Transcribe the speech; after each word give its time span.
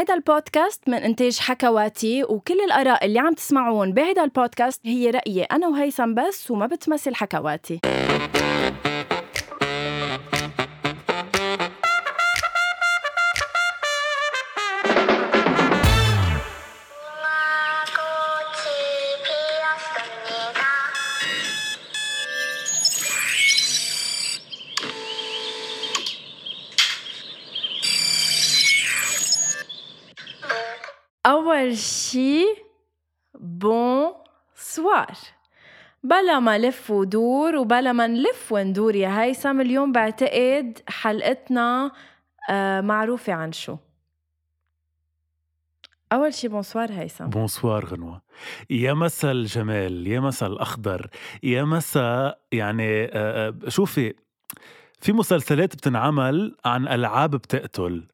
هيدا 0.00 0.14
البودكاست 0.14 0.88
من 0.88 0.94
إنتاج 0.94 1.38
حكواتي 1.38 2.24
وكل 2.24 2.60
الآراء 2.60 3.06
اللي 3.06 3.18
عم 3.18 3.34
تسمعون 3.34 3.92
بهيدا 3.92 4.24
البودكاست 4.24 4.80
هي 4.86 5.10
رأيي 5.10 5.42
أنا 5.42 5.68
وهيثم 5.68 6.14
بس 6.14 6.50
وما 6.50 6.66
بتمثل 6.66 7.14
حكواتي. 7.14 7.80
أول 31.70 31.78
شي 31.78 32.44
bonsoir 33.40 35.06
بلا 36.02 36.38
ما 36.38 36.58
لف 36.58 36.90
ودور 36.90 37.56
وبلا 37.56 37.92
ما 37.92 38.06
نلف 38.06 38.52
وندور 38.52 38.94
يا 38.96 39.22
هيثم 39.22 39.60
اليوم 39.60 39.92
بعتقد 39.92 40.78
حلقتنا 40.88 41.90
معروفة 42.80 43.32
عن 43.32 43.52
شو 43.52 43.76
أول 46.12 46.34
شي 46.34 46.48
bonsoir 46.48 46.92
هيثم 46.92 47.26
bonsoir 47.26 47.84
غنوة 47.84 48.22
يا 48.70 48.92
مسا 48.94 49.30
الجمال 49.30 50.06
يا 50.06 50.20
مسا 50.20 50.46
الأخضر 50.46 51.10
يا 51.42 51.62
مسا 51.64 52.34
يعني 52.52 53.10
شوفي 53.68 54.14
في 55.00 55.12
مسلسلات 55.12 55.76
بتنعمل 55.76 56.56
عن 56.64 56.88
ألعاب 56.88 57.30
بتقتل 57.30 58.08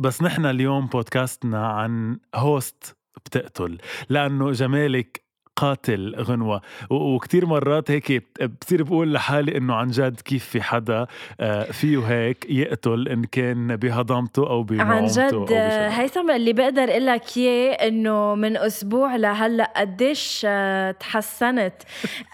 بس 0.00 0.22
نحن 0.22 0.46
اليوم 0.46 0.86
بودكاستنا 0.86 1.66
عن 1.66 2.18
هوست 2.34 2.96
بتقتل 3.24 3.78
لأنه 4.08 4.52
جمالك 4.52 5.24
قاتل 5.56 6.14
غنوة. 6.18 6.60
وكتير 6.90 7.46
مرات 7.46 7.90
هيك 7.90 8.22
بصير 8.62 8.82
بقول 8.82 9.12
لحالي 9.12 9.56
إنه 9.56 9.74
عن 9.74 9.88
جد 9.90 10.20
كيف 10.20 10.44
في 10.44 10.62
حدا 10.62 11.06
آه، 11.40 11.62
فيه 11.64 11.98
هيك 11.98 12.46
يقتل 12.50 13.08
إن 13.08 13.24
كان 13.24 13.76
بهضمته 13.76 14.50
أو 14.50 14.62
بنومته 14.62 14.94
عن 14.94 15.06
جد 15.06 15.52
هيثم 15.92 16.30
اللي 16.30 16.52
بقدر 16.52 16.90
أقول 16.90 17.06
لك 17.06 17.36
إياه 17.36 17.72
إنه 17.88 18.34
من 18.34 18.56
أسبوع 18.56 19.16
لهلأ 19.16 19.72
قديش 19.76 20.42
آه، 20.48 20.90
تحسنت. 20.90 21.74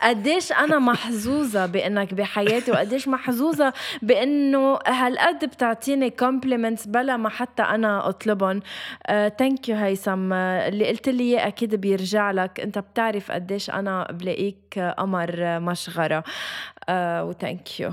قديش 0.03 0.53
أنا 0.53 0.79
محظوظة 0.79 1.67
بإنك 1.67 2.15
بحياتي 2.15 2.71
وقديش 2.71 3.09
محظوظة 3.09 3.73
بإنه 4.03 4.79
هالقد 4.87 5.45
بتعطيني 5.45 6.11
compliments 6.11 6.87
بلا 6.87 7.17
ما 7.17 7.29
حتى 7.29 7.63
أنا 7.63 8.09
أطلبهم. 8.09 8.61
thank 9.39 9.69
you 9.69 9.77
هيثم. 9.77 10.33
آه، 10.33 10.69
اللي 10.69 10.89
قلت 10.89 11.09
لي 11.09 11.23
إياه 11.23 11.47
أكيد 11.49 11.75
بيرجع 11.75 12.31
لك. 12.31 12.61
أنت 12.61 12.79
بتعرف 12.79 13.16
بتعرف 13.17 13.31
قديش 13.33 13.71
أنا 13.71 14.13
بلاقيك 14.13 14.79
قمر 14.99 15.61
مشغرة. 15.61 16.25
آه 16.89 17.25
و 17.25 17.34
thank 17.34 17.81
you 17.81 17.93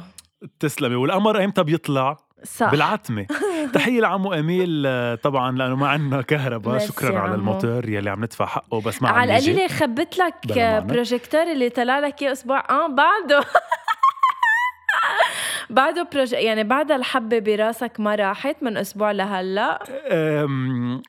تسلمي. 0.59 0.95
والقمر 0.95 1.43
إمتى 1.43 1.63
بيطلع؟ 1.63 2.17
صح. 2.43 2.71
بالعتمة. 2.71 3.25
تحية 3.73 4.01
لعمو 4.01 4.33
أميل 4.33 4.83
آه، 4.87 5.15
طبعا 5.15 5.57
لأنه 5.57 5.75
ما 5.75 5.87
عندنا 5.87 6.21
كهرباء. 6.21 6.79
شكرا 6.79 7.19
على 7.19 7.35
الموتور 7.35 7.89
يلي 7.89 8.09
عم 8.09 8.23
ندفع 8.23 8.45
حقه 8.45 8.81
بس 8.81 9.01
ما 9.01 9.09
على 9.09 9.37
القليلة 9.37 9.67
جبت 9.67 10.17
لك 10.17 10.35
بروجيكتور 10.85 11.51
اللي 11.51 11.69
طلع 11.69 11.99
لك 11.99 12.21
إياه 12.21 12.31
أسبوع. 12.31 12.59
آه 12.69 12.87
بعده. 12.87 13.45
بعده 15.69 16.07
proj... 16.13 16.33
يعني 16.33 16.63
بعد 16.63 16.91
الحبة 16.91 17.39
براسك 17.39 17.99
ما 17.99 18.15
راحت 18.15 18.63
من 18.63 18.77
أسبوع 18.77 19.11
لهلأ. 19.11 19.83
آه، 20.11 21.01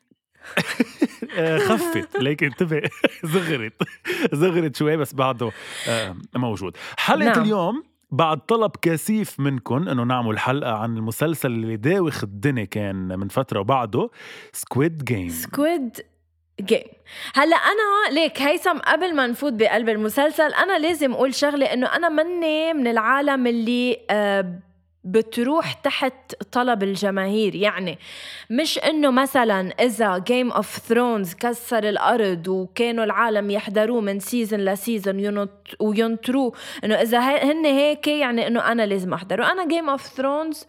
خفت 1.67 2.17
ليك 2.17 2.43
انتبه. 2.43 2.81
زغرت. 3.33 3.73
زغرت 4.33 4.75
شوي 4.75 4.97
بس 4.97 5.13
بعده 5.13 5.51
آه، 5.89 6.15
موجود. 6.35 6.77
حلقة 6.97 7.25
نعم. 7.25 7.41
اليوم 7.41 7.83
بعد 8.11 8.39
طلب 8.39 8.71
كثيف 8.81 9.39
منكم 9.39 9.89
إنه 9.89 10.03
نعمل 10.03 10.39
حلقة 10.39 10.71
عن 10.73 10.97
المسلسل 10.97 11.51
اللي 11.51 11.77
داوخ 11.77 12.23
الدنيا 12.23 12.65
كان 12.65 13.19
من 13.19 13.27
فترة 13.27 13.59
وبعده 13.59 14.09
سكويد 14.53 15.03
جيم 15.03 15.29
سكويد 15.29 15.99
جيم 16.61 16.83
هلأ 17.33 17.55
أنا 17.55 18.13
ليك 18.13 18.41
هيثم 18.41 18.77
قبل 18.77 19.15
ما 19.15 19.27
نفوت 19.27 19.53
بقلب 19.53 19.89
المسلسل 19.89 20.53
أنا 20.53 20.79
لازم 20.79 21.11
أقول 21.11 21.33
شغلة 21.33 21.65
إنه 21.65 21.87
أنا 21.87 22.09
مني 22.09 22.73
من 22.73 22.87
العالم 22.87 23.47
اللي 23.47 23.97
آه 24.09 24.59
بتروح 25.05 25.73
تحت 25.73 26.35
طلب 26.51 26.83
الجماهير. 26.83 27.55
يعني 27.55 27.99
مش 28.49 28.77
إنه 28.77 29.11
مثلا 29.11 29.69
إذا 29.69 30.17
Game 30.17 30.51
of 30.51 30.77
Thrones 30.77 31.33
كسر 31.33 31.89
الأرض 31.89 32.47
وكانوا 32.47 33.03
العالم 33.03 33.51
يحضروه 33.51 34.01
من 34.01 34.19
season 34.19 34.59
ل 34.59 34.72
season 34.72 35.47
وينطروه 35.79 36.53
إنه 36.83 36.95
إذا 36.95 37.19
هن 37.19 37.65
هيك 37.65 38.07
يعني 38.07 38.47
إنه 38.47 38.71
أنا 38.71 38.85
لازم 38.85 39.13
أحضره. 39.13 39.51
أنا 39.51 39.67
Game 39.67 39.89
of 39.89 40.01
Thrones 40.01 40.65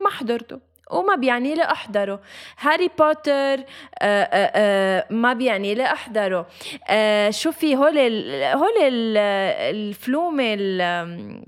ما 0.00 0.10
حضرته. 0.10 0.67
وما 0.90 1.14
بيعني 1.14 1.54
لي 1.54 1.62
أحضره. 1.62 2.20
Harry 2.60 2.90
Potter 2.98 3.32
آآ 3.32 3.58
آه، 3.58 4.22
آآ 4.22 4.26
آه، 4.32 4.50
آه، 4.54 5.04
ما 5.10 5.32
بيعني 5.32 5.74
لي 5.74 5.84
أحضره. 5.84 6.46
شو 7.30 7.52
في 7.52 7.76
هول 7.76 7.98
ال 7.98 8.44
هول 8.56 8.78
ال 8.82 9.16
الفلومه 9.76 10.54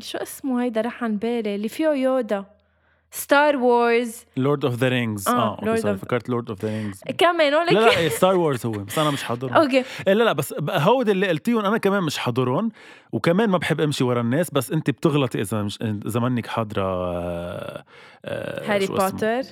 شو 0.01 0.19
اسمه 0.19 0.63
هيدا 0.63 0.81
رح 0.81 1.05
عن 1.05 1.17
بالي 1.17 1.55
اللي 1.55 1.69
فيه 1.69 1.89
يودا. 1.89 2.45
ستار 3.11 3.57
وورز 3.57 4.25
Lord 4.37 4.65
of 4.65 4.75
the 4.75 4.89
Rings 4.89 5.29
آه, 5.29 5.33
آه 5.33 5.69
okay 5.69 5.97
فكرت 5.97 6.29
Lord 6.29 6.49
of 6.51 6.65
the 6.65 6.69
Rings 6.69 7.01
كمان 7.19 7.53
لا 7.53 7.71
لا 7.71 8.09
Star 8.09 8.37
Wars 8.37 8.67
هو 8.67 8.73
بس 8.73 8.99
أنا 8.99 9.11
مش 9.11 9.23
حاضرهم. 9.23 9.53
okay. 9.63 9.85
إيه 10.09 10.13
لا 10.13 10.25
لا 10.25 10.33
بس 10.33 10.55
هود 10.71 11.09
اللي 11.09 11.29
قلتيهم 11.29 11.65
أنا 11.65 11.79
كمان 11.79 12.03
مش 12.03 12.19
حاضرهم 12.19 12.71
وكمان 13.13 13.51
ما 13.51 13.59
بحب 13.59 13.81
أمشي 13.81 14.05
ورا 14.05 14.21
الناس 14.21 14.51
بس 14.51 14.73
أنت 14.73 14.91
بتغلطي 14.91 15.41
إذا 15.41 15.63
مش 15.63 15.79
إذا 15.83 16.21
منك 16.21 16.47
حاضرة 16.47 16.83
آه 16.85 17.85
Harry 18.75 18.87
Potter 18.87 19.43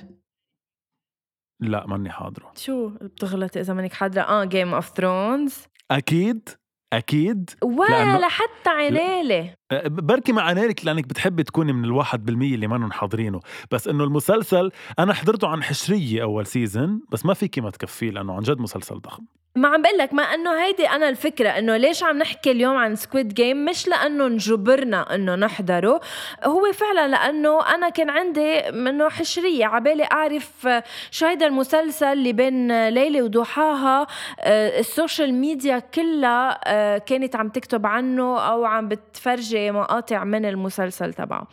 لا 1.61 1.87
ماني 1.87 2.09
حاضره. 2.09 2.51
شو 2.55 2.89
بتغلطي 2.89 3.59
إذا 3.59 3.73
منك 3.73 3.93
حاضرة؟ 3.93 4.21
آه 4.21 4.43
Game 4.43 4.73
of 4.73 4.87
Thrones 4.89 5.55
أكيد. 5.91 6.49
أكيد. 6.93 7.49
ولا 7.63 8.27
حتى 8.27 8.69
عنالي 8.69 9.55
بركي 9.85 10.31
مع 10.31 10.41
عنالك 10.41 10.85
لأنك 10.85 11.07
بتحبي 11.07 11.43
تكوني 11.43 11.73
من 11.73 11.85
الواحد 11.85 12.25
بالمية 12.25 12.55
اللي 12.55 12.67
ما 12.67 12.93
حاضرينه. 12.93 13.39
بس 13.71 13.87
إنه 13.87 14.03
المسلسل 14.03 14.71
أنا 14.99 15.13
حضرته 15.13 15.47
عن 15.47 15.63
حشرية 15.63 16.23
أول 16.23 16.45
season 16.45 17.01
بس 17.11 17.25
ما 17.25 17.33
فيكي 17.33 17.61
ما 17.61 17.69
تكفيه 17.69 18.09
لأنه 18.09 18.33
عن 18.33 18.41
جد 18.41 18.59
مسلسل 18.59 18.99
ضخم. 18.99 19.23
ما 19.55 19.67
عم 19.67 19.81
بقول 19.81 19.97
لك 19.97 20.13
ما 20.13 20.23
إنه 20.23 20.63
هيدي 20.63 20.89
أنا 20.89 21.09
الفكرة 21.09 21.49
إنه 21.49 21.77
ليش 21.77 22.03
عم 22.03 22.17
نحكي 22.17 22.51
اليوم 22.51 22.77
عن 22.77 22.95
Squid 22.95 23.33
Game 23.33 23.65
مش 23.65 23.87
لأنه 23.87 24.27
نجبرنا 24.27 25.15
إنه 25.15 25.35
نحضره 25.35 26.01
هو 26.43 26.71
فعلا 26.71 27.07
لأنه 27.07 27.75
أنا 27.75 27.89
كان 27.89 28.09
عندي 28.09 28.71
منه 28.71 29.09
حشرية 29.09 29.65
عبالي 29.65 30.03
أعرف 30.03 30.67
شو 31.11 31.25
هيدا 31.25 31.45
المسلسل 31.45 32.05
اللي 32.05 32.33
بين 32.33 32.89
ليلة 32.89 33.21
وضحاها. 33.21 34.07
آه، 34.39 34.79
ال 34.79 34.87
social 34.87 35.33
media 35.33 35.79
كلها 35.79 36.59
آه، 36.65 36.97
كانت 36.97 37.35
عم 37.35 37.49
تكتب 37.49 37.85
عنه 37.85 38.39
أو 38.39 38.65
عم 38.65 38.87
بتفرجي 38.87 39.71
مقاطع 39.71 40.23
من 40.23 40.45
المسلسل 40.45 41.13
تبعه. 41.13 41.47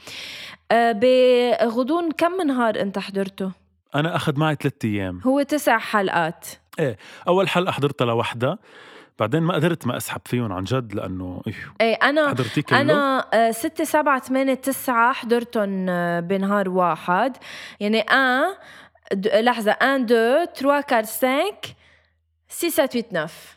آه، 0.72 0.92
بغضون 0.92 2.10
كم 2.10 2.42
نهار 2.46 2.80
أنت 2.80 2.98
حضرته؟ 2.98 3.50
أنا 3.94 4.16
أخذ 4.16 4.38
معي 4.38 4.56
ثلاثة 4.60 4.88
أيام. 4.88 5.20
هو 5.24 5.42
تسع 5.42 5.78
حلقات. 5.78 6.46
إيه 6.78 6.98
أول 7.28 7.48
حلقه 7.48 7.72
حضرتها 7.72 8.04
لوحدها 8.04 8.59
بعدين 9.19 9.42
ما 9.42 9.54
قدرت 9.54 9.87
ما 9.87 9.97
أسحب 9.97 10.20
فيهم 10.25 10.53
عن 10.53 10.64
جد 10.64 10.94
لأنه 10.94 11.42
إيه, 11.47 11.54
إيه 11.81 11.94
أنا 11.94 12.28
حضرتي 12.28 12.62
كله؟ 12.62 12.81
أنا 12.81 13.26
آه، 13.34 13.50
ستة 13.50 13.84
سبعة 13.84 14.20
ثمانية 14.20 14.54
تسعة 14.54 15.12
حضرتهم 15.12 15.87
آه، 15.88 16.20
بنهار 16.20 16.69
واحد. 16.69 17.37
يعني 17.81 18.00
un 18.00 18.54
لحظة 19.25 19.72
un 19.72 20.06
deux 20.06 20.44
trois 20.44 20.81
quatre 20.81 21.04
cinq 21.04 21.67
six 22.49 22.70
sept 22.70 22.94
huit 22.96 23.12
neuf 23.12 23.56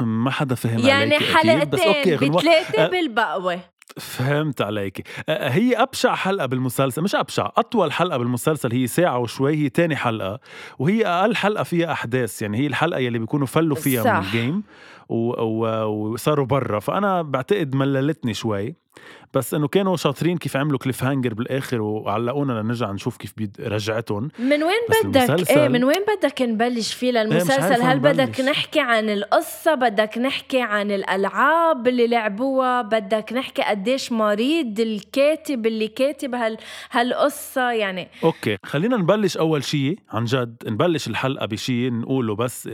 ما 0.00 0.30
حدا 0.30 0.54
فهم 0.54 0.78
يعني 0.78 1.14
عليك 1.16 1.36
حلقتين 1.36 1.70
بس 1.70 1.80
okay 1.80 2.16
بثلاثة 2.16 2.84
أه 2.84 2.88
بالبقوة. 2.88 3.60
فهمت 3.96 4.62
عليك 4.62 5.08
هي 5.28 5.76
أبشع 5.76 6.14
حلقة 6.14 6.46
بالمسلسل 6.46 7.02
مش 7.02 7.14
أبشع 7.14 7.50
أطول 7.56 7.92
حلقة 7.92 8.18
بالمسلسل 8.18 8.72
هي 8.72 8.86
ساعة 8.86 9.18
وشوي 9.18 9.56
هي 9.56 9.68
تاني 9.68 9.96
حلقة 9.96 10.40
وهي 10.78 11.06
أقل 11.06 11.36
حلقة 11.36 11.62
فيها 11.62 11.92
أحداث 11.92 12.42
يعني 12.42 12.58
هي 12.58 12.66
الحلقة 12.66 12.98
يلي 12.98 13.18
بيكونوا 13.18 13.46
فلوا 13.46 13.76
فيها 13.76 14.02
صح. 14.02 14.10
من 14.10 14.18
ال 14.18 14.27
game 14.27 14.62
وصاروا 15.08 16.46
برا 16.46 16.80
فأنا 16.80 17.22
بعتقد 17.22 17.74
مللتني 17.74 18.34
شوي 18.34 18.74
بس 19.34 19.54
إنه 19.54 19.68
كانوا 19.68 19.96
شاطرين 19.96 20.38
كيف 20.38 20.56
عملوا 20.56 20.78
cliffhanger 20.78 21.34
بالآخر 21.34 21.80
وعلقونا 21.80 22.52
لنرجع 22.52 22.92
نشوف 22.92 23.16
كيف 23.16 23.32
رجعتهم. 23.60 24.28
من 24.38 24.62
وين 24.62 25.04
بدك؟ 25.04 25.50
إيه، 25.50 25.62
إيه 25.62 25.68
من 25.68 25.84
وين 25.84 26.04
بدك 26.18 26.42
نبلش 26.42 26.94
فيه 26.94 27.10
للمسلسل؟ 27.10 27.62
عارف 27.62 27.82
هل 27.82 27.98
بدك. 27.98 28.40
نحكي 28.40 28.80
عن 28.80 29.10
القصة؟ 29.10 29.74
بدك 29.74 30.18
نحكي 30.18 30.60
عن 30.60 30.90
الألعاب 30.90 31.88
اللي 31.88 32.06
لعبوها؟ 32.06 32.82
بدك 32.82 33.32
نحكي 33.32 33.62
قديش 33.62 34.12
مريض 34.12 34.80
الكاتب 34.80 35.66
اللي 35.66 35.88
كاتب 35.88 36.34
هال 36.34 36.56
هالقصة؟ 36.90 37.70
يعني 37.70 38.08
okay 38.24 38.56
خلينا 38.64 38.96
نبلش 38.96 39.36
أول 39.36 39.64
شيء 39.64 39.98
عن 40.10 40.24
جد 40.24 40.62
نبلش 40.66 41.08
الحلقة 41.08 41.46
بشيء 41.46 41.92
نقوله 41.92 42.36
بس 42.36 42.68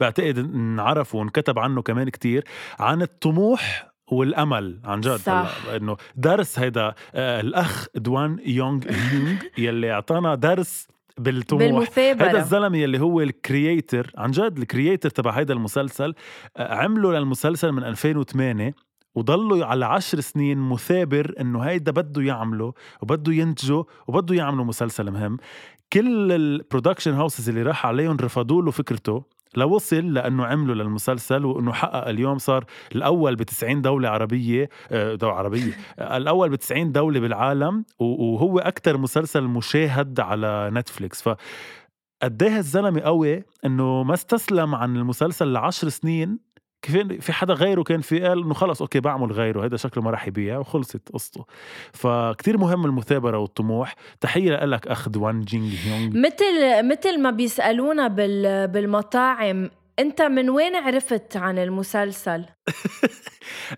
بعتقد 0.00 0.38
انعرف 0.38 1.14
وانكتب 1.14 1.58
عنه 1.58 1.82
كمان 1.82 2.08
كتير 2.08 2.44
عن 2.78 3.02
الطموح 3.02 3.87
والأمل 4.10 4.80
عن 4.84 5.00
جد 5.00 5.16
صح. 5.16 5.56
إنه 5.76 5.96
درس 6.16 6.58
هيدا 6.58 6.94
آه 7.14 7.40
الأخ 7.40 7.86
دوان 7.94 8.38
يونغ 8.46 8.82
يونغ 9.14 9.36
يلي 9.58 9.92
أعطانا 9.92 10.34
درس 10.34 10.88
بالطموح. 11.18 11.62
هيدا 11.62 11.74
بالمثابرة 11.74 12.38
الزلمة 12.40 12.78
يلي 12.78 13.00
هو 13.00 13.20
ال 13.20 13.31
creator 13.31 14.10
عن 14.16 14.30
جد 14.30 14.58
ال 14.58 14.64
creator 14.64 15.10
تبع 15.10 15.30
هيدا 15.30 15.54
المسلسل 15.54 16.14
آه، 16.56 16.74
عمله 16.74 17.12
للمسلسل 17.12 17.72
من 17.72 17.84
2008 17.84 18.74
وضلوا 19.14 19.64
على 19.66 19.86
عشر 19.86 20.20
سنين 20.20 20.58
مثابر 20.58 21.34
إنه 21.40 21.60
هيدا 21.60 21.92
بده 21.92 22.22
يعمله 22.22 22.72
وبده 23.02 23.32
ينتجه 23.32 23.84
وبده 24.06 24.34
يعمله 24.34 24.64
مسلسل 24.64 25.10
مهم. 25.10 25.36
كل 25.92 26.32
ال 26.32 26.39
production 26.39 27.12
houses 27.12 27.48
اللي 27.48 27.62
راح 27.62 27.86
عليهم 27.86 28.16
رفضوا 28.16 28.62
له 28.62 28.70
فكرته. 28.70 29.24
لوصل 29.56 30.14
لأنه 30.14 30.46
عمله 30.46 30.74
للمسلسل 30.74 31.44
وإنه 31.44 31.72
حقق 31.72 32.08
اليوم 32.08 32.38
صار 32.38 32.64
الأول 32.94 33.36
ب 33.36 33.42
90 33.42 33.82
دولة 33.82 34.08
عربية 34.08 34.68
آه، 34.90 35.14
دولة 35.14 35.34
عربية. 35.34 35.72
الأول 35.98 36.50
ب 36.50 36.54
90 36.54 36.92
دولة 36.92 37.20
بالعالم 37.20 37.84
وهو 37.98 38.58
أكثر 38.58 38.98
مسلسل 38.98 39.42
مشاهد 39.42 40.20
على 40.20 40.70
نتفليكس. 40.72 41.22
ف 41.22 41.28
قد 42.22 42.42
إيه 42.42 42.56
الزلمه 42.56 43.00
قوي 43.00 43.44
إنه 43.64 44.02
ما 44.02 44.14
استسلم 44.14 44.74
عن 44.74 44.96
المسلسل 44.96 45.52
لعشر 45.52 45.88
سنين 45.88 46.38
كيف 46.82 46.96
في 46.96 47.32
حدا 47.32 47.54
غيره 47.54 47.82
كان 47.82 48.00
في 48.00 48.20
قال 48.20 48.42
إنه 48.42 48.54
خلص 48.54 48.82
okay 48.82 49.00
بعمل 49.00 49.32
غيره 49.32 49.64
هذا 49.64 49.76
شكله 49.76 50.04
ما 50.04 50.10
راح 50.10 50.28
يبيع 50.28 50.58
وخلصت 50.58 51.08
قصته. 51.12 51.44
فكتير 51.92 52.58
مهم 52.58 52.84
المثابرة 52.84 53.38
والطموح. 53.38 53.94
تحية 54.20 54.64
لك 54.64 54.88
أخ 54.88 55.08
دوان 55.08 55.40
جينغ 55.40 55.72
هيونغ. 55.84 56.18
مثل 56.18 56.88
مثل 56.88 57.22
ما 57.22 57.30
بيسألونا 57.30 58.08
بال 58.08 58.68
بالمطاعم 58.68 59.70
أنت 59.98 60.22
من 60.22 60.50
وين 60.50 60.76
عرفت 60.76 61.36
عن 61.36 61.58
المسلسل؟ 61.58 62.44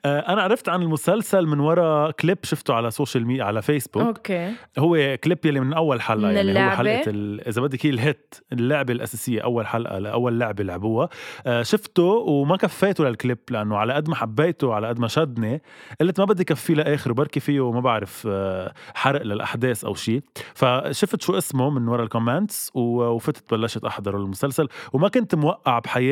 آه، 0.05 0.19
أنا 0.33 0.43
عرفت 0.43 0.69
عن 0.69 0.83
المسلسل 0.83 1.47
من 1.47 1.61
وراء 1.61 2.11
كليب 2.11 2.39
شفته 2.43 2.75
على 2.75 2.91
social 2.91 3.27
media 3.27 3.45
على 3.45 3.63
فيسبوك 3.63 4.03
okay. 4.07 4.53
هو 4.79 5.17
كليب 5.25 5.39
يلي 5.47 5.61
من 5.61 5.73
أول 5.73 6.01
حلقة 6.01 6.29
من 6.31 6.37
يعني 6.37 6.67
هو؟ 6.67 6.71
حلقة 6.71 7.03
ال- 7.07 7.49
إذا 7.49 7.63
بدك 7.63 7.87
هي 7.87 7.91
ال 7.91 8.02
hit 8.02 8.35
اللعبة 8.53 8.93
الأساسية 8.93 9.41
أول 9.41 9.67
حلقة 9.67 9.99
لاول 9.99 10.39
لعبة 10.41 10.65
لعبوها. 10.65 11.09
آه، 11.47 11.63
شفته 11.63 12.03
وما 12.03 12.57
كفيته 12.57 13.05
للكليب 13.05 13.39
لأنه 13.51 13.77
على 13.77 13.93
قد 13.93 14.09
ما 14.09 14.15
حبيته 14.15 14.75
على 14.75 14.89
قد 14.89 14.99
ما 15.01 15.09
شدني 15.09 15.63
قلت 16.01 16.21
ما 16.21 16.27
بدي 16.27 16.45
كفيه 16.45 16.75
لاخر 16.75 17.11
وبركي 17.11 17.41
فيه 17.41 17.71
ما 17.73 17.81
بعرف 17.81 18.29
آه، 18.31 18.73
حرق 18.95 19.23
للأحداث 19.23 19.85
أو 19.85 19.95
شيء 19.95 20.23
فشفت 20.55 21.23
شو 21.23 21.39
اسمه 21.39 21.71
من 21.71 21.89
ورا 21.89 22.03
ال 22.03 22.10
comments 22.10 22.71
وفتت 22.75 23.55
بلشت 23.55 23.85
احضر 23.85 24.17
المسلسل. 24.17 24.69
وما 24.93 25.09
كنت 25.09 25.35
موقع 25.35 25.79
بحياتي 25.79 26.10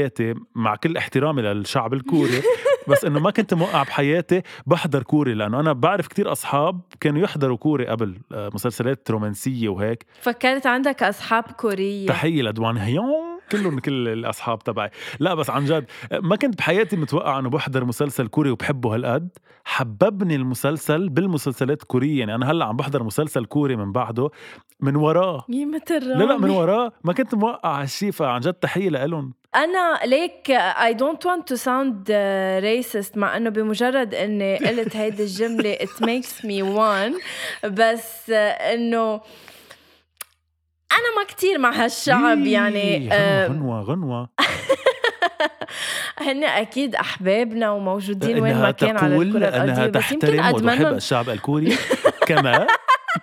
مع 0.55 0.77
كل 0.77 0.97
احترامي 0.97 1.43
للشعب 1.43 1.95
الكوري 1.95 2.43
بس 2.89 3.05
إنه 3.05 3.21
ما 3.21 3.31
كنت 3.31 3.55
موقع 3.55 3.83
بحياتي 3.83 4.43
بحضر 4.67 5.03
كوري 5.03 5.35
لأنه 5.35 5.61
أنا 5.61 5.73
بعرف 5.73 6.07
كتير 6.07 6.33
أصحاب 6.33 6.81
كانوا 7.01 7.23
يحضروا 7.23 7.57
كوري 7.57 7.87
قبل 7.87 8.19
آه، 8.33 8.51
مسلسلات 8.55 9.11
رومانسية 9.11 9.69
وهيك. 9.69 10.07
فكرت 10.21 10.67
عندك 10.67 11.03
أصحاب 11.03 11.45
كورية. 11.45 12.07
تحية 12.07 12.43
لدوان 12.43 12.77
هيون. 12.77 13.28
كلهم 13.53 13.79
كل 13.79 14.09
الأصحاب 14.09 14.59
تبعي. 14.59 14.91
لا 15.21 15.35
بس 15.35 15.51
عن 15.51 15.65
جد 15.65 15.85
ما 16.13 16.37
كنت 16.37 16.59
بحياتي 16.59 16.97
متوقع 16.97 17.39
إنه 17.39 17.51
بحضر 17.51 17.85
مسلسل 17.85 18.27
كوري 18.27 18.51
وبحبه 18.51 18.95
هالقد. 18.95 19.29
حببني 19.65 20.35
المسلسل 20.37 21.09
بالمسلسلات 21.09 21.83
الكوريه 21.83 22.19
يعني 22.19 22.35
أنا 22.35 22.51
هلأ 22.51 22.65
عم 22.65 22.77
بحضر 22.77 23.03
مسلسل 23.03 23.45
كوري 23.45 23.77
من 23.77 23.93
بعده 23.93 24.31
من 24.81 24.97
وراه. 24.97 25.45
مثل 25.49 26.09
لا 26.09 26.25
لا 26.25 26.37
من. 26.37 26.51
وراه. 26.51 26.93
ما 27.05 27.13
كنت 27.13 27.35
موقع 27.35 27.83
هالشي 27.83 28.13
فعن 28.13 28.41
جد 28.41 28.55
تحية 28.55 28.89
لإلهم. 28.89 29.35
أنا 29.55 30.01
ليك 30.05 30.53
I 30.73 30.93
don't 30.93 31.25
want 31.25 31.47
to 31.53 31.57
sound 31.57 32.09
uh, 32.09 32.63
racist 32.63 33.17
مع 33.17 33.37
إنه 33.37 33.51
بمجرد 33.51 34.15
إني 34.15 34.57
قلت 34.57 34.97
هيدي 34.97 35.23
الجملة 35.23 35.75
it 35.75 36.03
makes 36.03 36.45
me 36.45 36.63
one. 36.63 37.23
بس 37.67 38.31
uh, 38.31 38.33
إنه 38.63 39.21
أنا 40.93 41.17
ما 41.17 41.25
كتير 41.29 41.59
مع 41.59 41.71
هالشعب 41.71 42.39
يعني 42.47 43.13
إيه، 43.13 43.47
غنوة 43.47 43.81
غنوة. 43.83 44.29
هن 46.19 46.45
أكيد 46.45 46.95
أحبابنا 46.95 47.71
وموجودين 47.71 48.39
وين 48.41 48.53
انها 48.53 48.63
ما 48.63 48.71
كان 48.71 48.97
على 48.97 49.17
الكرة 49.17 49.49
أنها 49.49 49.49
الارضيه 49.49 49.99
بس 49.99 50.13
يمكن 50.13 50.19
تحترم 50.27 50.39
وتحب 50.39 50.57
أدمنهم. 50.57 50.95
الشعب 50.95 51.31
الكوري. 51.31 51.77
كما 52.27 52.67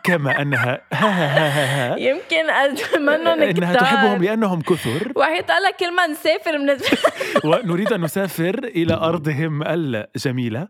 كما 0.03 0.41
أنها 0.41 0.81
ها 0.93 1.07
ها 1.07 1.47
ها 1.47 1.93
ها 1.93 1.97
يمكن 1.97 2.49
أدمنهم 2.49 3.41
إنها 3.41 3.75
تحبهم 3.75 4.23
لأنهم 4.23 4.61
كثر. 4.61 5.11
وحياة 5.15 5.57
الله 5.57 5.71
كل 5.79 5.95
ما 5.95 6.07
نسافر 6.07 6.57
من 6.57 6.77
ونريد 7.51 7.93
أن 7.93 8.01
نسافر 8.01 8.63
إلى 8.63 8.93
أرضهم 8.93 9.63
الجميلة. 9.63 10.67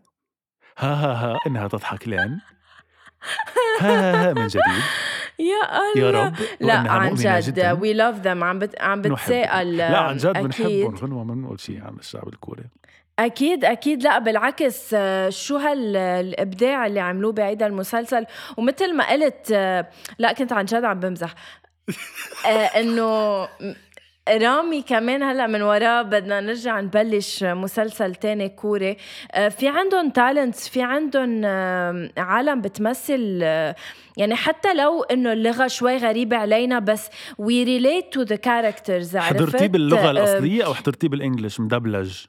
ها 0.78 0.94
ها 0.94 1.14
ها 1.14 1.40
إنها 1.48 1.68
تضحك 1.68 2.08
الآن. 2.08 2.40
ها 3.80 3.90
ها 3.90 4.30
ها 4.30 4.34
من 4.34 4.48
جديد. 4.48 4.64
يا 5.40 5.78
الله. 5.78 6.06
يا 6.06 6.26
رب. 6.26 6.34
لا 6.60 6.74
عن 6.74 7.14
جد. 7.16 7.78
وي 7.82 7.94
لاف 7.94 8.16
ذم 8.16 8.44
عم 8.44 8.60
بت... 8.60 8.82
عم. 8.82 9.02
بتساءل 9.02 9.78
لا 9.78 9.98
عن 9.98 10.18
جد. 10.18 10.44
بنحبهم 10.44 10.96
غنوة 10.96 11.24
ما 11.24 11.34
بنقول 11.34 11.60
شيء 11.60 11.82
عن 11.84 11.96
الشعب 12.00 12.28
الكوري. 12.28 12.64
أكيد 13.20 13.66
أكيد. 13.66 14.04
لا 14.04 14.20
بالعكس 14.20 14.94
آه، 14.94 15.30
شو 15.30 15.58
هالإبداع 15.58 16.86
اللي 16.86 17.00
عملوه 17.00 17.32
بعيد 17.32 17.64
المسلسل. 17.64 18.26
ومثل 18.58 18.96
ما 18.96 19.12
قلت 19.12 19.52
آه، 19.52 19.88
لا 20.20 20.34
كنت 20.34 20.54
عن 20.54 20.66
جد 20.66 20.84
عم 20.84 21.00
بمزح. 21.00 21.36
آه، 22.46 22.50
إنه 22.50 23.48
رامي 24.30 24.82
كمان 24.82 25.24
هلا 25.24 25.48
من 25.48 25.62
وراه 25.62 26.02
بدنا 26.02 26.42
نرجع 26.42 26.82
نبلش 26.82 27.44
مسلسل 27.44 28.16
تاني 28.16 28.50
كوري. 28.50 28.98
آه، 29.32 29.50
في 29.50 29.68
عندهم 29.68 30.10
talents 30.10 30.70
في 30.70 30.82
عندهم 30.82 31.42
آه، 31.46 32.10
عالم 32.18 32.62
بتمثل 32.62 33.40
آه، 33.44 33.76
يعني 34.18 34.36
حتى 34.36 34.74
لو 34.74 35.04
إنه 35.04 35.34
اللغة 35.34 35.68
شوي 35.68 35.98
غريبة 35.98 36.38
علينا 36.38 36.80
بس 36.80 37.10
we 37.38 37.64
relate 37.64 38.14
to 38.14 38.22
the 38.22 38.36
characters 38.36 39.18
حضرتيه 39.18 39.68
باللغة 39.68 40.12
الأصلية 40.12 40.66
أو 40.66 40.74
حضرتيه 40.74 41.08
بال 41.08 41.19
English 41.19 41.60
مدبلج؟ 41.60 42.26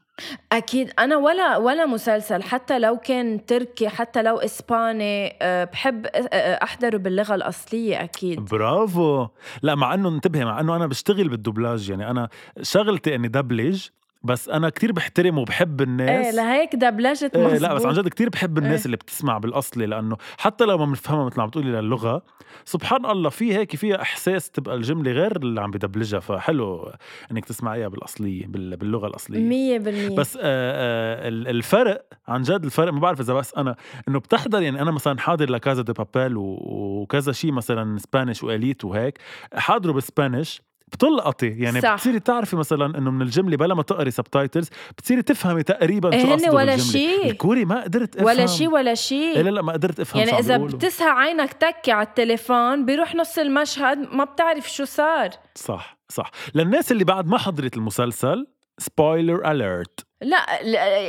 أكيد. 0.52 0.90
أنا 0.98 1.16
ولا 1.16 1.56
ولا 1.56 1.86
مسلسل 1.86 2.42
حتى 2.42 2.78
لو 2.78 2.96
كان 2.96 3.46
تركي 3.46 3.88
حتى 3.88 4.22
لو 4.22 4.36
إسباني 4.36 5.36
أه، 5.42 5.64
بحب 5.64 6.06
أه، 6.06 6.10
أه، 6.32 6.64
أحضره 6.64 6.96
باللغة 6.96 7.34
الأصلية 7.34 8.02
أكيد. 8.04 8.40
برافو. 8.40 9.26
لا 9.62 9.74
مع 9.74 9.94
إنه 9.94 10.08
انتبهي 10.08 10.44
مع 10.44 10.60
إنه 10.60 10.76
أنا 10.76 10.86
بشتغل 10.86 11.28
بالدوبلاج 11.28 11.90
يعني 11.90 12.10
أنا 12.10 12.28
شغلتي 12.62 13.14
إني 13.14 13.28
دبلج 13.28 13.88
بس 14.22 14.48
أنا 14.48 14.68
كتير 14.70 14.92
بحترم 14.92 15.38
وبحب 15.38 15.80
إيه 15.80 15.86
الناس 15.88 16.34
لهيك 16.34 16.76
دبلجت 16.76 17.36
إيه 17.36 17.44
مزبوط 17.46 17.60
لا 17.62 17.74
بس 17.74 17.86
عن 17.86 17.92
جد 17.92 18.08
كتير 18.08 18.28
بحب 18.28 18.58
الناس 18.58 18.78
إيه. 18.80 18.84
اللي 18.86 18.96
بتسمع 18.96 19.38
بالأصلي 19.38 19.86
لأنه 19.86 20.16
حتى 20.38 20.64
لو 20.64 20.78
ما 20.78 20.84
بنفهمها 20.86 21.24
مثل 21.24 21.36
ما 21.36 21.42
عم 21.42 21.48
بتقولي 21.48 21.70
للغة 21.70 22.22
سبحان 22.64 23.06
الله 23.06 23.30
في 23.30 23.54
هيك 23.56 23.76
فيها 23.76 24.02
إحساس 24.02 24.50
تبقى 24.50 24.74
الجملة 24.74 25.10
غير 25.12 25.36
اللي 25.36 25.60
عم 25.60 25.70
بدبلجها. 25.70 26.20
فحلو 26.20 26.92
إنك 27.32 27.44
تسمعيها 27.44 27.88
بالأصلية 27.88 28.46
بال- 28.46 28.76
باللغة 28.76 29.06
الأصلية. 29.06 29.40
مية 29.40 29.78
بالمية. 29.78 30.16
بس 30.16 30.36
آه 30.36 30.40
آه 30.42 31.28
ال- 31.28 31.48
الفرق 31.48 32.06
عن 32.28 32.42
جد 32.42 32.64
الفرق 32.64 32.92
ما 32.92 33.00
بعرف 33.00 33.20
إذا 33.20 33.34
بس 33.34 33.54
أنا 33.54 33.76
إنه 34.08 34.18
بتحضر 34.18 34.62
يعني 34.62 34.82
أنا 34.82 34.90
مثلا 34.90 35.18
حاضر 35.18 35.50
ل 35.50 35.55
La 35.55 35.64
Casa 35.64 35.82
de 35.82 35.92
Papel 35.92 36.32
وكذا 36.36 37.32
شيء 37.32 37.52
مثلا 37.52 37.98
Spanish 37.98 38.42
و 38.44 38.51
Elite 38.51 38.84
وهيك 38.84 39.18
حاضره 39.54 39.92
بال 39.92 40.08
Spanish 40.08 40.62
بتلقطي 40.92 41.46
يعني 41.46 41.80
صح. 41.80 41.94
بتصيري 41.94 42.20
تعرفي 42.20 42.56
مثلا 42.56 42.98
إنه 42.98 43.10
من 43.10 43.22
الجمله 43.22 43.56
بلا 43.56 43.74
ما 43.74 43.82
تقري 43.82 44.10
subtitles 44.10 44.68
بتصيري 44.98 45.22
تفهمي 45.22 45.62
تقريبا 45.62 46.12
إيه 46.12 46.20
شو 46.22 46.26
هن 46.26 46.32
قصده 46.32 46.52
ولا 46.52 46.74
بالجملة. 46.76 46.92
شي. 47.22 47.30
الكوري 47.30 47.64
ما 47.64 47.82
قدرت 47.82 48.16
أفهم 48.16 48.26
ولا 48.26 48.46
شيء 48.46 48.68
ولا 48.68 48.88
إيه 48.88 48.94
شيء 48.94 49.42
لا 49.42 49.50
لا 49.50 49.62
ما 49.62 49.72
قدرت 49.72 50.00
أفهم 50.00 50.18
يعني 50.20 50.38
إذا 50.38 50.56
بيقولوا. 50.56 50.78
بتسهى 50.78 51.08
عينك 51.08 51.52
تكي 51.52 51.92
على 51.92 52.06
التليفون 52.06 52.84
بيروح 52.86 53.14
نص 53.14 53.38
المشهد 53.38 53.98
ما 54.14 54.24
بتعرف 54.24 54.72
شو 54.72 54.84
صار 54.84 55.30
صح 55.54 55.96
صح 56.08 56.30
للناس 56.54 56.92
اللي 56.92 57.04
بعد 57.04 57.26
ما 57.26 57.38
حضرت 57.38 57.76
المسلسل 57.76 58.46
سبويلر 58.78 59.50
اليرت 59.50 60.06
لا 60.22 60.60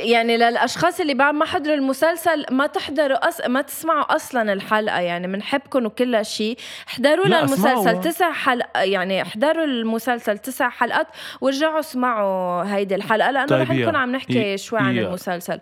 يعني 0.02 0.36
للأشخاص 0.36 1.00
اللي 1.00 1.14
بعد 1.14 1.34
ما 1.34 1.44
حضروا 1.44 1.74
المسلسل 1.74 2.44
ما 2.50 2.66
تحضروا 2.66 3.28
أص... 3.28 3.40
ما 3.46 3.62
تسمعوا 3.62 4.14
أصلا 4.16 4.52
الحلقة 4.52 5.00
يعني 5.00 5.26
بنحبكم 5.26 5.86
وكل 5.86 6.24
شيء 6.24 6.56
احضروا 6.88 7.26
للمسلسل 7.26 7.68
اسمعوا. 7.68 8.00
تسع 8.00 8.32
حلقة 8.32 8.80
يعني 8.82 9.22
احضروا 9.22 9.64
المسلسل 9.64 10.38
تسع 10.38 10.68
حلقات 10.68 11.06
ورجعوا 11.40 11.80
اسمعوا 11.80 12.64
هيدي 12.74 12.94
الحلقة 12.94 13.30
لأنه 13.30 13.46
طيب 13.46 13.60
رح 13.62 13.70
نكون. 13.70 13.96
عم 13.96 14.12
نحكي 14.12 14.52
ي- 14.52 14.58
شوي 14.58 14.78
عن 14.78 14.96
يا. 14.96 15.06
المسلسل 15.08 15.60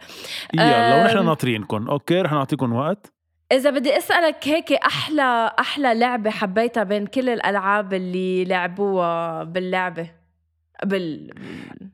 يلا 0.55 1.03
ونحن. 1.03 1.25
ناطرينكم 1.25 1.89
okay 1.89 2.21
رح 2.23 2.33
نعطيكم 2.33 2.73
وقت 2.73 3.13
إذا 3.53 3.71
بدي 3.71 3.97
أسألك 3.99 4.49
هيك 4.49 4.73
أحلى 4.73 5.53
أحلى 5.59 5.95
لعبة 5.95 6.31
حبيتها 6.31 6.83
بين 6.83 7.07
كل 7.07 7.29
الألعاب 7.29 7.95
اللي 7.95 8.45
لعبوها 8.45 9.45
باللعبة 9.45 10.16
بال 10.85 11.31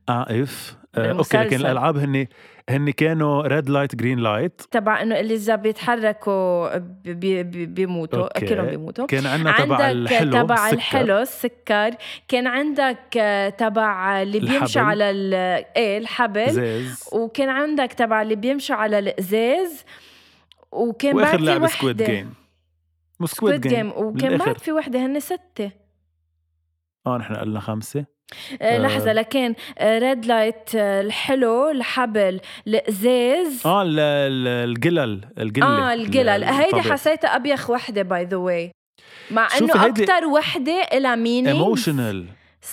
آه 0.09 0.43
if. 0.43 0.77
آه، 0.95 1.13
okay. 1.13 1.37
لكن 1.39 1.57
الألعاب 1.57 1.97
هن 1.97 2.27
هن 2.71 2.91
كانوا 2.91 3.43
red 3.43 3.71
light 3.71 3.97
green 3.97 4.19
light 4.19 4.61
تبع 4.71 5.03
إنه 5.03 5.21
اللي 5.21 5.35
إذا 5.35 5.57
بيتحركوا 5.57 6.77
بي 6.79 7.43
بي 7.43 7.67
بيموتوا. 7.67 8.39
كلهم 8.39 8.67
بيموتوا. 8.67 9.07
كان 9.07 9.27
عندنا 9.27 9.59
تبع 9.59 9.77
عندك 9.77 10.13
الحلو 10.13 10.33
تبع. 10.33 10.71
الحلو 10.71 11.19
السكر. 11.19 11.91
كان 12.29 12.47
عندك 12.47 13.17
آه، 13.17 13.49
تبع 13.49 14.23
اللي 14.23 14.39
الحبل. 14.39 14.79
على 14.81 15.11
ال- 15.11 15.65
إيه 15.77 15.99
الحبل. 15.99 16.51
زاز 16.51 17.05
وكان 17.13 17.49
عندك 17.49 17.93
تبع 17.93 18.23
اللي 18.23 18.37
بيمشوا 18.37 18.77
على 18.77 18.99
الازاز 18.99 19.85
وكان 20.73 21.17
وآخر 21.17 21.31
بعد 21.31 21.39
في 21.39 21.45
لعبة 21.45 21.67
Squid 21.67 22.03
Game 22.03 22.35
Squid 23.25 23.61
Game 23.67 23.93
وكان. 23.97 24.37
بعد 24.37 24.59
في 24.59 24.73
وحدة 24.73 25.07
هن 25.07 25.21
ستة. 25.21 25.71
آه 27.07 27.19
نحن 27.19 27.35
قلنا 27.35 27.61
خمسة. 27.61 28.05
آه، 28.63 28.77
آه. 28.77 28.79
لحظة 28.79 29.13
لكن 29.13 29.55
red 29.83 30.27
light 30.27 30.71
الحلو 30.75 31.71
الحبل 31.71 32.41
الإزاز 32.67 33.67
آه 33.67 33.83
ال- 33.83 33.99
ال- 34.01 34.71
القلل 34.71 35.21
القله 35.39 35.67
آه 35.91 35.93
القلل 35.95 36.45
هيدي. 36.45 36.81
حسيتها 36.93 37.37
أبيخ 37.37 37.71
وحدة 37.71 38.03
by 38.03 38.25
the 38.25 38.37
way 38.37 38.73
مع 39.31 39.49
إنه 39.61 39.87
أكثر 39.87 40.27
وحدة 40.27 40.87
لها 40.95 41.15
meaning 41.15 41.49
emotional 41.57 42.27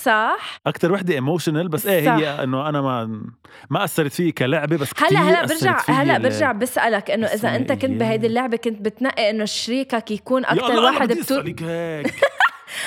صح 0.04 0.58
أكثر 0.68 0.92
وحدة 0.92 1.14
emotional 1.14 1.68
بس 1.68 1.88
إيه 1.88 2.06
صح. 2.06 2.12
هي 2.14 2.44
إنه 2.44 2.70
أنا 2.70 2.82
ما 2.82 3.22
ما 3.70 3.84
أثرت 3.84 4.12
فيي 4.14 4.32
كلعبة 4.32 4.78
بس 4.78 4.90
هلأ 4.98 5.20
هلأ 5.20 5.46
برجع 5.46 5.80
هلأ 5.88 6.18
برجع 6.18 6.52
بسألك 6.52 7.12
إنه 7.12 7.28
إذا 7.28 7.56
أنت 7.56 7.72
كنت 7.72 7.84
الثنائيات. 7.84 8.00
بهيدي 8.00 8.28
اللعبة 8.28 8.58
كنت 8.58 8.82
بتنقي 8.82 9.30
إنه 9.30 9.46
شريكك 9.46 10.12
يكون 10.12 10.46
أكثر 10.46 10.80
واحد 10.80 11.14
بتو... 11.14 11.36
هيك 11.40 11.62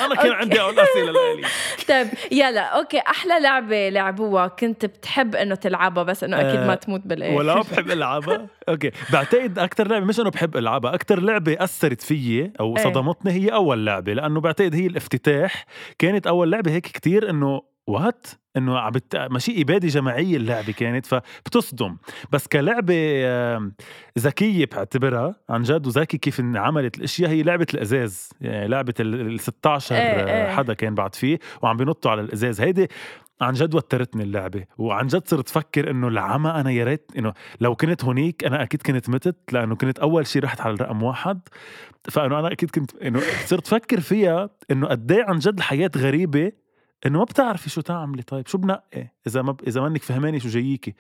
أنا 0.01 0.15
كان. 0.15 0.33
عندي 0.33 0.61
اول 0.61 0.79
أسئلة 0.81 1.13
لإلي. 1.13 1.47
طيب 1.89 2.09
يلا 2.33 2.61
okay 2.61 2.99
أحلى 2.99 3.41
لعبة 3.41 3.89
لعبوها 3.89 4.47
كنت 4.49 4.87
بتحب 4.87 5.37
إنه 5.37 5.55
تلعبها 5.55 6.03
بس 6.03 6.25
إنه 6.25 6.41
أكيد 6.41 6.61
آه، 6.61 6.67
ما 6.67 6.75
تموت 6.75 7.01
بالاخر 7.05 7.35
ولا 7.35 7.55
بحب 7.73 7.91
ألعبها؟ 7.91 8.47
okay 8.69 8.91
بعتقد 9.13 9.59
أكثر 9.59 9.89
لعبة 9.89 10.05
مش 10.07 10.21
إنه 10.21 10.31
بحب 10.31 10.57
ألعبها 10.57 10.95
أكثر 10.95 11.21
لعبة 11.21 11.57
أثرت 11.61 12.03
فيي 12.03 12.53
أو 12.61 12.77
إيه. 12.77 12.85
صدمتني 12.85 13.33
هي 13.33 13.49
أول 13.49 13.87
لعبة 13.87 14.13
لأنه 14.13 14.41
بعتقد 14.41 14.75
هي 14.75 14.87
الافتتاح. 14.87 15.65
كانت 15.99 16.27
أول 16.27 16.51
لعبة 16.53 16.71
هيك 16.71 16.87
كتير 16.87 17.31
إنه 17.31 17.63
وات 17.87 18.27
إنه 18.57 18.79
عم 18.79 18.91
بت... 18.91 19.17
ماشي 19.17 19.63
إبادة 19.63 19.89
جماعية 19.89 20.37
اللعبة 20.37 20.73
كانت 20.73 21.07
فبتصدم. 21.07 21.97
بس 22.33 22.47
كلعبة 22.47 22.95
ذكية 24.19 24.67
بعتبرها 24.73 25.35
عن 25.49 25.63
جد 25.63 25.87
وذكي 25.87 26.19
كيف 26.19 26.41
إن 26.41 26.57
عملت 26.57 26.99
الأشياء 26.99 27.31
هي 27.31 27.43
لعبة 27.43 27.67
الأزاز. 27.75 28.31
يعني 28.41 28.69
لعبة 28.69 28.95
ال 29.01 29.41
16 29.41 29.95
إيه، 29.95 30.01
آه، 30.01 30.47
إيه. 30.47 30.57
حدا 30.57 30.75
كان 30.75 30.95
بعد 30.95 31.15
فيه 31.15 31.39
وعم 31.63 31.77
بينطوا 31.77 32.11
على 32.11 32.21
الأزاز. 32.21 32.61
هيدي 32.61 32.89
عن 33.41 33.53
جد 33.53 33.75
وترتني 33.75 34.23
اللعبة. 34.23 34.65
وعن 34.79 35.07
جد 35.07 35.29
صرت 35.29 35.49
أفكر 35.49 35.91
إنه 35.91 36.09
العمى 36.09 36.51
أنا 36.51 36.71
يا 36.71 36.85
ريت 36.85 37.11
إنه 37.19 37.33
لو 37.61 37.75
كنت 37.75 38.05
هونيك 38.05 38.45
أنا 38.45 38.63
أكيد 38.63 38.83
كنت 38.83 39.09
متت 39.09 39.53
لأنه 39.53 39.77
كنت 39.77 39.99
أول 39.99 40.27
شيء 40.27 40.43
رحت 40.43 40.61
على 40.61 40.75
الرقم 40.75 41.03
واحد. 41.03 41.41
فإنه 42.11 42.39
أنا 42.39 42.53
أكيد 42.53 42.71
كنت 42.71 42.97
إنه 42.97 43.21
صرت 43.47 43.67
أفكر 43.67 44.01
فيها 44.01 44.51
إنه 44.71 44.87
قد 44.87 45.13
إيه 45.13 45.25
عن 45.25 45.39
جد 45.39 45.59
الحياة 45.59 45.91
غريبة 45.97 46.53
إنه 47.07 47.19
ما 47.19 47.25
بتعرفي 47.25 47.71
شو 47.71 47.81
تعملي. 47.81 48.23
طيب 48.23 48.47
شو 48.47 48.59
بنقي؟ 48.59 49.09
إذا 49.27 49.43
ما 49.43 49.53
ب... 49.53 49.61
إذا 49.67 49.81
مانك 49.81 50.03
فهماني 50.03 50.41
شو 50.41 50.49
جاييكي 50.49 50.95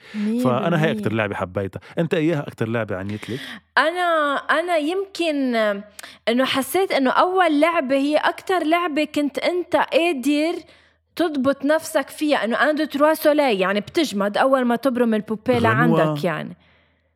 فأنا 0.45 0.85
هي. 0.85 0.91
أكثر 0.93 1.13
لعبة 1.13 1.35
حبيتها. 1.35 1.81
أنت 1.99 2.15
إياها 2.15 2.41
أكثر 2.41 2.69
لعبة 2.69 2.97
عنيت 2.97 3.31
لك؟ 3.31 3.41
أنا 3.79 4.37
أنا 4.37 4.77
يمكن 4.77 5.57
إنه 6.29 6.45
حسيت 6.45 6.93
إنه 6.93 7.11
أول 7.11 7.61
لعبة 7.61 7.97
هي 7.97 8.17
أكثر 8.17 8.65
لعبة 8.65 9.05
كنت 9.05 9.39
أنت 9.39 9.77
قادر 9.77 10.55
تضبط 11.17 11.65
نفسك 11.65 12.09
فيها. 12.09 12.45
إنه 12.45 12.63
un 12.63 12.73
deux 12.73 12.85
trois 12.85 13.15
soleil 13.15 13.59
يعني 13.59 13.81
بتجمد 13.81 14.37
أول 14.37 14.65
ما 14.65 14.77
تبرم 14.77 15.15
ال 15.15 15.21
poupée 15.21 15.59
غنوة. 15.59 15.99
لعندك 15.99 16.25
يعني. 16.25 16.57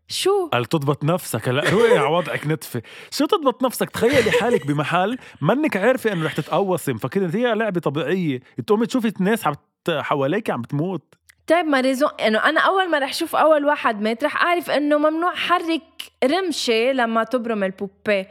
شو؟ 0.09 0.49
قال 0.53 0.65
تضبط 0.65 1.05
نفسك. 1.05 1.49
هلا 1.49 1.71
روقي 1.71 1.99
على 1.99 2.09
وضعك 2.09 2.47
نتفة. 2.47 2.83
شو 3.11 3.27
تضبط 3.27 3.63
نفسك؟ 3.63 3.91
تخيلي 3.91 4.31
حالك 4.31 4.67
بمحل 4.67 5.19
منك 5.41 5.77
عارفة 5.77 6.13
إنه 6.13 6.27
رح 6.27 6.33
تتقوصي 6.33 6.93
مفكرة 6.93 7.37
هي 7.37 7.55
لعبة 7.55 7.81
طبيعية. 7.81 8.41
تقومي 8.67 8.87
تشوفي 8.87 9.13
الناس 9.21 9.47
عم 9.47 9.55
ت- 9.85 9.91
حواليك 9.91 10.51
عم 10.51 10.63
بتموت 10.63 11.15
طيب 11.47 11.67
ما 11.67 11.81
ريزون 11.81 12.11
إنه 12.21 12.39
أنا 12.39 12.61
أول 12.61 12.91
ما 12.91 12.99
رح 12.99 13.09
أشوف 13.09 13.37
أول 13.37 13.65
واحد 13.65 14.01
مات 14.01 14.25
رح 14.25 14.43
أعرف 14.43 14.71
إنه 14.71 14.99
ممنوع 14.99 15.35
حرك 15.35 15.83
رمشة 16.25 16.93
لما 16.93 17.25
تبرم 17.25 17.65
البوبيه 17.65 18.29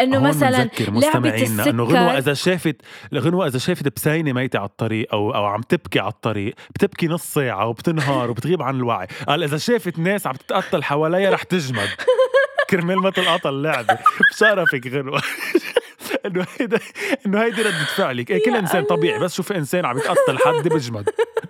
أنه 0.00 0.18
مثلا 0.18 0.70
لعبة 0.80 1.68
أنه 1.68 1.84
غنوة 1.84 2.18
السكر 2.18 2.18
إذا 2.18 2.34
شافت 2.34 2.76
غنوة 3.14 3.46
إذا 3.46 3.58
شافت 3.58 3.96
بسينة 3.96 4.32
ميتة 4.32 4.58
على 4.58 4.68
الطريق 4.68 5.14
أو 5.14 5.34
أو 5.34 5.44
عم 5.44 5.60
تبكي 5.60 6.00
على 6.00 6.12
الطريق 6.12 6.54
بتبكي 6.70 7.06
نص 7.08 7.34
ساعة 7.34 7.66
وبتنهار 7.66 8.30
وبتغيب 8.30 8.62
عن 8.62 8.76
الوعي. 8.76 9.06
قال 9.28 9.42
إذا 9.42 9.58
شافت 9.58 9.98
ناس 9.98 10.26
عم 10.26 10.34
تتقتل 10.34 10.84
حواليها 10.84 11.30
رح 11.30 11.42
تجمد. 11.42 11.88
كرمال 12.70 12.98
ما 12.98 13.10
تلقطها 13.10 13.50
اللعبة. 13.50 13.98
بشرفك 14.32 14.86
غنوة. 14.86 15.22
إنه 16.26 16.46
هيدا 16.60 16.78
إنه 17.26 17.42
هيدي 17.42 17.62
ردة 17.62 17.84
فعلك. 17.96 18.30
إيه 18.30 18.44
كل 18.44 18.56
إنسان. 18.56 18.84
طبيعي. 18.84 19.18
بس 19.18 19.34
شوف 19.34 19.52
إنسان 19.52 19.84
عم 19.84 19.98
يتقتل 19.98 20.38
حد 20.38 20.68
بجمد. 20.68 21.08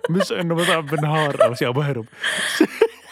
مش 0.09 0.31
إنه 0.31 0.55
مثلا 0.55 0.79
بنهار 0.79 1.43
أو 1.43 1.53
شيء 1.53 1.67
أو 1.67 1.73
بهرب. 1.73 2.05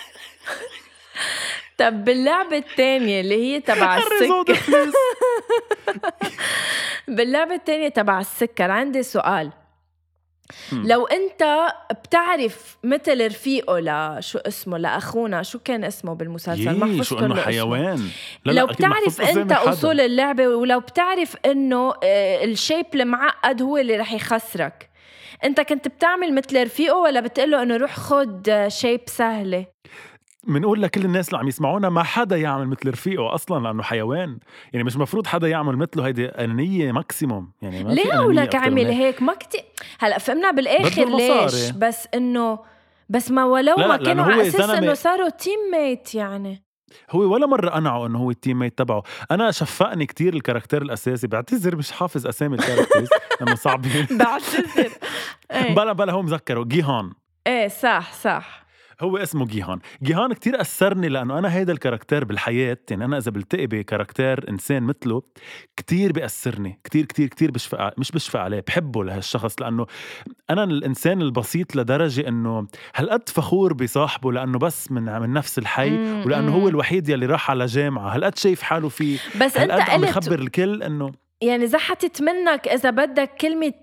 طب 1.82 2.06
باللعبة 2.06 2.58
الثانية 2.58 3.22
اللي 3.22 3.36
هي 3.36 3.60
تبع 3.60 3.98
السكر. 3.98 4.58
باللعبة 7.08 7.56
التانية 7.56 7.88
تبع 7.88 8.20
السكر 8.20 8.72
عندي 8.72 9.04
سؤال. 9.04 9.52
لو 10.72 11.06
أنت 11.06 11.68
بتعرف 11.92 12.78
مثل 12.84 13.26
رفيقه 13.26 13.80
لشو 13.80 14.40
اسمه 14.40 14.78
لاخونا 14.78 15.44
شو 15.44 15.60
كان 15.60 15.84
اسمه 15.84 16.14
بالمسلسل 16.14 16.78
ما 16.80 16.88
يي 16.88 16.94
حفظت 16.98 17.10
شو 17.10 17.16
له 17.20 17.26
إنه 17.26 17.34
اسمه. 17.34 17.44
حيوان 17.46 18.10
لا 18.46 18.52
لو 18.52 18.66
لا 18.66 18.74
بتعرف 18.74 19.22
أنت. 19.22 19.52
أصول 19.52 20.00
اللعبة 20.00 20.48
ولو 20.48 20.80
بتعرف 20.80 21.36
إنه 21.46 21.94
آه، 22.04 22.44
ال 22.44 22.51
shape 22.51 22.86
المعقد 22.96 23.62
هو 23.62 23.78
اللي 23.78 23.98
رح 23.98 24.14
يخسرك 24.14 24.90
أنت 25.44 25.62
كنت 25.62 25.88
بتعمل 25.88 26.36
مثل 26.36 26.64
رفيقه 26.64 26.98
ولا 26.98 27.20
بتقله 27.20 27.62
إنه 27.64 27.78
روح 27.78 27.96
خد 27.96 28.66
shape 28.68 29.02
سهلة 29.08 29.66
بنقول 30.48 30.82
لكل 30.82 31.06
الناس 31.06 31.28
اللي 31.28 31.40
عم 31.40 31.48
يسمعونا 31.48 31.90
ما 31.90 32.04
حدا 32.04 32.38
يعمل 32.38 32.68
مثل 32.68 32.90
رفيقه 32.90 33.36
أصلا 33.36 33.64
لأنه 33.64 33.84
حيوان. 33.84 34.38
يعني 34.74 34.84
مش 34.84 34.98
مفروض 34.98 35.28
حدا 35.28 35.48
يعمل 35.48 35.78
مثله 35.78 36.08
هيدي 36.08 36.26
أنانية 36.26 36.92
maximum 36.92 37.52
يعني 37.62 37.84
ما 37.84 37.90
ليه 37.90 38.28
من 38.28 38.50
عمل 38.56 38.88
هيك. 38.88 39.22
ما 39.22 39.34
كتير. 39.34 39.62
هلأ 40.00 40.18
فهمنا 40.18 40.52
بالآخر 40.52 41.06
ليش. 41.18 41.70
بس 41.72 42.08
إنه 42.14 42.60
بس 43.10 43.32
ما 43.32 43.46
ولو 43.46 43.76
لا، 43.78 43.88
ما 43.88 43.98
كانوا 43.98 44.26
على 44.26 44.48
أساس 44.48 44.70
إنه 44.70 44.94
صاروا 44.94 45.30
teammate 45.30 46.16
يعني. 46.16 46.64
هو 47.12 47.20
ولا 47.20 47.48
مرة 47.48 47.70
قنعه 47.70 48.06
إنه 48.06 48.20
هو 48.20 48.32
ال 48.32 48.60
teammate 48.60 48.78
تبعه. 48.78 49.04
أنا 49.32 49.52
شفقني 49.52 50.06
كتير 50.06 50.34
ال 50.34 50.38
character 50.38 50.82
الأساسي. 50.82 51.28
بعتذر 51.28 51.76
مش 51.76 51.92
حافظ 51.92 52.28
أسامي 52.28 52.56
ال 52.56 52.61
characters 52.61 53.10
لأنه 53.42 53.56
صعبين 53.56 54.08
بعتذر. 54.12 54.92
إيه. 55.52 55.76
بلا 55.76 55.94
بلا 55.94 56.14
هو 56.14 56.22
مذكره. 56.22 56.64
جيهان. 56.64 57.12
إيه 57.48 57.68
صح 57.68 58.14
صح. 58.14 58.61
هو 59.02 59.18
اسمه 59.18 59.46
جيهان. 59.46 59.80
جيهان 60.04 60.34
كتير 60.34 60.62
أثرني 60.62 61.10
لأنه 61.10 61.40
أنا 61.40 61.56
هيدا 61.56 61.74
ال 61.74 61.79
character 61.79 62.24
بالحياة 62.24 62.78
يعني 62.90 63.06
أنا 63.06 63.18
إذا 63.18 63.32
بلتقي 63.32 63.68
ب 63.68 63.76
character 63.76 64.50
إنسان 64.50 64.84
مثله 64.84 65.22
كتير 65.78 66.12
بيأثرني 66.12 66.80
كتير 66.84 67.06
كتير 67.06 67.28
كتير 67.28 67.52
بشفق 67.52 68.00
مش 68.00 68.12
بشفق 68.12 68.40
عليه 68.40 68.64
بحبه 68.68 69.04
لهالشخص 69.04 69.62
لأنه 69.62 69.86
أنا 70.50 70.64
الإنسان 70.64 71.22
البسيط 71.22 71.76
لدرجة 71.76 72.28
إنه 72.28 72.68
هالقد 72.96 73.30
فخور 73.30 73.74
بصاحبه 73.74 74.32
لأنه 74.32 74.60
بس 74.60 74.92
من 74.92 75.04
من 75.22 75.34
نفس 75.34 75.58
الحي 75.60 75.92
ولأنه. 76.26 76.56
هو 76.56 76.68
الوحيد 76.68 77.10
يلي 77.10 77.26
راح 77.26 77.52
على 77.52 77.66
جامعة. 77.66 78.16
هالقد 78.16 78.38
شايف 78.38 78.62
حاله 78.62 78.90
فيه. 78.90 79.18
بس 79.42 79.58
أنت 79.58 79.72
هالقد 79.72 79.90
عم 79.90 80.06
قلت 80.06 80.18
يخبر 80.18 80.40
الكل 80.40 80.84
إنه 80.84 81.12
يعني 81.42 81.68
زحتت 81.68 82.22
منك 82.22 82.68
إذا 82.68 82.90
بدك 82.90 83.32
كلمة 83.42 83.74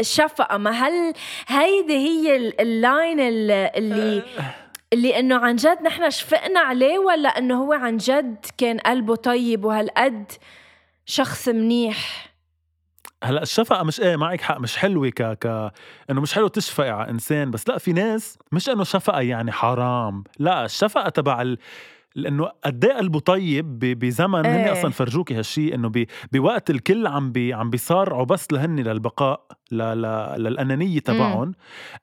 الشفقة. 0.00 0.56
ما 0.58 0.70
هل 0.70 1.12
هيدي 1.48 1.94
هي 1.96 2.36
ال- 2.36 2.60
اللاين 2.60 3.20
ال- 3.20 3.50
اللي 3.50 4.22
اللي 4.92 5.18
إنه 5.18 5.36
عن 5.38 5.56
جد 5.56 5.82
نحن 5.82 6.10
شفقنا 6.10 6.60
عليه 6.60 6.98
ولا 6.98 7.28
إنه 7.28 7.62
هو 7.64 7.72
عن 7.72 7.96
جد 7.96 8.36
كان 8.58 8.78
قلبه 8.78 9.16
طيب 9.16 9.64
وهالقد 9.64 10.32
شخص 11.06 11.48
منيح؟ 11.48 12.26
هلأ 13.24 13.42
الشفقة 13.42 13.82
مش 13.82 14.00
إيه 14.00 14.16
معك 14.16 14.40
حق 14.40 14.58
مش 14.60 14.76
حلوة 14.76 15.08
ك 15.08 15.22
ك 15.22 15.72
إنه 16.10 16.20
مش 16.20 16.34
حلو 16.34 16.48
تشفقي 16.48 16.90
على 16.90 17.10
إنسان 17.10 17.50
بس 17.50 17.68
لأ 17.68 17.78
في 17.78 17.92
ناس 17.92 18.38
مش 18.52 18.68
إنه 18.68 18.84
شفقة 18.84 19.20
يعني 19.20 19.52
حرام. 19.52 20.24
لأ 20.38 20.64
الشفقة 20.64 21.08
تبع 21.08 21.42
ال... 21.42 21.58
لأنه 22.16 22.48
قد 22.64 22.84
إيه 22.84 22.92
قلبه 22.92 23.18
طيب 23.20 23.78
بزمن 23.78 24.46
هن 24.46 24.54
إيه. 24.54 24.72
أصلا 24.72 24.90
فرجوكي 24.90 25.34
هالشيء 25.34 25.74
انه 25.74 25.92
بوقت 26.32 26.70
الكل 26.70 27.06
عم 27.06 27.32
بي 27.32 27.54
عم 27.54 27.70
بيصارعوا 27.70 28.24
بس 28.24 28.52
لهن 28.52 28.76
للبقاء 28.80 29.40
ل... 29.70 29.76
ل... 29.76 30.02
للأنانية 30.42 30.98
تبعهم. 30.98 31.52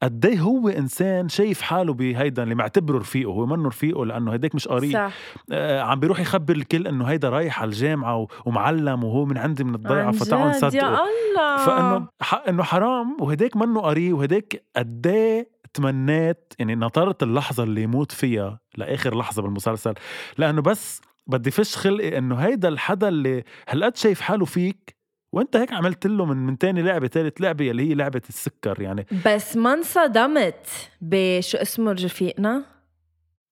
قد 0.03 0.25
إيه 0.25 0.39
هو 0.39 0.69
إنسان 0.69 1.29
شايف 1.29 1.61
حاله 1.61 1.93
بهيدا 1.93 2.43
اللي 2.43 2.55
معتبره 2.55 2.97
رفيقه 2.99 3.29
هو 3.29 3.45
منه 3.45 3.67
رفيقه 3.67 4.05
لأنه 4.05 4.33
هيداك 4.33 4.55
مش 4.55 4.67
قريب. 4.67 4.93
صح. 4.93 5.11
آه 5.51 5.81
عم 5.81 5.99
بيروح 5.99 6.19
يخبر 6.19 6.55
الكل 6.55 6.87
إنه 6.87 7.05
هيدا 7.05 7.29
رايح 7.29 7.61
على 7.61 7.69
الجامعة 7.69 8.17
و- 8.17 8.27
ومعلم 8.45 9.03
وهو 9.03 9.25
من 9.25 9.37
عندي 9.37 9.63
من 9.63 9.75
الضيعة 9.75 10.11
جد؟ 10.11 10.33
نصدقه. 10.49 10.75
يا 10.77 10.87
الله! 10.89 11.65
فإنه 11.65 12.07
ح- 12.21 12.43
إنه 12.49 12.63
حرام 12.63 13.17
وهداك 13.21 13.57
منه 13.57 13.81
قري 13.81 14.13
وهداك 14.13 14.63
قد 14.75 15.07
إيه 15.07 15.52
تمنيت 15.73 16.53
يعني 16.59 16.75
نطرت 16.75 17.23
اللحظة 17.23 17.63
اللي 17.63 17.81
يموت 17.83 18.11
فيها 18.11 18.59
لآخر 18.77 19.17
لحظة 19.17 19.41
بالمسلسل 19.41 19.93
لأنه 20.37 20.61
بس 20.61 21.01
بدي 21.27 21.51
فش 21.51 21.75
خلقي 21.75 22.17
إنه 22.17 22.35
هيدا 22.35 22.67
الحدا 22.67 23.07
اللي 23.07 23.43
هالقد 23.69 23.97
شايف 23.97 24.21
حاله 24.21 24.45
فيك 24.45 24.95
وأنت 25.31 25.55
هيك 25.55 25.73
عملت 25.73 26.07
له 26.07 26.25
من 26.25 26.37
من 26.37 26.57
تاني 26.57 26.81
لعبة 26.81 27.07
تالت 27.07 27.41
لعبة 27.41 27.71
اللي 27.71 27.89
هي 27.89 27.93
لعبة 27.93 28.21
السكر 28.29 28.81
يعني. 28.81 29.05
بس 29.25 29.57
ما 29.57 29.73
انصدمت 29.73 30.65
بشو 31.01 31.57
اسمه 31.57 31.91
رفيقنا 31.91 32.65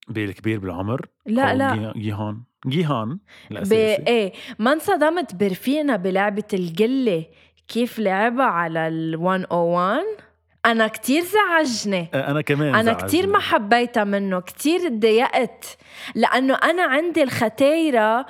بالكبير 0.08 0.60
بالعمر؟ 0.60 1.06
لا 1.25 1.56
لا. 1.56 1.75
جي- 1.94 2.00
جيهان. 2.00 2.42
جيهان؟ 2.68 3.20
ب... 3.51 3.74
إيه 3.74 4.34
ما 4.60 4.74
انصدمت 4.74 5.36
برفيقنا 5.36 5.96
بلعبة 5.96 6.44
القلة 6.54 7.25
كيف 7.68 8.00
لعبها 8.00 8.46
على 8.46 8.88
ال 8.88 9.18
101 9.18 10.04
أنا 10.65 10.88
كتير 10.88 11.24
زعجني 11.24 12.08
أنا 12.13 12.41
كمان 12.41 12.75
أنا 12.75 12.84
زعجني. 12.84 13.08
كتير 13.08 13.27
ما 13.27 13.39
حبيتها 13.39 14.03
منه 14.03 14.39
كتير 14.39 14.89
تضايقت 14.89 15.77
لأنه 16.15 16.53
أنا 16.56 16.84
عندي 16.84 17.24
الختايرة 17.24 18.25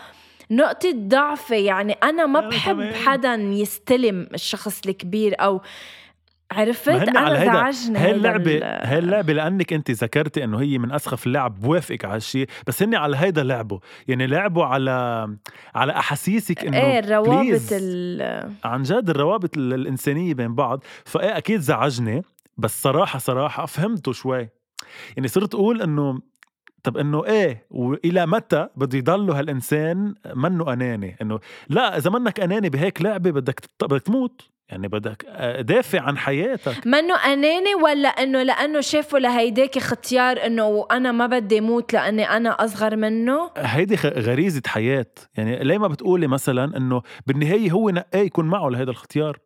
نقطة 0.51 0.91
ضعفي 0.95 1.63
يعني 1.65 1.93
أنا 1.93 2.25
ما 2.25 2.39
أنا 2.39 2.49
بحب 2.49 2.75
كمان. 2.75 2.93
حدا 2.95 3.33
يستلم 3.33 4.27
الشخص 4.33 4.81
الكبير 4.85 5.35
أو 5.39 5.61
عرفت؟ 6.51 6.89
هيدا. 6.89 7.53
زعجني 7.53 7.97
هاي 7.99 8.05
هيدا 8.07 8.15
اللعبة 8.17 8.57
ال- 8.57 8.63
هاي 8.63 8.99
اللعبة 8.99 9.33
لأنك 9.33 9.73
أنت 9.73 9.91
ذكرتي 9.91 10.43
إنه 10.43 10.61
هي 10.61 10.77
من 10.77 10.91
أسخف 10.91 11.27
اللعب 11.27 11.59
بوافقك 11.59 12.05
على 12.05 12.15
هالشيء 12.15 12.47
بس 12.67 12.83
هن 12.83 12.95
على 12.95 13.17
هيدا 13.17 13.43
لعبوا. 13.43 13.79
يعني 14.07 14.27
لعبوا 14.27 14.65
على 14.65 15.27
على 15.75 15.91
أحاسيسك 15.91 16.65
إنه 16.65 16.77
إيه 16.77 16.99
الروابط. 16.99 17.61
ال 17.71 18.51
عن 18.63 18.83
جد 18.83 19.09
الروابط 19.09 19.57
ال- 19.57 19.73
الإنسانية 19.73 20.33
بين 20.33 20.55
بعض. 20.55 20.83
فإيه 21.05 21.37
أكيد 21.37 21.59
زعجني 21.59 22.21
بس 22.57 22.81
صراحة 22.81 23.19
صراحة 23.19 23.65
فهمته 23.65 24.11
شوي. 24.11 24.49
يعني 25.17 25.27
صرت 25.27 25.55
أقول 25.55 25.81
إنه 25.81 26.19
طب 26.83 26.97
إنه 26.97 27.25
إيه 27.25 27.65
وإلى 27.69 28.25
متى 28.25 28.67
بده 28.75 28.97
يضلوا 28.97 29.35
هالإنسان 29.39 30.13
منه 30.35 30.73
أناني؟ 30.73 31.15
إنه 31.21 31.39
لا 31.69 31.97
إذا 31.97 32.09
منك 32.09 32.39
أناني 32.39 32.69
بهيك 32.69 33.01
لعبة 33.01 33.31
بدك 33.31 33.61
بدك 33.81 34.01
تموت. 34.01 34.41
يعني 34.71 34.87
بدك 34.87 35.25
دافع 35.59 36.01
عن 36.01 36.17
حياتك. 36.17 36.87
منه 36.87 37.15
اناني 37.15 37.75
ولا 37.75 38.09
إنه 38.09 38.43
لأنه 38.43 38.81
شافوا 38.81 39.19
لهيداك 39.19 39.77
اختيار 39.77 40.45
إنه 40.45 40.87
أنا 40.91 41.11
ما 41.11 41.27
بدي 41.27 41.61
موت 41.61 41.93
لأني 41.93 42.29
أنا 42.29 42.49
أصغر 42.49 42.95
منه؟ 42.95 43.51
هيدي 43.57 43.95
غريزة 43.95 44.61
حياة. 44.67 45.05
يعني 45.37 45.63
ليه 45.63 45.77
ما 45.77 45.87
بتقولي 45.87 46.27
مثلا 46.27 46.77
إنه 46.77 47.01
بالنهاية 47.27 47.71
هو 47.71 47.89
نقاه 47.89 48.19
يكون 48.19 48.45
معه 48.45 48.69
لهذا 48.69 48.83
الاختيار؟ 48.91 49.37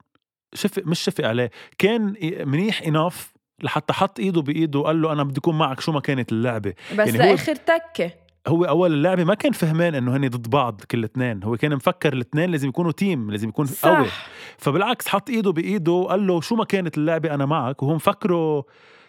شفق 0.53 0.83
مش 0.85 0.99
شفق 0.99 1.25
عليه. 1.25 1.51
كان 1.77 2.13
منيح 2.45 2.81
اناف 2.81 3.33
لحتى 3.63 3.93
حط 3.93 4.19
إيده 4.19 4.41
بإيده 4.41 4.79
وقال 4.79 5.01
له 5.01 5.11
أنا 5.11 5.23
بدي 5.23 5.39
أكون 5.39 5.57
معك 5.57 5.79
شو 5.79 5.91
ما 5.91 5.99
كانت 5.99 6.31
اللعبة. 6.31 6.73
بس 6.97 7.07
يعني 7.07 7.17
لآخر 7.17 7.55
تكة. 7.55 8.11
هو 8.47 8.63
أول 8.63 8.93
اللعبة 8.93 9.23
ما 9.23 9.33
كان 9.33 9.51
فهمان 9.51 9.95
إنه 9.95 10.15
هني 10.15 10.27
ضد 10.27 10.49
بعض 10.49 10.81
كل 10.91 11.03
اثنين 11.03 11.43
هو 11.43 11.57
كان 11.57 11.75
مفكر 11.75 12.13
الاثنين 12.13 12.51
لازم 12.51 12.69
يكونوا 12.69 12.91
تيم 12.91 13.31
لازم 13.31 13.49
يكون 13.49 13.65
قوي. 13.65 14.05
صح 14.05 14.27
فبالعكس 14.57 15.07
حط 15.07 15.29
إيده 15.29 15.51
بإيده 15.51 15.91
وقال 15.91 16.27
له 16.27 16.41
شو 16.41 16.55
ما 16.55 16.63
كانت 16.65 16.97
اللعبة 16.97 17.33
أنا 17.33 17.45
معك 17.45 17.83
وهو 17.83 17.95
مفكره 17.95 18.65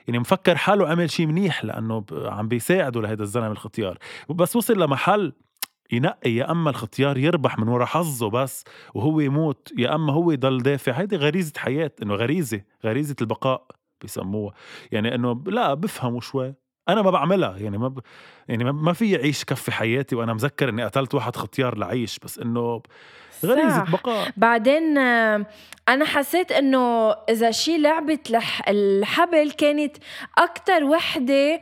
يعني 0.08 0.18
مفكر 0.18 0.56
حاله 0.56 0.88
عمل 0.88 1.10
شيء 1.10 1.26
منيح 1.26 1.64
لأنه 1.64 2.04
عم 2.12 2.48
بيساعده 2.48 3.00
لهذا 3.00 3.22
الزلمة 3.22 3.52
الختيار. 3.52 3.98
بس 4.30 4.56
وصل 4.56 4.82
لمحل 4.82 5.32
ينقي 5.92 6.30
يا 6.30 6.50
أما 6.50 6.70
الختيار 6.70 7.18
يربح 7.18 7.58
من 7.58 7.68
ورا 7.68 7.84
حظه 7.84 8.30
بس 8.30 8.64
وهو 8.94 9.20
يموت 9.20 9.72
يا 9.78 9.94
أما 9.94 10.12
هو 10.12 10.30
يضل 10.30 10.62
دافع. 10.62 10.92
هيدي 10.92 11.16
غريزة 11.16 11.52
حياة 11.56 11.90
إنه 12.02 12.14
غريزة 12.14 12.60
غريزة 12.84 13.16
البقاء 13.20 13.66
بيسموها 14.00 14.54
يعني 14.92 15.14
إنه 15.14 15.42
لا 15.46 15.74
بفهموا 15.74 16.20
شوي. 16.20 16.54
أنا 16.88 17.02
ما 17.02 17.10
بعملها 17.10 17.56
يعني 17.58 17.78
ما 17.78 17.88
ب... 17.88 17.98
يعني 18.48 18.64
ما- 18.64 18.72
ما 18.72 18.92
في 18.92 19.16
اعيش 19.16 19.44
كفي 19.44 19.72
حياتي 19.72 20.16
وأنا 20.16 20.32
مذكر 20.34 20.68
إني 20.68 20.84
قتلت 20.84 21.14
واحد 21.14 21.36
ختيار 21.36 21.78
لعيش 21.78 22.18
بس 22.18 22.38
إنه 22.38 22.82
غريزة. 23.44 23.84
بقاء 23.84 24.30
بعدين 24.36 24.98
أنا 25.88 26.04
حسيت 26.04 26.52
إنه 26.52 27.10
إذا 27.12 27.50
شي 27.50 27.78
لعبه 27.78 28.18
لح 28.30 28.62
الحبل 28.68 29.50
كانت 29.50 29.96
أكتر 30.38 30.84
وحدة 30.84 31.60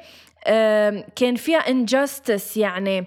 كان 1.17 1.35
فيها 1.37 1.59
انجاستس 1.59 2.57
يعني 2.57 3.05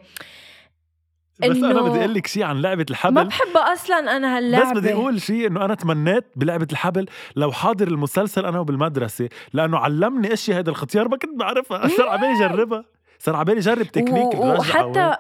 بس 1.39 1.58
أنا 1.58 1.82
بدي 1.82 2.00
أقول 2.00 2.13
لك 2.13 2.28
شيء 2.28 2.43
عن 2.43 2.62
لعبة 2.62 2.80
ما 2.80 2.86
الحبل 2.89 3.23
بحبها 3.26 3.73
أصلا 3.73 4.17
أنا 4.17 4.38
هاللعبة. 4.38 4.71
بس 4.71 4.78
بدي 4.78 4.93
أقول 4.93 5.21
شيء 5.21 5.47
إنه 5.47 5.65
أنا 5.65 5.76
تمنيت 5.76 6.23
بلعبة 6.36 6.67
الحبل 6.71 7.06
لو 7.36 7.52
حاضر 7.52 7.88
المسلسل 7.88 8.45
أنا 8.45 8.60
وبالمدرسة 8.60 9.30
لأنه 9.54 9.78
علمني 9.78 10.34
اشياء 10.34 10.58
هيدا 10.58 10.71
الختيار 10.71 11.08
ما 11.08 11.17
كنت 11.17 11.39
بعرفها. 11.39 11.88
صار 11.97 12.08
على 12.10 12.21
بالي 12.21 12.39
جربها 12.39 12.86
صار 13.19 13.36
على 13.36 13.45
بالي 13.45 13.60
جرب 13.60 13.84
تكنيك 13.88 14.34
و- 14.36 14.54
وحتى 14.54 15.13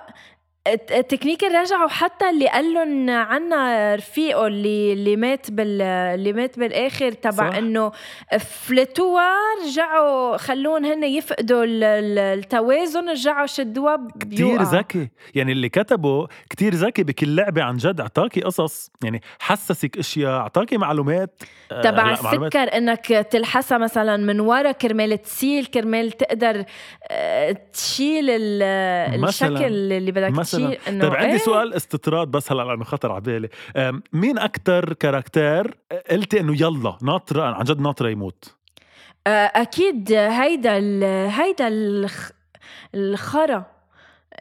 الت- 0.73 0.91
التكنيك 0.91 1.43
الرجعة 1.43 1.85
وحتى 1.85 2.29
اللي 2.29 2.47
قال 2.47 2.73
لهم 2.73 3.09
عنا 3.09 3.95
رفيقه 3.95 4.47
اللي 4.47 4.93
اللي 4.93 5.15
مات 5.15 5.51
بال 5.51 5.81
اللي 5.81 6.33
مات 6.33 6.59
بالآخر 6.59 7.11
تبع. 7.11 7.57
إنه 7.57 7.91
فلتوها 8.39 9.33
رجعوا 9.65 10.37
خلوهم 10.37 10.85
هن 10.85 11.03
يفقدوا 11.03 11.63
ال- 11.63 11.83
ال- 11.83 12.19
التوازن 12.39 13.09
رجعوا 13.09 13.45
شدوها 13.45 13.95
بيوقع. 14.15 14.63
ذكي 14.79 15.09
يعني 15.35 15.51
اللي 15.51 15.69
كتبه 15.69 16.27
كتير 16.49 16.73
ذكي 16.73 17.03
بكل 17.03 17.35
لعبة 17.35 17.63
عن 17.63 17.77
جد 17.77 18.01
أعطاكي 18.01 18.41
قصص 18.41 18.91
يعني 19.03 19.21
حسسك 19.39 19.97
أشياء 19.97 20.31
أعطاكي 20.39 20.77
معلومات 20.77 21.43
تبع 21.69 22.13
هلأ 22.13 22.21
معلومات 22.23 22.55
السكر 22.55 22.77
إنك 22.77 23.05
تلحسها 23.07 23.77
مثلا 23.77 24.17
من 24.17 24.39
ورا 24.39 24.71
كرمال 24.71 25.21
تسيل 25.21 25.65
كرمال 25.65 26.11
تقدر 26.11 26.63
آه، 27.11 27.57
تشيل. 27.73 28.25
الشكل 28.29 29.63
اللي 29.93 30.11
بدك 30.11 30.29
مثلاً. 30.31 30.67
تشيل 30.69 30.79
إنه 30.87 31.01
طيب 31.03 31.15
عندي 31.15 31.31
إيه؟ 31.31 31.37
سؤال 31.37 31.73
استطراد 31.73 32.27
بس 32.27 32.51
هلأ 32.51 32.61
لأنه 32.63 32.83
خطر 32.83 33.11
على 33.11 33.21
بالي 33.21 33.49
مين 34.13 34.37
أكثر 34.39 34.93
كاركتير 34.93 35.77
قلتي 36.11 36.39
إنه 36.39 36.53
يلا 36.61 36.97
ناطرة 37.01 37.43
عن 37.43 37.63
جد 37.63 37.81
ناطرة 37.81 38.09
يموت 38.09 38.53
آه، 39.27 39.29
أكيد 39.55 40.11
هيدا 40.13 40.77
ال- 40.77 41.29
هيدا 41.31 41.67
الخ... 41.67 42.29
الخرا 42.95 43.65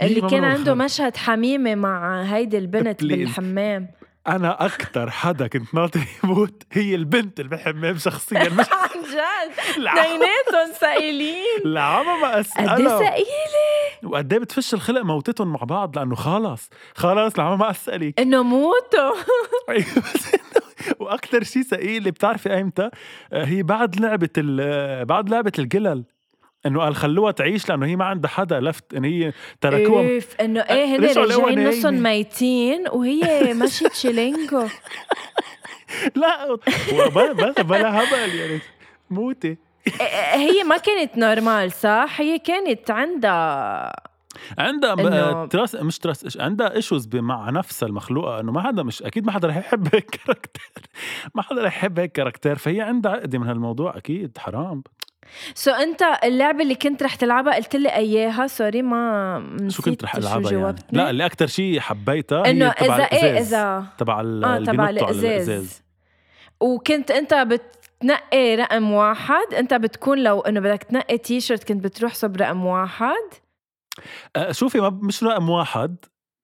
اللي 0.02 0.20
مين 0.20 0.30
كان 0.30 0.44
عنده؟ 0.44 0.74
مشهد 0.74 1.16
حميمة 1.16 1.74
مع 1.74 2.22
هيدي 2.22 2.58
البنت. 2.58 3.04
بالحمام 3.04 3.88
أنا 4.28 4.64
أكثر 4.66 5.10
حدا 5.10 5.46
كنت 5.46 5.74
ناطر 5.74 6.00
يموت 6.24 6.62
هي 6.72 6.94
البنت 6.94 7.40
اللي 7.40 7.50
بالحمام 7.50 7.98
شخصيا 7.98 8.48
مش 8.48 8.66
عن 8.72 8.88
جد؟ 9.02 9.58
اثنيناتهم 9.78 10.72
ثقيلين 10.80 11.60
العمى 11.64 12.20
ما 12.22 12.28
قد 12.28 12.34
إيه 12.34 12.40
اسالها 12.40 12.98
ثقيل 12.98 13.24
وقد 14.10 14.32
إيه 14.32 14.40
بتفش 14.40 14.74
الخلق 14.74 15.00
موتتهم 15.02 15.52
مع 15.52 15.60
بعض؟ 15.60 15.98
لأنه 15.98 16.14
خلص 16.14 16.70
خلص 16.94 17.34
العمى 17.34 17.56
ما 17.56 17.70
اسالك 17.70 18.20
إنه 18.20 18.42
موتوا. 18.42 19.14
وأكثر 21.00 21.42
شيء 21.44 21.62
ثقيل 21.62 21.96
اللي 21.96 22.10
بتعرفي 22.10 22.54
ايمتى 22.54 22.90
آه، 23.32 23.44
هي 23.44 23.62
بعد 23.62 24.00
لعبة 24.00 24.28
ال- 24.38 25.04
بعد 25.04 25.28
لعبة 25.30 25.52
القلل 25.58 26.04
إنه 26.66 26.80
قال 26.80 26.94
خلوها 26.96 27.32
تعيش 27.32 27.68
لأنه 27.68 27.86
هي 27.86 27.96
ما 27.96 28.04
عندها 28.04 28.30
حدا 28.30 28.60
لفت 28.60 28.94
إن 28.94 29.04
هي 29.04 29.32
تركوها. 29.60 30.02
إيه 30.02 30.20
إنه 30.40 30.60
إيه 30.60 30.84
هن 30.96 31.04
رجعوا 31.04 31.26
لقوها 31.26 31.46
راجعين 31.46 31.68
نصهم. 31.68 32.02
ميتين 32.02 32.88
وهي 32.92 33.20
ماشيه 33.54 33.88
chilling 33.88 34.66
ولا 36.16 36.54
بلا, 37.14 37.52
بلا 37.62 37.98
هبل 38.02 38.34
يعني. 38.38 38.60
موتي. 39.10 39.56
هي 40.32 40.64
ما 40.64 40.76
كانت 40.76 41.18
normal 41.18 41.72
صح؟ 41.72 42.14
هي 42.20 42.38
كانت 42.38 42.90
عندها 42.90 43.92
عندها 44.58 44.96
إنه- 44.96 45.48
trust 45.48 45.74
مش 45.74 45.98
trust 45.98 46.36
عندها 46.40 46.74
issues 46.74 47.08
مع 47.16 47.50
نفسها 47.50 47.86
المخلوقة 47.88 48.40
إنه 48.40 48.52
ما 48.52 48.62
حدا 48.62 48.82
مش 48.82 49.02
أكيد 49.02 49.26
ما 49.26 49.32
حدا 49.32 49.48
رح 49.48 49.56
يحب 49.56 49.88
هيك 49.94 50.10
character 50.10 50.72
ما 51.34 51.42
حدا 51.42 51.62
رح 51.64 51.76
يحب 51.76 51.98
هيك 51.98 52.12
character 52.12 52.56
فهي 52.58 52.80
عندها 52.80 53.12
عقدة 53.12 53.38
من 53.38 53.48
هالموضوع 53.48 53.96
أكيد 53.96 54.38
حرام. 54.38 54.82
so 55.54 55.70
انت 55.70 56.02
اللعبة 56.24 56.62
اللي 56.62 56.74
كنت 56.74 57.02
رح 57.02 57.14
تلعبها 57.14 57.54
قلت 57.54 57.76
لي 57.76 57.88
إياها. 57.88 58.46
sorry 58.46 58.82
ما 58.82 59.66
شو 59.68 59.82
كنت 59.82 60.04
رح 60.04 60.16
ألعبها 60.16 60.52
يعني. 60.52 60.76
لا 60.92 61.10
اللي 61.10 61.26
أكثر 61.26 61.46
شيء 61.46 61.80
حبيتها 61.80 62.50
إنه 62.50 62.68
إذا 62.70 63.04
إيه. 63.04 63.38
إذا 63.38 63.84
تبع 63.98 64.20
ال- 64.20 64.44
آه 64.44 64.64
تبع 64.64 64.88
الإزاز. 64.88 65.82
وكنت 66.60 67.10
أنت 67.10 67.34
بتنقي 67.34 68.56
رقم 68.56 68.92
واحد. 68.92 69.54
أنت 69.58 69.74
بتكون 69.74 70.18
لو 70.18 70.40
إنه 70.40 70.60
بدك 70.60 70.82
تنقي 70.82 71.18
تي 71.18 71.40
شيرت 71.40 71.64
كنت 71.64 71.84
بتروح 71.84 72.14
صب 72.14 72.36
رقم 72.36 72.64
واحد. 72.64 73.14
أه، 74.36 74.52
شوفي 74.52 74.80
ما 74.80 74.90
مش 75.02 75.24
رقم 75.24 75.50
واحد. 75.50 75.96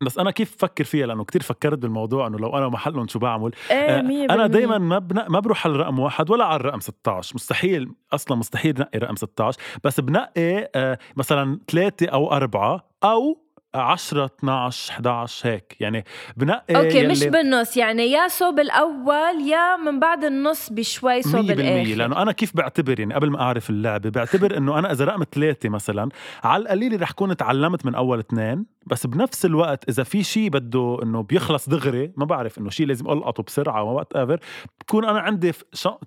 بس 0.04 0.18
أنا 0.18 0.30
كيف 0.30 0.56
بفكر 0.56 0.84
فيها؟ 0.84 1.06
لأنه 1.06 1.24
كتير 1.24 1.42
فكرت 1.42 1.78
بالموضوع 1.78 2.26
إنه 2.26 2.38
لو 2.38 2.58
أنا 2.58 2.68
محلهم 2.68 3.08
شو 3.08 3.18
بعمل. 3.18 3.50
إيه 3.70 3.76
آه، 3.76 4.00
أنا. 4.34 4.46
دائما 4.46 4.78
ما 4.78 4.98
بن... 4.98 5.24
ما 5.28 5.40
بروح 5.40 5.66
على 5.66 5.74
الرقم 5.74 5.98
واحد 5.98 6.30
ولا 6.30 6.44
على 6.44 6.56
الرقم 6.56 6.80
16 6.80 7.34
مستحيل 7.34 7.88
أصلا 8.12 8.36
مستحيل 8.36 8.80
نقي 8.80 8.98
رقم 8.98 9.16
16 9.16 9.58
بس 9.84 10.00
بنقي 10.00 10.70
آه، 10.74 10.98
مثلا 11.16 11.58
ثلاثة 11.70 12.06
أو 12.06 12.32
أربعة 12.32 12.84
أو 13.04 13.38
10 13.74 14.24
12 14.24 14.92
11 14.92 15.48
هيك. 15.50 15.76
يعني 15.80 16.04
بنقي 16.36 16.76
أوكي 16.76 17.06
مش 17.06 17.22
يلي- 17.22 17.30
بالنص. 17.30 17.76
يعني 17.76 18.02
يا 18.10 18.28
صوب 18.28 18.60
الأول 18.60 19.40
يا 19.48 19.76
من 19.76 20.00
بعد 20.00 20.24
النص 20.24 20.70
بشوي 20.72 21.22
صوب 21.22 21.46
100% 21.46 21.50
الآخر. 21.50 21.94
لأنه 21.94 22.22
أنا 22.22 22.32
كيف 22.32 22.56
بعتبر؟ 22.56 23.00
يعني 23.00 23.14
قبل 23.14 23.30
ما 23.30 23.40
أعرف 23.40 23.70
اللعبة 23.70 24.10
بعتبر 24.10 24.56
إنه 24.56 24.78
أنا 24.78 24.92
إذا 24.92 25.04
رقم 25.04 25.24
ثلاثة 25.32 25.68
مثلا 25.68 26.08
على 26.44 26.62
القليل 26.62 27.02
رح 27.02 27.10
كون 27.12 27.36
تعلمت 27.36 27.86
من 27.86 27.94
أول 27.94 28.18
اثنين 28.18 28.66
بس 28.86 29.06
بنفس 29.06 29.44
الوقت 29.44 29.88
إذا 29.88 30.02
في 30.02 30.22
شيء 30.22 30.48
بده 30.50 30.98
إنه 31.02 31.22
بيخلص 31.22 31.68
دغري 31.68 32.12
ما 32.16 32.24
بعرف 32.24 32.58
إنه 32.58 32.70
شيء 32.70 32.86
لازم 32.86 33.10
ألقطه 33.10 33.42
بسرعة 33.42 33.82
whatever 33.82 34.38
بكون 34.80 35.04
أنا 35.04 35.20
عندي 35.20 35.52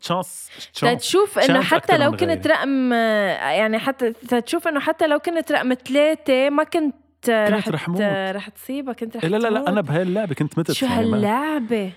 chance 0.02 0.50
تتشوف 0.74 1.40
إنه 1.40 1.62
حتى 1.62 1.98
لو 1.98 2.12
كنت. 2.12 2.48
رقم 2.48 2.94
يعني 2.94 3.80
حتى 3.80 4.14
تتشوف 4.14 4.68
إنه 4.68 4.80
حتى 4.80 5.08
لو 5.08 5.20
كنت 5.20 5.52
رقم 5.52 5.74
ثلاثة 5.74 6.50
ما 6.50 6.64
كنت 6.64 6.96
رح 7.30 7.68
رح 7.70 7.86
ت- 7.86 7.90
موت. 7.90 8.02
رح 8.36 8.50
تصيبها 8.50 8.94
كنت 8.94 9.18
رح 9.18 9.26
لا 9.26 9.38
لا 9.38 9.48
لا. 9.48 9.70
أنا 9.70 9.82
بهاي 9.82 10.02
اللعبة 10.02 10.36
كنت 10.36 10.60
متت 10.60 10.72
شو 10.72 10.86
يعني 10.86 11.06
ما- 11.10 11.18
هاللعبة؟ 11.18 11.92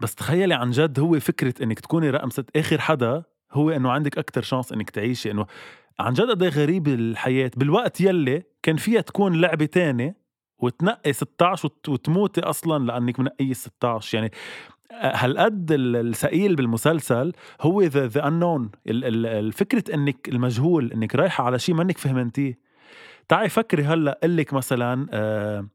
بس 0.00 0.14
تخيلي 0.14 0.54
عن 0.54 0.70
جد 0.70 1.00
هو 1.00 1.20
فكرة 1.20 1.54
إنك 1.62 1.80
تكوني 1.80 2.10
رقم 2.10 2.30
ست 2.30 2.56
آخر 2.56 2.80
حدا 2.80 3.22
هو 3.52 3.70
إنه 3.70 3.90
عندك 3.92 4.18
أكثر 4.18 4.42
شانس 4.42 4.72
إنك 4.72 4.90
تعيشي 4.90 5.30
إنه 5.30 5.46
عن 6.00 6.12
جد 6.12 6.30
قد 6.30 6.42
إيه 6.42 6.50
غريب 6.50 6.88
الحياة. 6.88 7.50
بالوقت 7.56 8.00
يلي 8.00 8.42
كان 8.62 8.76
فيها 8.76 9.00
تكون 9.00 9.40
لعبة 9.40 9.64
تانية 9.66 10.16
وتنقي 10.58 11.12
16 11.12 11.66
وت- 11.66 11.88
وتموتي 11.88 12.40
أصلا 12.40 12.84
لأنك 12.84 13.20
منقية 13.20 13.52
16 13.52 14.14
يعني 14.14 14.30
هالقد 14.92 15.72
ال- 15.72 15.96
الثقيل 15.96 16.56
بالمسلسل 16.56 17.32
هو 17.60 17.82
ذا 17.82 18.06
ذا 18.06 18.28
انون 18.28 18.70
الفكرة 18.88 19.94
إنك 19.94 20.28
المجهول 20.28 20.92
إنك 20.92 21.14
رايحة 21.14 21.44
على 21.44 21.58
شيء 21.58 21.74
منك 21.74 21.98
فهمنتيه. 21.98 22.58
تعي 23.28 23.48
فكري 23.48 23.82
هلأ 23.84 24.18
قل 24.22 24.36
لك 24.36 24.52
مثلا 24.52 25.06
آه، 25.12 25.66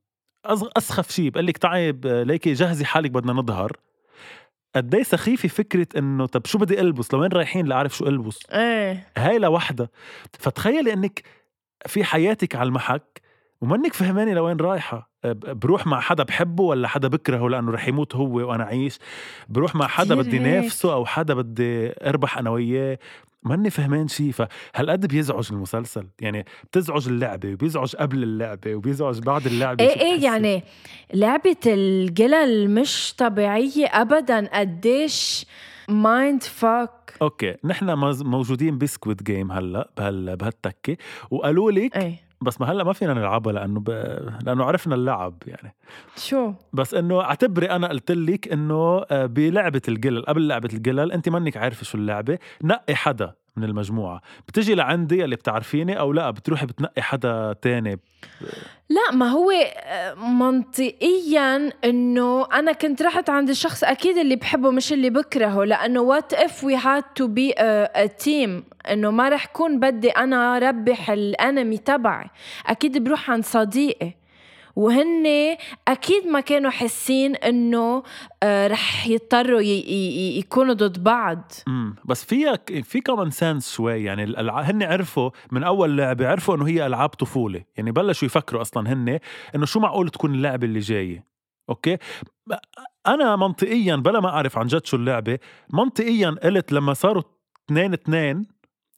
أسخف 0.77 1.11
شيء 1.11 1.29
بقول 1.29 1.47
لك 1.47 1.57
تعي 1.57 1.91
ليكي 2.05 2.53
جهزي 2.53 2.85
حالك 2.85 3.11
بدنا 3.11 3.33
نظهر. 3.33 3.71
قد 4.75 4.95
إيه 4.95 5.03
سخيفة 5.03 5.49
فكرة 5.49 5.87
إنه 5.97 6.25
طب 6.25 6.45
شو 6.45 6.57
بدي 6.57 6.81
ألبس؟ 6.81 7.13
لوين 7.13 7.31
رايحين 7.31 7.65
لأعرف 7.65 7.97
شو 7.97 8.07
ألبس؟ 8.07 8.39
إيه. 8.51 9.07
هاي 9.17 9.39
لوحدها 9.39 9.89
فتخيلي 10.39 10.93
إنك 10.93 11.23
في 11.85 12.03
حياتك 12.03 12.55
على 12.55 12.67
المحك 12.67 13.21
ومنك 13.61 13.93
فهماني 13.93 14.33
لوين 14.33 14.57
رايحة. 14.57 15.09
ب- 15.23 15.59
بروح 15.59 15.87
مع 15.87 15.99
حدا 15.99 16.23
بحبه 16.23 16.63
ولا 16.63 16.87
حدا 16.87 17.07
بكرهه 17.07 17.49
لأنه 17.49 17.71
رح 17.71 17.87
يموت 17.87 18.15
هو 18.15 18.49
وأنا 18.49 18.63
عيش 18.63 18.99
بروح 19.49 19.75
مع 19.75 19.87
حدا 19.87 20.15
بدي. 20.15 20.39
نافسه 20.39 20.93
أو 20.93 21.05
حدا 21.05 21.33
بدي 21.33 21.93
أربح 22.09 22.37
أنا 22.37 22.49
وياه؟ 22.49 22.99
ماني 23.43 23.69
فهمان 23.69 24.07
شيء 24.07 24.31
فهالقد 24.31 25.05
بيزعج 25.07 25.47
المسلسل 25.51 26.07
يعني 26.21 26.45
بتزعج 26.63 27.07
اللعبة 27.07 27.53
وبيزعج 27.53 27.95
قبل 27.95 28.23
اللعبة 28.23 28.75
وبيزعج 28.75 29.19
بعد 29.19 29.45
اللعبة 29.47 29.83
إيه 29.83 30.01
إيه؟ 30.01 30.23
يعني 30.23 30.63
لعبة 31.13 31.55
القلل 31.67 32.69
مش 32.69 33.13
طبيعية 33.17 33.85
ابدا 33.85 34.59
قديش 34.59 35.45
mindfuck 35.89 37.13
okay 37.21 37.55
نحن 37.63 37.93
موجودين 38.23 38.77
ب 38.77 38.85
Squid 38.85 39.23
Game 39.23 39.51
هلأ 39.51 39.89
بهال 39.97 40.35
بهالتكة 40.35 40.97
وقالوا 41.31 41.71
لك 41.71 41.97
إيه 41.97 42.28
بس 42.41 42.61
ما 42.61 42.71
هلأ 42.71 42.83
ما 42.83 42.93
فينا 42.93 43.13
نلعبها 43.13 43.53
لأنه 43.53 43.79
ب... 43.79 43.89
لأنه 44.45 44.63
عرفنا 44.65 44.95
اللعب 44.95 45.43
يعني. 45.47 45.75
شو؟ 46.17 46.53
بس 46.73 46.93
إنه 46.93 47.21
اعتبري 47.21 47.69
أنا 47.71 47.87
قلت 47.87 48.11
لك 48.11 48.53
إنه 48.53 49.03
آه، 49.11 49.25
بلعبة 49.25 49.81
القلل 49.87 50.25
قبل 50.25 50.47
لعبة 50.47 50.69
القلل 50.73 51.11
انت 51.11 51.29
منك 51.29 51.57
عارفة 51.57 51.83
شو 51.83 51.97
اللعبة 51.97 52.39
نقي 52.63 52.95
حدا. 52.95 53.33
من 53.55 53.63
المجموعة. 53.63 54.21
بتجي 54.47 54.75
لعندي 54.75 55.23
اللي 55.23 55.35
بتعرفيني 55.35 55.99
أو 55.99 56.13
لا 56.13 56.31
بتروحي 56.31 56.65
بتنقي 56.65 57.01
حدا 57.01 57.55
تاني. 57.61 57.99
لا 58.89 59.15
ما 59.15 59.27
هو 59.27 59.51
آه، 59.51 60.13
منطقيا 60.13 61.71
إنه 61.85 62.47
أنا 62.53 62.71
كنت 62.71 63.01
رحت 63.01 63.29
عند 63.29 63.49
الشخص 63.49 63.83
أكيد 63.83 64.17
اللي 64.17 64.35
بحبه 64.35 64.71
مش 64.71 64.93
اللي 64.93 65.09
بكرهه 65.09 65.63
لأنه 65.63 66.01
what 66.01 66.33
if 66.33 66.63
we 66.63 66.75
had 66.75 67.03
to 67.03 67.27
be 67.27 67.53
team 68.19 68.63
إنه 68.91 69.11
ما 69.11 69.29
رح 69.29 69.45
كون 69.45 69.79
بدي 69.79 70.09
أنا 70.09 70.59
ربح 70.59 71.09
ال 71.09 71.21
enemy 71.21 71.77
تبعي. 71.77 72.29
أكيد 72.67 73.03
بروح 73.03 73.31
عند 73.31 73.45
صديقي. 73.45 74.18
وهن 74.79 75.25
أكيد 75.87 76.27
ما 76.27 76.39
كانوا 76.39 76.71
حاسين 76.71 77.35
انه 77.35 78.03
آه، 78.43 78.67
رح 78.67 79.07
يضطروا 79.07 79.61
يكونوا 79.61 80.73
ضد 80.73 81.03
بعض. 81.03 81.51
امم 81.67 81.95
بس 82.05 82.25
فيها 82.25 82.55
ك- 82.55 82.83
في 82.83 83.01
common 83.01 83.31
sense 83.31 83.71
شوي 83.73 84.03
يعني 84.03 84.23
الألع... 84.23 84.61
هن 84.61 84.83
عرفوا 84.83 85.29
من 85.51 85.63
أول 85.63 85.97
لعبة 85.97 86.27
عرفوا 86.27 86.55
انه 86.55 86.67
هي 86.67 86.85
ألعاب 86.85 87.09
طفولة. 87.09 87.63
يعني 87.77 87.91
بلشوا 87.91 88.25
يفكروا 88.25 88.61
أصلا 88.61 88.93
هن 88.93 89.19
انه 89.55 89.65
شو 89.65 89.79
معقول 89.79 90.09
تكون 90.09 90.33
اللعبة 90.35 90.67
اللي 90.67 90.79
جاية. 90.79 91.25
okay؟ 91.69 91.97
أنا 93.07 93.35
منطقيا 93.35 93.95
بلا 93.95 94.19
ما 94.19 94.29
أعرف 94.29 94.57
عن 94.57 94.67
جد 94.67 94.85
شو 94.85 94.97
اللعبة 94.97 95.39
منطقيا 95.73 96.35
قلت 96.43 96.71
لما 96.71 96.93
صاروا 96.93 97.23
اثنين 97.65 97.93
اثنين 97.93 98.47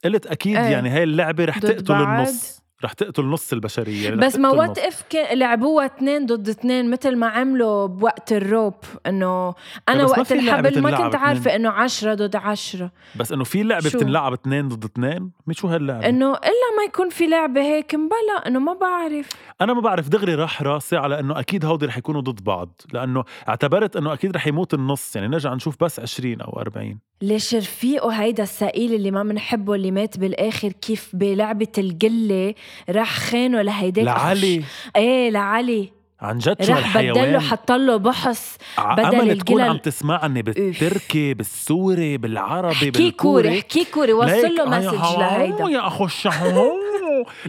قلت 0.05 0.27
أكيد 0.27 0.55
إيه. 0.57 0.63
يعني 0.71 0.89
هاي 0.89 1.03
اللعبة 1.03 1.45
رح 1.45 1.57
تقتل 1.59 1.83
بعض. 1.93 2.17
النص. 2.19 2.61
رح 2.83 2.93
تقتل 2.93 3.25
نص 3.25 3.53
البشرية 3.53 4.03
يعني 4.03 4.15
بس 4.15 4.35
ما 4.35 4.49
what. 4.49 4.77
if 4.77 5.03
لعبوها 5.33 5.85
اثنين 5.85 6.25
ضد 6.25 6.49
اثنين 6.49 6.89
مثل 6.91 7.15
ما 7.15 7.27
عملوا 7.27 7.85
بوقت 7.85 8.31
ال 8.34 8.41
rope 8.41 8.73
إنه 9.07 9.53
أنا 9.89 10.03
وقت 10.03 10.31
الحبل 10.31 10.81
ما 10.81 10.91
كنت. 10.97 11.15
عارفة 11.15 11.55
إنه 11.55 11.69
عشرة 11.69 12.13
ضد 12.13 12.35
عشرة 12.35 12.91
بس 13.15 13.31
إنه 13.31 13.43
في 13.43 13.63
لعبة؟ 13.63 13.89
بتنلعب 13.89 14.33
اثنين 14.33 14.67
ضد 14.67 14.83
اثنين 14.83 15.31
مش 15.47 15.57
شو 15.61 15.67
هاللعبة 15.67 16.09
إنه 16.09 16.31
إلا 16.31 16.77
ما 16.77 16.83
يكون 16.87 17.09
في 17.09 17.27
لعبة 17.27 17.61
هيك 17.61 17.95
مبلا 17.95 18.47
إنه 18.47 18.59
ما 18.59 18.73
بعرف 18.73 19.29
أنا 19.61 19.73
ما 19.73 19.81
بعرف 19.81 20.09
دغري 20.09 20.35
راح 20.35 20.61
راسي 20.61 20.97
على 20.97 21.19
إنه 21.19 21.39
أكيد 21.39 21.65
هودي 21.65 21.85
رح 21.85 21.97
يكونوا 21.97 22.21
ضد 22.21 22.43
بعض 22.43 22.81
لأنه 22.93 23.23
اعتبرت 23.49 23.95
إنه 23.95 24.13
أكيد 24.13 24.35
رح 24.35 24.47
يموت 24.47 24.73
النص 24.73 25.15
يعني 25.15 25.27
نرجع 25.27 25.53
نشوف 25.53 25.83
بس 25.83 25.99
20 25.99 26.41
أو 26.41 26.59
40 26.59 26.99
ليش 27.21 27.55
رفيقه 27.55 28.09
هيدا 28.09 28.43
السائل 28.43 28.93
اللي 28.93 29.11
ما 29.11 29.23
بنحبه 29.23 29.75
اللي 29.75 29.91
مات 29.91 30.17
بالآخر 30.17 30.71
كيف 30.71 31.09
بلعبة 31.13 31.67
القلة 31.77 32.53
راح 32.89 33.19
خانه 33.19 33.62
لهيداك 33.62 34.05
لعلي؟ 34.05 34.63
إيه 34.95 35.29
لعلي. 35.29 35.91
عن 36.21 36.38
جد 36.38 36.63
شو 36.63 36.73
راح 36.73 36.97
بدله 36.97 37.12
هالحيوان 37.12 37.39
حط 37.39 37.71
له 37.71 37.97
بحص 37.97 38.57
بدل 38.97 39.38
تكون. 39.38 39.62
عم 39.62 39.77
تسمعني 39.77 40.41
بالتركي 40.41 41.34
بالسوري 41.34 42.17
بالعربي 42.17 42.75
حكي 42.75 42.91
بالكوري. 42.91 43.43
كوري 43.43 43.62
حكي 43.62 43.86
كوري. 43.86 44.13
وصل 44.13 44.55
له 44.55 44.75
يا 44.75 44.89
message 44.91 45.19
لهيدا. 45.19 45.69
يا 45.69 45.88
أخو 45.88 46.05
الشهو 46.05 46.77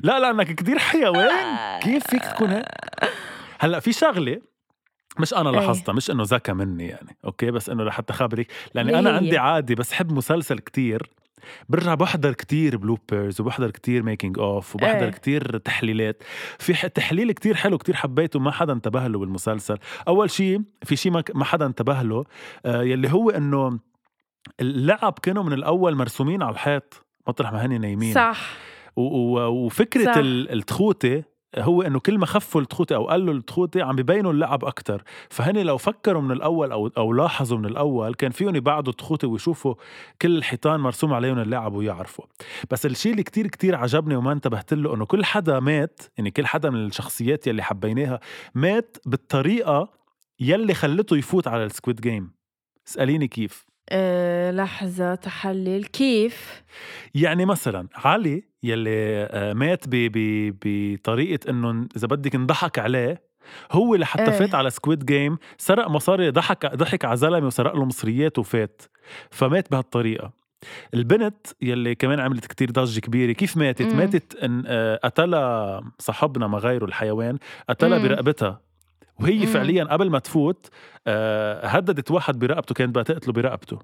لا 0.02 0.20
لانك 0.20 0.54
كتير 0.54 0.78
حيوان. 0.78 1.78
كيف 1.82 2.06
فيك 2.06 2.22
تكون 2.24 2.50
هيك؟ 2.50 2.64
هلأ 3.60 3.80
في 3.80 3.92
شغلة 3.92 4.40
مش 5.18 5.34
أنا 5.34 5.50
إيه. 5.50 5.56
لاحظتها 5.56 5.92
مش 5.92 6.10
إنه 6.10 6.22
ذكى 6.26 6.52
مني 6.52 6.86
يعني 6.86 7.16
okay؟ 7.24 7.50
بس 7.50 7.70
إنه 7.70 7.84
لحتى 7.84 8.12
خبرك 8.12 8.46
لأني 8.74 8.98
أنا؟ 8.98 9.16
عندي 9.16 9.38
عادي 9.38 9.74
بس 9.74 9.92
حب 9.92 10.12
مسلسل 10.12 10.58
كتير. 10.58 11.10
برجع 11.68 11.94
بحضر 11.94 12.32
كتير 12.32 12.76
bloopers 12.76 13.40
وبحضر 13.40 13.70
كتير 13.70 14.02
making 14.02 14.38
of 14.38 14.74
وبحضر 14.76 15.04
إيه. 15.04 15.10
كتير 15.10 15.58
تحليلات 15.58 16.22
في 16.58 16.88
تحليل 16.88 17.32
كتير 17.32 17.54
حلو 17.54 17.78
كتير 17.78 17.94
حبيته 17.96 18.38
ما 18.40 18.50
حدا 18.50 18.72
انتبه 18.72 19.06
له 19.06 19.18
بالمسلسل 19.18 19.78
أول 20.08 20.30
شيء 20.30 20.60
في 20.82 20.96
شيء 20.96 21.12
ما, 21.12 21.44
حدا 21.44 21.66
انتبه 21.66 22.02
له 22.02 22.24
آه 22.66 22.82
يلي 22.82 23.12
هو 23.12 23.30
إنه 23.30 23.78
اللعب 24.60 25.18
كانوا 25.22 25.42
من 25.42 25.52
الأول 25.52 25.94
مرسومين 25.94 26.42
على 26.42 26.52
الحيط 26.52 27.04
مطرح 27.28 27.52
ما 27.52 27.66
هني 27.66 27.78
نايمين 27.78 28.14
صح 28.14 28.40
وفكرة 28.96 30.04
صح. 30.04 30.16
ال- 30.16 30.52
التخوتة 30.52 31.22
هو 31.58 31.82
إنه 31.82 32.00
كل 32.00 32.18
ما 32.18 32.26
خفوا 32.26 32.60
التخوتة 32.60 32.96
أو 32.96 33.06
قلوا 33.08 33.34
التخوتة 33.34 33.82
عم 33.82 33.96
ببينوا 33.96 34.32
اللعب 34.32 34.64
أكثر 34.64 35.02
فهني 35.30 35.62
لو 35.62 35.78
فكروا 35.78 36.22
من 36.22 36.32
الأول 36.32 36.72
أو 36.72 36.86
أو 36.86 37.12
لاحظوا 37.12 37.58
من 37.58 37.66
الأول 37.66 38.14
كان 38.14 38.30
فيهم 38.30 38.56
يبعدوا 38.56 38.92
التخوتة 38.92 39.28
ويشوفوا 39.28 39.74
كل 40.22 40.36
الحيطان 40.36 40.80
مرسوم 40.80 41.14
عليهم 41.14 41.38
اللعب 41.38 41.74
ويعرفوا. 41.74 42.24
بس 42.70 42.86
الشيء 42.86 43.12
اللي 43.12 43.22
كتير 43.22 43.46
كتير 43.46 43.74
عجبني 43.76 44.16
وما 44.16 44.32
انتبهت 44.32 44.74
له 44.74 44.94
إنه 44.94 45.04
كل 45.06 45.24
حدا 45.24 45.60
مات 45.60 46.00
يعني 46.18 46.30
كل 46.30 46.46
حدا 46.46 46.70
من 46.70 46.86
الشخصيات 46.86 47.46
يلي 47.46 47.62
حبيناها 47.62 48.20
مات 48.54 48.96
بالطريقة 49.06 49.88
يلي 50.40 50.74
خلته 50.74 51.16
يفوت 51.16 51.48
على 51.48 51.64
ال 51.64 51.70
Squid 51.70 52.00
Game 52.00 52.32
اسأليني 52.88 53.28
كيف. 53.28 53.71
أه 53.92 54.50
لحظة 54.50 55.14
تحلل 55.14 55.84
كيف؟ 55.84 56.62
يعني 57.14 57.44
مثلا 57.44 57.88
علي 57.94 58.42
يلي 58.62 58.90
آه، 59.30 59.52
مات 59.52 59.88
ب- 59.88 59.90
ب- 60.12 60.56
بطريقة 60.64 61.50
إنه 61.50 61.86
إذا 61.96 62.06
بدك 62.06 62.34
انضحك 62.34 62.78
عليه 62.78 63.22
هو 63.72 63.94
لحتى 63.94 64.22
إيه. 64.22 64.30
فات 64.38 64.54
على 64.54 64.70
Squid 64.70 65.04
Game 65.06 65.38
سرق 65.58 65.88
مصاري 65.90 66.30
ضحك 66.30 66.66
ضحك 66.66 67.04
على 67.04 67.16
زلمة 67.16 67.46
وسرق 67.46 67.74
له 67.76 67.84
مصريات 67.84 68.38
وفات 68.38 68.82
فمات 69.30 69.70
بهالطريقة 69.70 70.32
البنت 70.94 71.46
يلي 71.62 71.94
كمان 71.94 72.20
عملت 72.20 72.46
كتير 72.46 72.70
ضجة 72.70 73.00
كبيرة 73.00 73.32
كيف 73.32 73.56
ماتت؟ 73.56 73.82
مم. 73.82 73.96
ماتت 73.96 74.34
إن 74.44 74.64
آه، 74.66 75.00
قتلها 75.04 75.80
صاحبنا 75.98 76.46
ما 76.46 76.58
غيره 76.58 76.84
الحيوان 76.84 77.38
قتلها 77.68 77.98
مم. 77.98 78.08
برقبتها 78.08 78.60
وهي 79.20 79.38
مم. 79.38 79.46
فعليا 79.46 79.84
قبل 79.84 80.10
ما 80.10 80.18
تفوت 80.18 80.68
آه، 81.06 81.66
هددت 81.66 82.10
واحد 82.10 82.38
برقبته 82.38 82.74
كانت 82.74 82.90
بدها 82.90 83.02
تقتله 83.02 83.32
برقبته. 83.32 83.78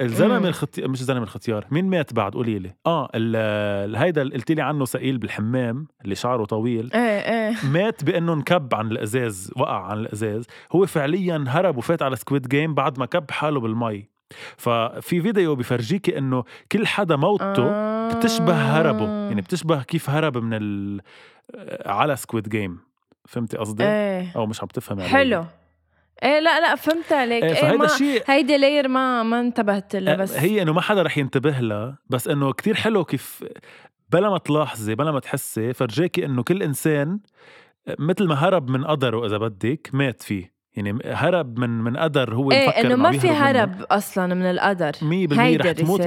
الزلمة 0.00 0.38
مم. 0.38 0.46
الختيار 0.46 0.88
مش 0.88 1.00
الزلمة 1.00 1.22
الختيار. 1.22 1.66
مين 1.70 1.84
مات 1.84 2.12
بعد؟ 2.14 2.34
قولي 2.34 2.58
لي. 2.58 2.74
آه 2.86 3.08
ال- 3.14 3.96
هيدا 3.96 4.22
اللي 4.22 4.34
قلت 4.34 4.52
لي 4.52 4.62
عنه 4.62 4.84
سئيل 4.84 5.18
بالحمام 5.18 5.86
اللي 6.04 6.14
شعره 6.14 6.44
طويل. 6.44 6.90
إيه 6.94 7.00
إيه 7.00 7.56
مات 7.72 8.04
بأنه 8.04 8.32
انكب 8.32 8.74
عن 8.74 8.86
الأزاز 8.90 9.50
وقع 9.56 9.82
عن 9.84 9.98
الأزاز. 9.98 10.46
هو 10.72 10.86
فعليا 10.86 11.44
هرب 11.48 11.76
وفات 11.76 12.02
على 12.02 12.16
Squid 12.16 12.48
Game 12.48 12.74
بعد 12.74 12.98
ما 12.98 13.06
كب 13.06 13.30
حاله 13.30 13.60
بالمي. 13.60 14.08
ففي 14.56 15.20
فيديو 15.22 15.54
بفرجيكي 15.56 16.18
إنه 16.18 16.44
كل 16.72 16.86
حدا 16.86 17.16
موته 17.16 18.08
بتشبه 18.08 18.54
هربه. 18.54 19.04
آه. 19.06 19.28
يعني 19.28 19.40
بتشبه 19.40 19.82
كيف 19.82 20.10
هرب 20.10 20.38
من 20.38 20.50
ال 20.54 21.00
على 21.86 22.16
Squid 22.16 22.48
Game. 22.48 22.78
فهمتي 23.30 23.56
قصدي؟ 23.56 23.84
إيه. 23.84 24.32
أو 24.36 24.46
مش 24.46 24.62
عم 24.62 24.68
تفهمي. 24.68 25.02
حلو. 25.02 25.44
إيه 26.22 26.40
لا 26.40 26.60
لا 26.60 26.74
فهمت 26.74 27.12
عليك. 27.12 27.44
إيه 27.44 27.50
إيه 27.50 27.60
فهيدا 27.60 27.76
ما 27.76 27.84
الشيء 27.84 28.22
هيدي 28.26 28.56
layer 28.56 28.88
ما 28.88 29.22
ما 29.22 29.40
انتبهت 29.40 29.96
لها 29.96 30.16
بس 30.16 30.36
هي 30.36 30.62
إنه 30.62 30.72
ما 30.72 30.80
حدا 30.80 31.02
رح 31.02 31.18
ينتبه 31.18 31.60
لها 31.60 31.98
بس 32.10 32.28
إنه 32.28 32.52
كتير 32.52 32.74
حلو 32.74 33.04
كيف 33.04 33.44
بلا 34.08 34.30
ما 34.30 34.38
تلاحظي 34.38 34.94
بلا 34.94 35.12
ما 35.12 35.20
تحسي 35.20 35.72
فرجاكي 35.72 36.26
إنه 36.26 36.42
كل 36.42 36.62
إنسان 36.62 37.20
مثل 37.98 38.26
ما 38.26 38.34
هرب 38.34 38.70
من 38.70 38.84
قدره 38.84 39.26
إذا 39.26 39.38
بدك 39.38 39.90
مات 39.92 40.22
فيه. 40.22 40.52
يعني 40.74 40.98
هرب 41.04 41.58
من 41.58 41.70
من 41.70 41.96
قدر 41.96 42.34
هو 42.34 42.50
إيه 42.52 42.68
مفكر 42.68 42.80
إنه 42.86 42.96
ما 42.96 43.10
في 43.18 43.26
يهرب 43.26 43.68
منه. 43.68 43.76
هرب 43.76 43.82
أصلا 43.90 44.34
من 44.34 44.42
القدر 44.50 44.92
100% 44.92 45.02
هيدا 45.38 45.64
رح 45.64 45.72
تموت؟ 45.72 46.00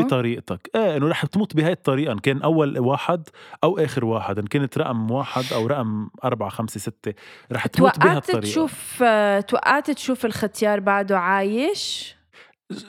بطريقتك. 0.00 0.70
إيه 0.74 0.96
إنه 0.96 1.08
رح 1.08 1.26
تموت 1.26 1.56
بهاي 1.56 1.72
الطريقة. 1.72 2.12
إن 2.12 2.18
كان 2.18 2.42
أول 2.42 2.78
واحد 2.78 3.28
أو 3.64 3.78
آخر 3.78 4.04
واحد 4.04 4.38
إن 4.38 4.46
كانت 4.46 4.78
رقم 4.78 5.10
واحد 5.10 5.44
أو 5.54 5.66
رقم 5.66 6.08
أربعة 6.24 6.48
خمسة 6.50 6.80
ستة 6.80 7.14
رح 7.52 7.66
تموت 7.66 7.94
توقعت 7.94 8.10
بهالطريقه 8.12 8.40
تشوف 8.40 9.02
آه، 9.02 9.40
توقعت 9.40 9.90
تشوف 9.90 10.24
الختيار 10.26 10.80
بعده 10.80 11.18
عايش؟ 11.18 12.16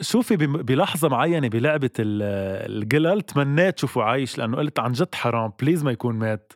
شوفي 0.01 0.37
معينة 1.07 1.47
بلعبة 1.47 1.89
ال- 1.99 2.83
القلل 2.83 3.21
تمنيت 3.21 3.79
شوفه 3.79 4.03
عايش 4.03 4.37
لأنه 4.37 4.57
قلت 4.57 4.79
عن 4.79 4.91
جد 4.91 5.15
حرام. 5.15 5.51
بليز 5.61 5.83
ما 5.83 5.91
يكون 5.91 6.15
مات. 6.15 6.53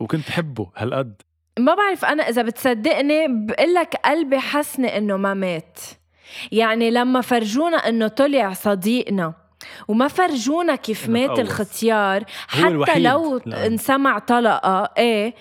وكنت 0.00 0.30
حبه 0.30 0.70
هالقد. 0.76 1.22
ما 1.58 1.74
بعرف 1.74 2.04
أنا 2.04 2.28
إذا 2.28 2.42
بتصدقني 2.42 3.26
بقول 3.28 3.74
لك 3.74 3.94
قلبي 4.04 4.38
حسني 4.38 4.98
إنه 4.98 5.16
ما 5.16 5.34
مات. 5.34 5.78
يعني 6.52 6.90
لما 6.90 7.20
فرجونا 7.20 7.76
إنه 7.76 8.08
طلع 8.08 8.52
صديقنا 8.52 9.32
وما 9.88 10.08
فرجونا 10.08 10.76
كيف 10.76 11.08
مات. 11.08 11.38
الختيار 11.38 12.24
حتى 12.48 12.98
لو 12.98 13.38
لأن- 13.40 13.54
انسمع 13.54 14.18
طلقة 14.18 14.90
إيه 14.98 15.34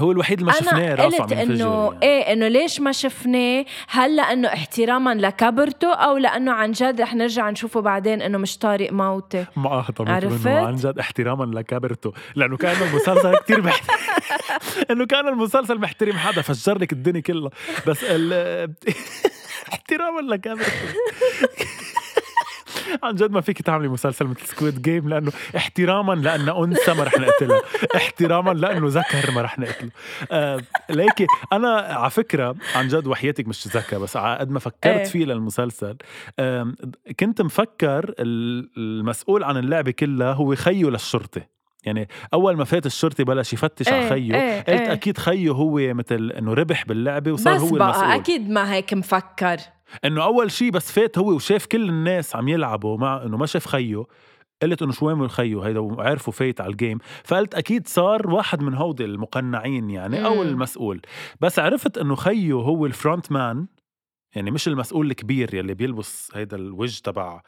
هو 0.00 0.12
الوحيد 0.12 0.40
اللي 0.40 0.52
ما 0.52 0.58
شفناه 0.58 1.02
عم 1.02 1.10
قلت 1.10 1.32
إنه 1.32 1.84
يعني. 1.84 2.02
إيه 2.02 2.32
إنه 2.32 2.48
ليش 2.48 2.80
ما 2.80 2.92
شفناه؟ 2.92 3.64
هل 3.88 4.16
لأنه 4.16 4.48
احتراما 4.48 5.14
لكبرته 5.14 5.94
أو 5.94 6.16
لأنه 6.16 6.52
عن 6.52 6.72
جد 6.72 7.00
رح 7.00 7.14
نرجع 7.14 7.50
نشوفه 7.50 7.80
بعدين 7.80 8.22
إنه 8.22 8.38
مش 8.38 8.58
طارق 8.58 8.92
موتة؟ 8.92 9.46
ما 9.56 9.78
اهضم 9.78 10.08
عرفت؟ 10.08 10.46
عن 10.46 10.76
جد 10.76 10.98
احتراما 10.98 11.44
لكبرته 11.44 12.12
لأنه 12.36 12.56
كان 12.56 12.76
المسلسل 12.88 13.36
كتير 13.36 13.62
محترم 13.62 13.96
إنه 14.90 15.06
كان 15.06 15.28
المسلسل 15.28 15.78
محترم. 15.78 16.12
حدا 16.12 16.42
فجر 16.42 16.78
لك 16.78 16.92
الدنيا 16.92 17.20
كلها. 17.20 17.50
بس 17.86 17.98
ال 18.04 18.32
احتراما 19.72 20.20
لكبرته 20.20 20.72
عن 23.02 23.14
جد 23.14 23.30
ما 23.30 23.40
فيك 23.40 23.62
تعملي 23.62 23.88
مسلسل 23.88 24.26
مثل 24.26 24.46
Squid 24.46 24.82
Game 24.82 25.08
لأنه 25.08 25.32
احتراما 25.56 26.12
لأن 26.12 26.48
أنثى 26.48 26.94
ما 26.94 27.04
رح 27.04 27.18
نقتلها 27.18 27.60
احتراما 27.96 28.50
لأنه 28.50 28.86
ذكر 28.88 29.30
ما 29.30 29.42
رح 29.42 29.58
نقتله. 29.58 29.90
آه 30.32 30.60
ليكي 30.90 31.26
أنا 31.52 31.68
على 31.76 32.10
فكرة 32.10 32.54
عن 32.74 32.88
جد 32.88 33.06
وحياتك 33.06 33.48
مش 33.48 33.68
ذكى 33.68 33.96
بس 33.98 34.16
على 34.16 34.38
قد 34.38 34.50
ما 34.50 34.58
فكرت 34.58 34.84
إيه. 34.86 35.04
فيه 35.04 35.24
للمسلسل 35.24 35.96
كنت 37.20 37.42
مفكر 37.42 38.14
ال- 38.18 38.70
المسؤول 38.76 39.44
عن 39.44 39.56
اللعبة 39.56 39.90
كلها 39.90 40.32
هو 40.32 40.54
خيه 40.54 40.84
للشرطة. 40.90 41.40
يعني 41.84 42.08
أول 42.34 42.56
ما 42.56 42.64
فات 42.64 42.86
الشرطي 42.86 43.24
بلش 43.24 43.52
يفتش 43.52 43.88
على 43.88 44.02
إيه، 44.02 44.08
خيه 44.08 44.34
إيه، 44.34 44.56
قلت 44.58 44.68
إيه. 44.68 44.92
أكيد 44.92 45.18
خيه 45.18 45.50
هو 45.50 45.94
مثل 45.94 46.32
إنه 46.38 46.54
ربح 46.54 46.84
باللعبة 46.86 47.32
وصار 47.32 47.54
بس 47.54 47.60
هو 47.60 47.70
بقى 47.70 47.88
المسؤول. 47.90 48.10
أكيد 48.10 48.50
ما 48.50 48.72
هيك 48.72 48.94
مفكر. 48.94 49.56
إنه 50.04 50.24
أول 50.24 50.50
شيء 50.50 50.70
بس 50.70 50.92
فات 50.92 51.18
هو 51.18 51.32
وشاف 51.32 51.66
كل 51.66 51.88
الناس 51.88 52.36
عم 52.36 52.48
يلعبوا 52.48 52.98
مع 52.98 53.22
إنه 53.22 53.36
ما 53.36 53.46
شاف 53.46 53.66
خيه 53.66 54.04
قلت 54.62 54.82
إنه 54.82 54.92
شو 54.92 55.06
وين 55.06 55.28
خيه 55.28 55.66
هيدا 55.66 55.80
وعرفوا 55.80 56.32
فايت 56.32 56.60
على 56.60 56.70
ال 56.70 56.76
game 56.76 56.98
فقلت 57.24 57.54
أكيد 57.54 57.88
صار 57.88 58.30
واحد 58.30 58.62
من 58.62 58.74
هودي 58.74 59.04
المقنعين 59.04 59.90
يعني 59.90 60.26
أو. 60.26 60.42
المسؤول. 60.42 61.00
بس 61.40 61.58
عرفت 61.58 61.98
إنه 61.98 62.14
خيه 62.14 62.52
هو 62.52 62.86
ال 62.86 62.94
Front 62.94 63.32
Man 63.32 63.66
يعني 64.34 64.50
مش 64.50 64.68
المسؤول 64.68 65.10
الكبير 65.10 65.54
يلي 65.54 65.74
بيلبس 65.74 66.30
هيدا 66.34 66.56
الوجه 66.56 67.00
تبع 67.02 67.42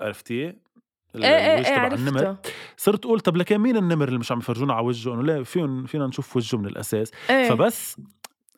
عرفتي؟ 0.00 0.34
إيه 0.34 0.56
إيه 1.16 1.56
إيه 1.56 1.62
تبع 1.62 1.86
النمر. 1.86 2.36
صرت 2.76 3.04
أقول 3.06 3.20
طب 3.20 3.36
لكن 3.36 3.58
مين 3.58 3.76
النمر 3.76 4.08
اللي 4.08 4.18
مش 4.18 4.32
عم 4.32 4.38
يفرجونا 4.38 4.74
على 4.74 4.86
وجهه؟ 4.86 5.14
إنه 5.14 5.22
لا 5.22 5.42
فينا 5.44 5.86
فينا 5.86 6.06
نشوف 6.06 6.36
وجهه 6.36 6.58
من 6.58 6.66
الأساس. 6.66 7.10
إيه. 7.30 7.48
فبس 7.48 7.96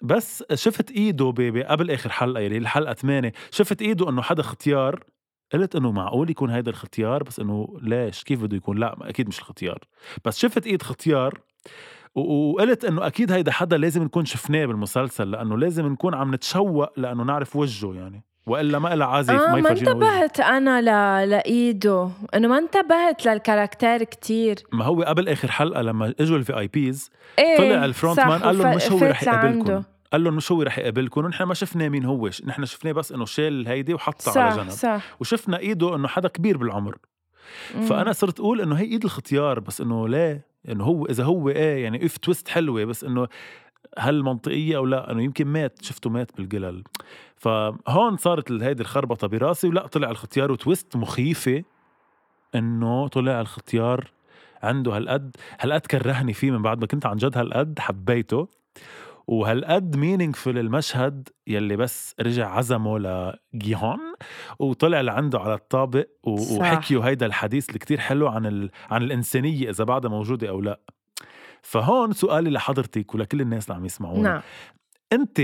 بس 0.02 0.44
شفت 0.54 0.90
إيده 0.90 1.24
ب- 1.30 1.34
ب- 1.40 1.58
قبل 1.58 1.90
آخر 1.90 2.10
حلقة 2.10 2.40
يعني 2.40 2.58
الحلقة 2.58 2.92
8 2.94 3.32
شفت 3.50 3.82
إيده 3.82 4.08
إنه 4.08 4.22
حدا 4.22 4.42
ختيار 4.42 5.04
قلت 5.52 5.76
إنه 5.76 5.92
معقول 5.92 6.30
يكون 6.30 6.50
هيدا 6.50 6.70
الختيار 6.70 7.22
بس 7.22 7.40
إنه 7.40 7.76
ليش؟ 7.82 8.24
كيف 8.24 8.42
بده 8.42 8.56
يكون؟ 8.56 8.78
لا 8.78 8.96
أكيد 9.08 9.28
مش 9.28 9.38
الختيار 9.38 9.78
بس 10.24 10.38
شفت 10.38 10.66
إيد 10.66 10.82
ختيار 10.82 11.40
وقلت 12.14 12.84
إنه 12.84 13.06
أكيد 13.06 13.32
هيدا 13.32 13.52
حدا 13.52 13.76
لازم 13.76 14.02
نكون 14.02 14.24
شفناه 14.24 14.66
بالمسلسل 14.66 15.30
لأنه 15.30 15.58
لازم 15.58 15.86
نكون 15.86 16.14
عم 16.14 16.34
نتشوق 16.34 17.00
لأنه 17.00 17.22
نعرف 17.24 17.56
وجهه 17.56 17.94
يعني. 17.94 18.24
وإلا 18.46 18.78
ما 18.78 18.88
لها 18.88 19.06
عازة 19.06 19.30
آه 19.30 19.54
ما 19.54 19.70
انتبهت 19.70 20.40
أنا 20.40 20.80
ل... 20.80 21.30
لايده 21.30 22.10
إنه 22.34 22.48
ما 22.48 22.58
انتبهت 22.58 23.26
لل 23.26 23.40
character 23.40 24.02
كتير. 24.02 24.56
ما 24.72 24.84
هو 24.84 25.02
قبل 25.02 25.28
آخر 25.28 25.50
حلقة 25.50 25.82
لما 25.82 26.14
إجوا 26.20 26.36
ال 26.36 26.58
VIPs 26.58 27.10
إيه 27.38 27.56
طلع 27.58 27.84
ال 27.84 27.90
Front 27.90 28.20
Man 28.20 28.42
قال 28.42 28.58
لهم 28.58 28.76
مش 28.76 28.92
هو 28.92 28.98
رح. 28.98 29.22
يقابلكم. 29.22 29.82
قال 30.12 30.24
لهم 30.24 30.36
مش 30.36 30.52
هو 30.52 30.62
رح 30.62 30.78
يقابلكم. 30.78 31.24
ونحن 31.24 31.44
ما 31.44 31.54
شفنا 31.54 31.88
مين 31.88 32.04
هو 32.04 32.30
نحن 32.44 32.64
شفناه 32.64 32.92
بس 32.92 33.12
إنه 33.12 33.24
شال 33.24 33.68
هيدي 33.68 33.94
وحطها 33.94 34.42
على 34.42 34.56
جنب. 34.56 34.70
صح. 34.70 35.02
وشفنا 35.20 35.58
ايده 35.58 35.96
إنه 35.96 36.08
حدا 36.08 36.28
كبير 36.28 36.56
بالعمر. 36.56 36.96
مم. 37.74 37.82
فأنا 37.82 38.12
صرت 38.12 38.40
أقول 38.40 38.60
إنه 38.60 38.74
هي 38.74 38.84
إيد 38.84 39.04
الختيار 39.04 39.60
بس 39.60 39.80
إنه 39.80 40.08
ليه 40.08 40.46
إنه 40.68 40.84
هو 40.84 41.06
إذا 41.06 41.24
هو 41.24 41.48
إيه 41.48 41.84
يعني 41.84 42.06
اف 42.06 42.16
twist 42.16 42.48
حلوة 42.48 42.84
بس 42.84 43.04
إنه 43.04 43.28
هل 43.98 44.22
منطقية 44.22 44.76
أو 44.76 44.86
لا؟ 44.86 45.12
انه 45.12 45.22
يمكن 45.22 45.46
مات 45.46 45.82
شفته 45.82 46.10
مات 46.10 46.30
بالقلل 46.36 46.82
فهون 47.36 48.16
صارت 48.16 48.52
هيدي 48.52 48.82
الخربطة 48.82 49.26
براسي 49.26 49.68
ولا 49.68 49.86
طلع 49.86 50.10
الختيار 50.10 50.52
و 50.52 50.60
twist 50.60 50.96
مخيفة 50.96 51.62
إنه 52.54 53.08
طلع 53.08 53.40
الختيار 53.40 54.10
عنده 54.62 54.96
هالقد. 54.96 55.36
هالقد 55.60 55.80
كرهني 55.80 56.32
فيه 56.32 56.50
من 56.50 56.62
بعد 56.62 56.80
ما 56.80 56.86
كنت 56.86 57.06
عن 57.06 57.16
جد 57.16 57.38
هالقد 57.38 57.78
حبيته. 57.78 58.48
وهالقد 59.26 59.96
مينينغفul 59.96 60.46
المشهد 60.46 61.28
يلي 61.46 61.76
بس 61.76 62.14
رجع 62.20 62.50
عزمه 62.50 62.98
لجيهون 62.98 63.98
وطلع 64.58 65.00
لعنده 65.00 65.40
على 65.40 65.54
الطابق. 65.54 66.06
وحكيوا 66.22 67.04
هيدا 67.04 67.26
الحديث 67.26 67.68
اللي 67.68 67.78
كتير 67.78 67.98
حلو 67.98 68.28
عن 68.28 68.46
ال... 68.46 68.70
عن 68.90 69.02
الإنسانية 69.02 69.70
إذا 69.70 69.84
بعدها 69.84 70.10
موجودة 70.10 70.48
أو 70.48 70.60
لا. 70.60 70.80
فهون 71.62 72.12
سؤالي 72.12 72.50
لحضرتك 72.50 73.14
ولكل 73.14 73.40
الناس 73.40 73.64
اللي 73.64 73.76
عم 73.76 73.84
يسمعونا 73.84 74.22
نعم 74.22 74.42
أنت 75.12 75.40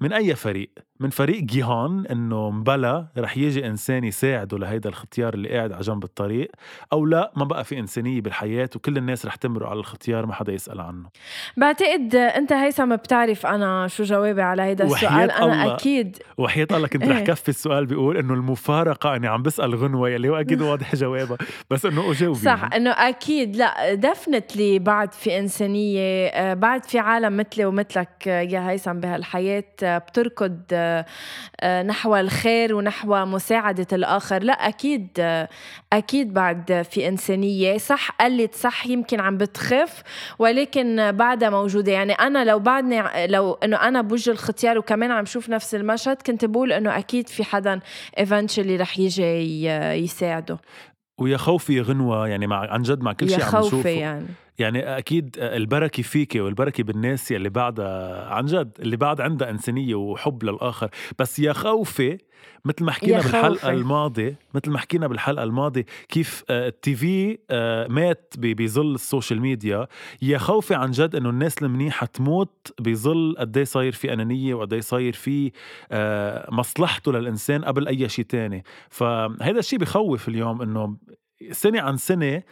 من 0.00 0.12
أي 0.12 0.34
فريق؟ 0.34 0.70
من 1.02 1.10
فريق 1.10 1.42
جيهان 1.42 2.06
إنه 2.06 2.50
مبلا 2.50 3.06
رح 3.18 3.36
يجي 3.36 3.66
إنسان 3.66 4.04
يساعده 4.04 4.58
لهيدا 4.58 4.88
الختيار 4.88 5.34
اللي 5.34 5.48
قاعد 5.48 5.72
على 5.72 5.80
جنب 5.80 6.04
الطريق 6.04 6.50
أو 6.92 7.06
لا 7.06 7.32
ما 7.36 7.44
بقى 7.44 7.64
في 7.64 7.78
إنسانية 7.78 8.20
بالحياة 8.20 8.70
وكل 8.76 8.96
الناس 8.96 9.26
رح 9.26 9.34
تمرق 9.34 9.68
على 9.68 9.80
الختيار 9.80 10.26
ما 10.26 10.34
حدا 10.34 10.52
يسأل 10.52 10.80
عنه. 10.80 11.08
بعتقد 11.56 12.14
أنت 12.14 12.52
هيثم 12.52 12.96
بتعرف 12.96 13.46
أنا 13.46 13.88
شو 13.88 14.02
جوابي 14.02 14.42
على 14.42 14.62
هيدا 14.62 14.84
السؤال. 14.84 15.30
أنا 15.30 15.44
الله. 15.44 15.74
أكيد. 15.74 16.18
وحياة 16.38 16.66
الله 16.72 16.88
كنت 16.88 17.04
رح 17.04 17.16
إيه. 17.16 17.24
كفي 17.24 17.48
السؤال 17.48 17.86
بيقول 17.86 18.16
إنه 18.16 18.34
المفارقة 18.34 19.16
أني 19.16 19.28
عم 19.28 19.42
بسأل 19.42 19.74
غنوة 19.74 20.10
يلي 20.10 20.28
هو 20.28 20.36
أكيد 20.36 20.62
واضح 20.62 20.94
جوابها 21.02 21.38
بس 21.70 21.86
إنه 21.86 22.10
أجاوبي 22.10 22.38
صح 22.38 22.70
إنه 22.74 22.90
أكيد. 22.90 23.56
لا 23.56 23.94
دفنتلي 23.94 24.78
بعد 24.78 25.14
في 25.14 25.38
إنسانية 25.38 26.26
آه، 26.26 26.54
بعد 26.54 26.84
في 26.84 26.98
عالم 26.98 27.36
مثلي 27.36 27.64
ومثلك 27.64 28.28
آه، 28.28 28.40
يا 28.40 28.70
هيثم 28.70 29.00
بهالحياة 29.00 29.64
آه، 29.82 29.98
بتركض 29.98 30.60
نحو 31.86 32.16
الخير 32.16 32.74
ونحو 32.74 33.24
مساعدة 33.24 33.86
الآخر. 33.92 34.42
لا 34.42 34.52
أكيد 34.52 35.08
أكيد 35.92 36.34
بعد 36.34 36.86
في 36.90 37.08
إنسانية. 37.08 37.78
صح 37.78 38.10
قلت 38.10 38.54
صح 38.54 38.86
يمكن 38.86 39.20
عم 39.20 39.36
بتخف 39.38 40.02
ولكن 40.38 41.12
بعدها 41.12 41.50
موجودة. 41.50 41.92
يعني 41.92 42.12
أنا 42.12 42.44
لو 42.44 42.58
بعدني 42.58 43.26
لو 43.26 43.52
إنه 43.52 43.76
أنا 43.76 44.02
بوجه 44.02 44.30
الختيار 44.30 44.78
وكمان 44.78 45.10
عم 45.10 45.24
شوف 45.24 45.48
نفس 45.48 45.74
المشهد 45.74 46.16
كنت 46.16 46.44
بقول 46.44 46.72
إنه 46.72 46.98
أكيد 46.98 47.28
في 47.28 47.44
حدا 47.44 47.80
eventually 48.20 48.80
رح 48.80 48.98
يجي 48.98 49.66
يساعده. 50.04 50.58
ويا 51.18 51.36
خوفي 51.36 51.80
غنوة 51.80 52.28
يعني 52.28 52.46
مع 52.46 52.72
عن 52.72 52.82
جد 52.82 53.02
مع 53.02 53.12
كل 53.12 53.30
شيء 53.30 53.42
عم 53.42 53.60
نشوفه. 53.60 53.90
يعني. 53.90 54.26
يعني 54.62 54.98
أكيد 54.98 55.36
البركة 55.38 56.02
فيكي 56.02 56.40
والبركة 56.40 56.82
بالناس 56.82 57.30
يلي 57.30 57.48
بعدها 57.48 58.24
عن 58.34 58.46
جد 58.46 58.72
اللي 58.80 58.96
بعد 58.96 59.20
عندها 59.20 59.50
إنسانية 59.50 59.94
وحب 59.94 60.44
للآخر. 60.44 60.90
بس 61.18 61.38
يا 61.38 61.52
خوفي 61.52 62.18
مثل 62.64 62.84
ما 62.84 62.92
حكينا 62.92 63.16
بالحلقة 63.16 63.70
الماضية 63.70 64.38
مثل 64.54 64.70
ما 64.70 64.78
حكينا 64.78 65.06
بالحلقة 65.06 65.42
الماضية 65.42 65.84
كيف 66.08 66.44
آه، 66.50 66.68
ال 66.68 66.94
TV 66.94 67.38
آه، 67.50 67.86
مات 67.88 68.34
بظل 68.38 68.94
ال 68.94 69.01
social 69.01 69.40
media. 69.40 69.86
يا 70.22 70.38
خوفي 70.38 70.74
عن 70.74 70.90
جد 70.90 71.16
إنه 71.16 71.30
الناس 71.30 71.62
المنيحة 71.62 72.06
تموت 72.06 72.72
بظل 72.80 73.34
قد 73.38 73.56
إيه 73.56 73.64
صاير 73.64 73.92
في 73.92 74.12
أنانية 74.12 74.54
وقد 74.54 74.72
إيه 74.72 74.80
صاير 74.80 75.12
في 75.12 75.52
آه، 75.92 76.48
مصلحته 76.50 77.12
للإنسان 77.12 77.64
قبل 77.64 77.88
أي 77.88 78.08
شيء 78.08 78.24
تاني. 78.24 78.64
فهذا 78.90 79.58
الشيء 79.58 79.78
بخوف 79.78 80.28
اليوم 80.28 80.62
إنه 80.62 80.96
سنة 81.50 81.80
عن 81.80 81.96
سنة 81.96 82.42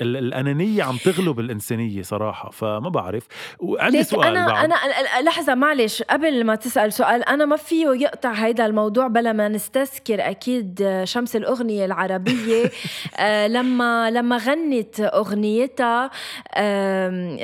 الأنانية 0.00 0.82
عم 0.82 0.96
تغلب 0.96 1.40
الإنسانية 1.40 2.02
صراحة 2.02 2.50
فما 2.50 2.88
بعرف. 2.88 3.26
وعندي 3.58 4.04
سؤال 4.04 4.26
أنا 4.26 4.46
بعد. 4.46 4.64
أنا 4.64 4.74
لحظة 5.22 5.54
معلش 5.54 6.02
قبل 6.02 6.44
ما 6.44 6.54
تسأل 6.54 6.92
سؤال 6.92 7.22
أنا 7.28 7.44
ما 7.44 7.56
فيه 7.56 7.88
يقطع 7.88 8.32
هيدا 8.32 8.66
الموضوع 8.66 9.06
بلا 9.06 9.32
ما 9.32 9.48
نستذكر 9.48 10.30
أكيد 10.30 11.00
شمس 11.04 11.36
الأغنية 11.36 11.84
العربية. 11.84 12.70
آه 13.18 13.46
لما 13.46 14.10
لما 14.10 14.36
غنت 14.36 15.00
أغنيتها 15.00 16.10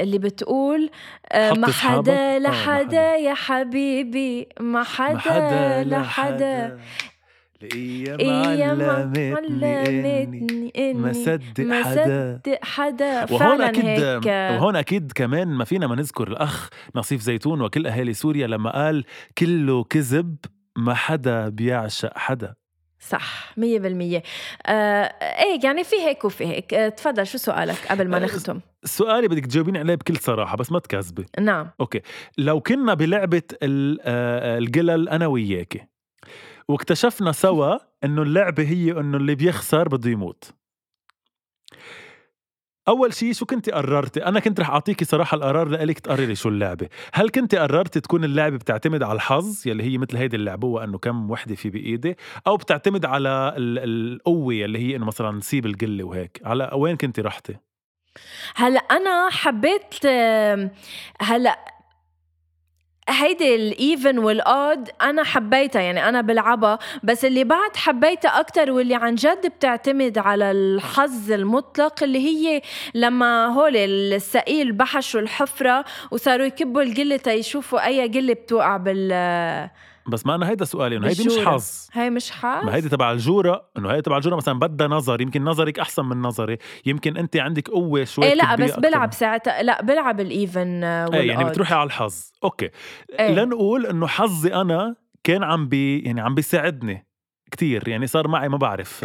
اللي 0.03 0.19
بتقول 0.19 0.91
آه 1.33 1.53
ما 1.53 1.67
حدا 1.73 2.37
آه، 2.37 2.39
لحدا 2.39 3.17
يا 3.17 3.35
حبيبي 3.35 4.49
ما 4.61 4.83
حدا 4.83 5.85
لحدا 5.85 6.79
الأيام 7.65 8.83
علمتني 9.17 10.73
إني 10.77 10.95
ما 10.95 11.13
صدق 11.13 11.73
حدا. 11.83 12.41
حدا. 12.63 13.33
وهون 13.33 13.63
أكيد 13.63 13.85
هيك. 13.85 14.27
وهون 14.27 14.77
أكيد 14.77 15.13
كمان 15.13 15.49
ما 15.49 15.65
فينا 15.65 15.87
ما 15.87 15.97
نذكر 15.97 16.29
الأخ 16.29 16.69
نصيف 16.95 17.21
زيتون 17.21 17.61
وكل 17.61 17.87
أهالي 17.87 18.13
سوريا 18.13 18.47
لما 18.47 18.71
قال 18.71 19.05
كله 19.39 19.85
كذب 19.85 20.37
ما 20.77 20.95
حدا 20.95 21.49
بيعشق 21.49 22.19
حدا. 22.19 22.55
صح 23.09 23.53
مية 23.57 23.79
بالمية. 23.79 24.23
آه 24.67 24.73
إيه 25.23 25.61
يعني 25.65 25.85
في 25.85 25.97
هيك 25.97 26.25
وفي 26.25 26.47
هيك. 26.47 26.75
آه 26.75 26.89
تفضل 26.89 27.27
شو 27.27 27.39
سؤالك 27.39 27.87
قبل 27.91 28.09
ما 28.09 28.17
آه، 28.17 28.21
نختم؟ 28.21 28.61
سؤالي 28.85 29.29
بدك 29.29 29.47
تجاوبيني 29.47 29.79
عليه 29.79 29.95
بكل 29.95 30.17
صراحة 30.17 30.57
بس 30.57 30.73
ما 30.73 30.79
تكذبي 30.79 31.27
نعم. 31.41 31.71
أوكي. 31.81 32.01
لو 32.39 32.61
كنا 32.61 32.95
بلعبة 32.95 33.43
آه، 33.63 34.59
القلل 34.59 35.09
أنا 35.09 35.27
وياكي 35.27 35.92
واكتشفنا 36.73 37.33
سوا 37.33 37.79
إنه 38.05 38.23
اللعبة 38.23 38.63
هي 38.63 38.91
إنه 38.93 39.17
اللي 39.17 39.35
بيخسر 39.35 39.89
بده 39.89 40.11
يموت. 40.11 40.55
أول 42.89 43.15
شيء 43.15 43.33
شو 43.33 43.47
كنت 43.47 43.71
قررتي 43.71 44.27
أنا 44.27 44.41
كنت 44.41 44.61
رح 44.61 44.71
اعطيكي 44.71 45.05
صراحة 45.05 45.35
القرار 45.35 45.69
لإلك 45.69 45.99
تقرري 45.99 46.35
شو 46.35 46.49
اللعبة. 46.49 46.89
هل 47.15 47.29
كنت 47.29 47.55
قررتي 47.55 48.01
تكون 48.01 48.25
اللعبة 48.25 48.57
بتعتمد 48.57 49.03
على 49.03 49.13
الحظ 49.17 49.67
يلي 49.67 49.85
هي 49.85 49.99
مثل 49.99 50.17
هيدي 50.17 50.37
اللعبوه 50.37 50.85
انه 50.85 50.99
كم 50.99 51.31
وحدة 51.31 51.55
في 51.55 51.71
بإيدي 51.71 52.17
أو 52.47 52.57
بتعتمد 52.57 53.05
على 53.05 53.55
القوة 53.59 54.55
يلي 54.55 54.79
هي 54.79 54.97
إنه 54.97 55.07
مثلا 55.07 55.31
نسيب 55.31 55.67
القلة 55.67 56.05
وهيك؟ 56.05 56.41
على 56.45 56.71
وين 56.75 56.97
كنت 56.97 57.21
رحتي 57.21 57.57
هلأ 58.55 58.81
أنا 58.81 59.29
حبيت 59.31 60.07
هلأ 61.21 61.72
هيدي 63.13 63.55
ال 63.55 63.68
even 63.68 64.19
وال 64.19 64.47
odd 64.47 64.89
أنا 65.03 65.25
حبيتها 65.25 65.83
يعني 65.83 66.09
أنا 66.09 66.21
بلعبها. 66.21 66.79
بس 67.03 67.25
اللي 67.25 67.45
بعد 67.45 67.77
حبيتها 67.77 68.41
أكثر 68.41 68.71
واللي 68.71 68.95
عن 68.95 69.15
جد 69.15 69.47
بتعتمد 69.47 70.19
على 70.19 70.51
الحظ 70.51 71.33
المطلق 71.33 72.03
اللي 72.03 72.19
هي 72.19 72.63
لما 72.95 73.47
هول 73.47 73.77
السقيل 73.77 74.73
بحشوا 74.73 75.21
الحفرة 75.21 75.85
وصاروا 76.11 76.47
يكبوا 76.47 76.83
القله 76.83 77.17
تيشوفوا 77.17 77.87
أي 77.87 78.09
قله 78.09 78.33
بتوقع 78.33 78.77
بال 78.77 79.13
بس 80.09 80.27
ما 80.27 80.35
أنا 80.35 80.49
هيدا 80.49 80.65
سؤالي 80.65 80.97
إنه 80.97 81.09
هيدي 81.09 81.25
مش 81.25 81.39
حظ. 81.39 81.89
هي 81.93 82.11
مش 82.11 82.31
حظ؟ 82.31 82.65
ما 82.65 82.75
هيدي 82.75 82.89
تبع 82.89 83.13
الجورة 83.13 83.71
إنه 83.79 83.91
هي 83.91 84.03
تبع 84.03 84.17
الجورة 84.17 84.37
مثلا 84.37 84.59
بدها 84.59 84.89
نظر 84.89 85.21
يمكن 85.21 85.45
نظرك 85.45 85.79
أحسن 85.79 86.05
من 86.05 86.23
نظري. 86.23 86.59
يمكن 86.87 87.17
انت 87.17 87.37
عندك 87.37 87.69
قوة 87.69 88.05
شوي 88.05 88.25
إيه 88.25 88.35
لا 88.35 88.55
بس 88.55 88.79
بلعب 88.79 89.13
ساعتها 89.13 89.63
لا 89.63 89.83
بلعب 89.83 90.21
ال 90.21 90.34
even 90.34 90.85
إيه 90.85 91.29
يعني 91.29 91.45
بتروحي 91.45 91.75
على 91.75 91.87
الحظ. 91.87 92.31
أوكي. 92.45 92.71
إيه. 93.19 93.35
لنقول 93.35 93.87
إنه 93.87 94.07
حظي 94.07 94.55
أنا 94.55 94.97
كان 95.25 95.43
عم 95.43 95.69
بي 95.69 95.99
يعني 95.99 96.21
عم 96.21 96.35
بيساعدني. 96.35 97.07
كتير 97.53 97.89
يعني 97.89 98.07
صار 98.07 98.29
معي 98.29 98.49
ما 98.49 98.57
بعرف 98.57 99.05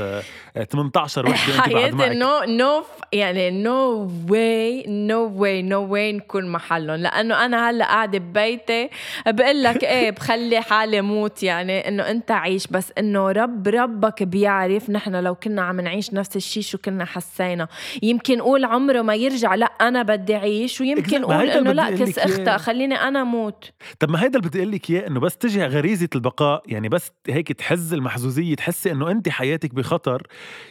18 0.70 1.28
آه، 1.28 1.30
وحدة 1.30 1.66
انت 1.66 1.74
بعد 1.74 1.94
معك. 1.94 2.12
نو 2.12 2.44
نو 2.48 2.84
يعني 3.14 3.52
نو 3.64 4.12
واي 4.30 4.84
نو 4.88 5.32
واي 5.36 5.62
نو 5.62 5.82
واي 5.94 6.14
نكون 6.14 6.50
محلهم. 6.52 6.96
لأنه 6.96 7.46
أنا 7.46 7.70
هلأ 7.70 7.86
قاعدة 7.86 8.20
ببيتي 8.20 8.90
بقول 9.28 9.64
لك 9.64 9.84
إيه 9.84 10.12
بخلي 10.18 10.62
حالي 10.62 11.02
موت 11.02 11.44
يعني 11.44 11.88
إنه 11.88 12.04
أنت 12.10 12.32
عيش 12.32 12.68
بس 12.68 12.92
إنه 12.98 13.32
رب 13.32 13.68
ربك 13.68 14.24
بيعرف 14.24 14.90
نحن 14.90 15.16
لو 15.16 15.36
كنا 15.36 15.62
عم 15.62 15.82
نعيش 15.82 16.14
نفس 16.14 16.36
الشيء 16.36 16.64
شو 16.64 16.78
كنا 16.78 17.06
حسينا. 17.06 17.68
يمكن 18.04 18.42
قول 18.42 18.66
عمره 18.66 19.02
ما 19.02 19.16
يرجع 19.16 19.56
لأ 19.56 19.66
أنا 19.66 20.04
بدي 20.04 20.36
أعيش 20.36 20.82
ويمكن 20.82 21.26
قول 21.26 21.50
إنه 21.50 21.72
لأ 21.72 21.90
كس 21.90 22.20
اختها 22.20 22.58
خليني 22.58 22.96
أنا 22.96 23.24
موت. 23.24 23.72
طب 24.00 24.10
ما 24.10 24.24
هيدا 24.24 24.40
اللي 24.40 24.50
بدي 24.50 24.60
أقول 24.60 24.72
لك 24.72 24.90
إياه 24.90 25.08
إنه 25.08 25.20
بس 25.20 25.38
تجي 25.38 25.66
غريزة 25.66 26.10
البقاء 26.16 26.64
يعني 26.66 26.90
بس 26.90 27.12
هيك 27.30 27.52
تحز 27.52 27.94
المحزوزيه 27.94 28.37
الجوزية 28.38 28.56
تحسي 28.56 28.91
إنه 28.91 29.12
أنت 29.12 29.30
حياتك 29.30 29.73
بخطر 29.73 30.28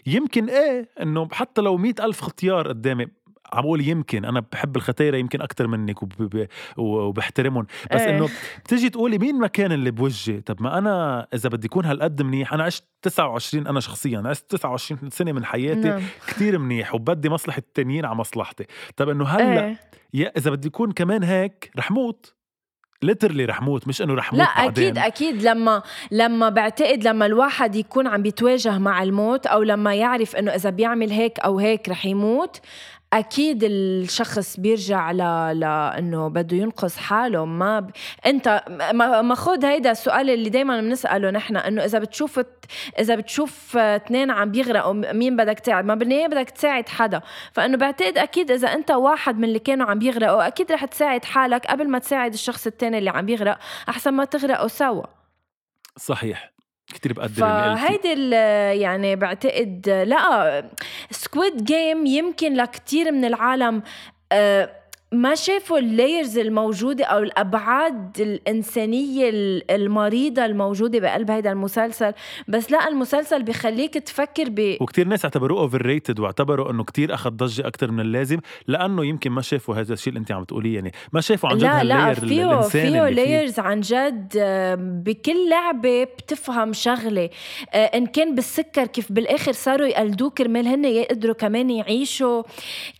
يمكن 0.06 0.48
إيه 0.48 0.88
إنه 1.02 1.28
حتى 1.32 1.60
لو 1.60 1.76
مئة 1.76 2.04
ألف 2.04 2.20
اختيار 2.20 2.68
قدامي 2.68 3.06
عم 3.52 3.62
بقول 3.62 3.88
يمكن 3.88 4.24
أنا 4.24 4.40
بحب 4.52 4.76
الختايره 4.76 5.16
يمكن 5.16 5.42
أكثر 5.42 5.66
منك 5.66 6.02
وب... 6.02 6.46
وبحترمهم 6.76 7.66
بس 7.94 8.00
إيه. 8.00 8.16
إنه 8.16 8.28
بتيجي 8.64 8.90
تقولي 8.90 9.18
مين 9.18 9.38
مكان 9.38 9.72
اللي 9.72 9.90
بوجهي 9.90 10.40
طب 10.40 10.62
ما 10.62 10.78
أنا 10.78 11.26
إذا 11.34 11.48
بدي 11.48 11.66
اكون 11.66 11.84
هالقد 11.84 12.22
منيح 12.22 12.52
أنا 12.52 12.64
عشت 12.64 12.84
29 13.02 13.66
أنا 13.66 13.80
شخصيا 13.80 14.22
عشت 14.26 14.50
29 14.50 15.10
سنة 15.10 15.32
من 15.32 15.44
حياتي 15.44 15.88
نعم. 15.88 16.02
كثير 16.26 16.58
منيح 16.58 16.94
وبدي 16.94 17.28
مصلحة 17.28 17.58
التانيين 17.58 18.04
على 18.04 18.14
مصلحتي 18.14 18.66
طب 18.96 19.08
إنه 19.08 19.24
هلأ 19.24 19.64
إيه. 19.64 19.80
يا 20.14 20.32
إذا 20.36 20.50
بدي 20.50 20.68
اكون 20.68 20.92
كمان 20.92 21.22
هيك 21.22 21.70
رح 21.78 21.90
موت 21.90 22.35
ليترلي 23.06 23.44
رح 23.44 23.62
موت 23.62 23.88
مش 23.88 24.02
إنه 24.02 24.14
رح 24.14 24.32
موت 24.32 24.42
لا 24.42 24.48
بعدين. 24.56 24.98
أكيد 24.98 24.98
أكيد 24.98 25.42
لما 25.42 25.82
لما 26.10 26.48
بعتقد 26.48 27.04
لما 27.04 27.26
الواحد 27.26 27.76
يكون 27.76 28.06
عم 28.06 28.22
بيتواجه 28.22 28.78
مع 28.78 29.02
الموت 29.02 29.46
أو 29.46 29.62
لما 29.62 29.94
يعرف 29.94 30.36
إنه 30.36 30.54
إذا 30.54 30.70
بيعمل 30.70 31.10
هيك 31.10 31.40
أو 31.40 31.58
هيك 31.58 31.88
رح 31.88 32.06
يموت 32.06 32.60
أكيد 33.12 33.64
الشخص 33.64 34.60
بيرجع 34.60 35.12
ل... 35.12 35.16
لأنه 35.60 36.28
بده 36.28 36.56
ينقذ 36.56 36.96
حاله. 36.98 37.44
ما 37.44 37.80
ب... 37.80 37.90
أنت 38.26 38.64
ما 39.22 39.34
خذ 39.34 39.64
هيدا 39.64 39.90
السؤال 39.90 40.30
اللي 40.30 40.50
دائما 40.50 40.80
بنسأله 40.80 41.30
نحن 41.30 41.56
إنه 41.56 41.84
إذا 41.84 41.98
بتشوف 41.98 42.40
إذا 42.98 43.14
بتشوف 43.14 43.76
اثنين 43.76 44.30
عم 44.30 44.50
بيغرقوا 44.50 44.92
مين 44.92 45.36
بدك 45.36 45.58
تساعد؟ 45.58 45.84
ما 45.84 45.94
بالنهايه 45.94 46.26
بدك 46.26 46.50
تساعد 46.50 46.88
حدا؟ 46.88 47.20
فإنه 47.52 47.76
بعتقد 47.76 48.18
أكيد 48.18 48.50
إذا 48.50 48.72
أنت 48.72 48.90
واحد 48.90 49.38
من 49.38 49.44
اللي 49.44 49.58
كانوا 49.58 49.86
عم 49.86 49.98
بيغرقوا 49.98 50.46
أكيد 50.46 50.72
رح 50.72 50.84
تساعد 50.84 51.24
حالك 51.24 51.66
قبل 51.66 51.88
ما 51.88 51.98
تساعد 51.98 52.32
الشخص 52.32 52.66
الثاني 52.66 52.98
اللي 52.98 53.10
عم 53.10 53.26
بيغرق 53.26 53.58
أحسن 53.88 54.10
ما 54.10 54.24
تغرقوا 54.24 54.68
سوا. 54.68 55.04
صحيح. 55.96 56.55
كتير 56.94 57.12
بقدر 57.12 57.34
فهيدي 57.34 58.30
يعني 58.80 59.16
بعتقد 59.16 59.88
لا 60.06 60.70
Squid 61.10 61.64
Game 61.64 62.06
يمكن 62.06 62.54
لكتير 62.54 63.12
من 63.12 63.24
العالم 63.24 63.82
آه 64.32 64.70
ما 65.12 65.34
شافوا 65.34 65.78
ال 65.78 65.87
layers 65.87 66.38
الموجودة 66.38 67.04
أو 67.04 67.18
الأبعاد 67.18 68.20
الإنسانية 68.20 69.30
المريضة 69.70 70.44
الموجودة 70.44 70.98
بقلب 70.98 71.30
هذا 71.30 71.52
المسلسل؟ 71.52 72.12
بس 72.48 72.70
لا 72.70 72.88
المسلسل 72.88 73.42
بخليك 73.42 73.94
تفكر 73.94 74.44
ب 74.48 74.76
وكتير 74.80 75.08
ناس 75.08 75.24
اعتبروه 75.24 75.60
overrated 75.60 76.20
واعتبروا 76.20 76.70
إنه 76.70 76.84
كتير 76.84 77.14
أخذ 77.14 77.30
ضجة 77.30 77.66
أكتر 77.66 77.90
من 77.90 78.00
اللازم 78.00 78.38
لأنه 78.66 79.04
يمكن 79.04 79.30
ما 79.30 79.42
شافوا 79.42 79.74
هذا 79.74 79.92
الشيء 79.92 80.08
اللي 80.08 80.20
أنت 80.20 80.32
عم 80.32 80.44
تقوليه 80.44 80.74
يعني 80.74 80.92
ما 81.12 81.20
شافوا 81.20 81.50
عن 81.50 81.56
جد 81.56 81.64
لا 81.64 81.84
لا 81.84 82.14
فيه 82.14 82.60
فيه 82.60 83.08
layers 83.08 83.58
عن 83.58 83.80
جد 83.80 84.32
بكل 85.04 85.48
لعبة 85.50 86.04
بتفهم 86.04 86.72
شغلة. 86.72 87.30
آه، 87.72 87.84
إن 87.84 88.06
كان 88.06 88.34
بالسكر 88.34 88.86
كيف 88.86 89.12
بالآخر 89.12 89.52
صاروا 89.52 89.86
يقلدوه 89.86 90.30
كرمال 90.30 90.66
هن 90.68 90.84
يقدروا 90.84 91.34
كمان 91.34 91.70
يعيشوا. 91.70 92.42